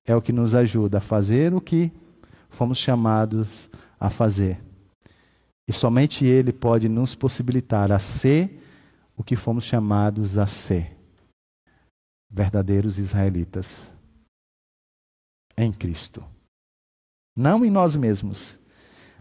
é 0.04 0.14
o 0.14 0.22
que 0.22 0.32
nos 0.32 0.54
ajuda 0.54 0.98
a 0.98 1.00
fazer 1.00 1.54
o 1.54 1.60
que 1.60 1.92
fomos 2.48 2.78
chamados 2.78 3.70
a 3.98 4.10
fazer. 4.10 4.62
E 5.68 5.72
somente 5.72 6.24
Ele 6.24 6.52
pode 6.52 6.88
nos 6.88 7.14
possibilitar 7.14 7.90
a 7.90 7.98
ser 7.98 8.62
o 9.16 9.24
que 9.24 9.36
fomos 9.36 9.64
chamados 9.64 10.38
a 10.38 10.46
ser 10.46 10.96
verdadeiros 12.30 12.98
israelitas 12.98 13.92
em 15.56 15.72
Cristo. 15.72 16.24
Não 17.36 17.64
em 17.64 17.70
nós 17.70 17.96
mesmos, 17.96 18.58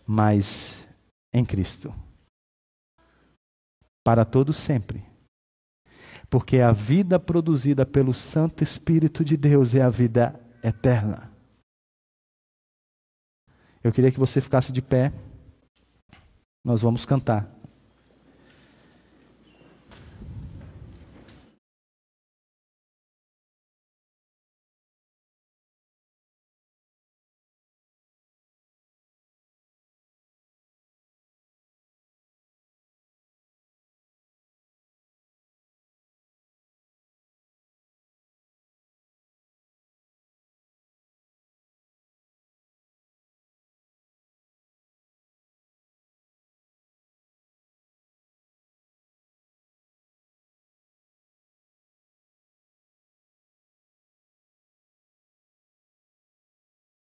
mas 0.05 0.89
em 1.31 1.45
Cristo. 1.45 1.93
Para 4.03 4.25
todos 4.25 4.57
sempre. 4.57 5.05
Porque 6.29 6.59
a 6.59 6.71
vida 6.71 7.19
produzida 7.19 7.85
pelo 7.85 8.13
Santo 8.13 8.63
Espírito 8.63 9.23
de 9.23 9.37
Deus 9.37 9.75
é 9.75 9.81
a 9.81 9.89
vida 9.89 10.39
eterna. 10.63 11.31
Eu 13.83 13.91
queria 13.91 14.11
que 14.11 14.19
você 14.19 14.41
ficasse 14.41 14.71
de 14.71 14.81
pé. 14.81 15.11
Nós 16.65 16.81
vamos 16.81 17.05
cantar. 17.05 17.52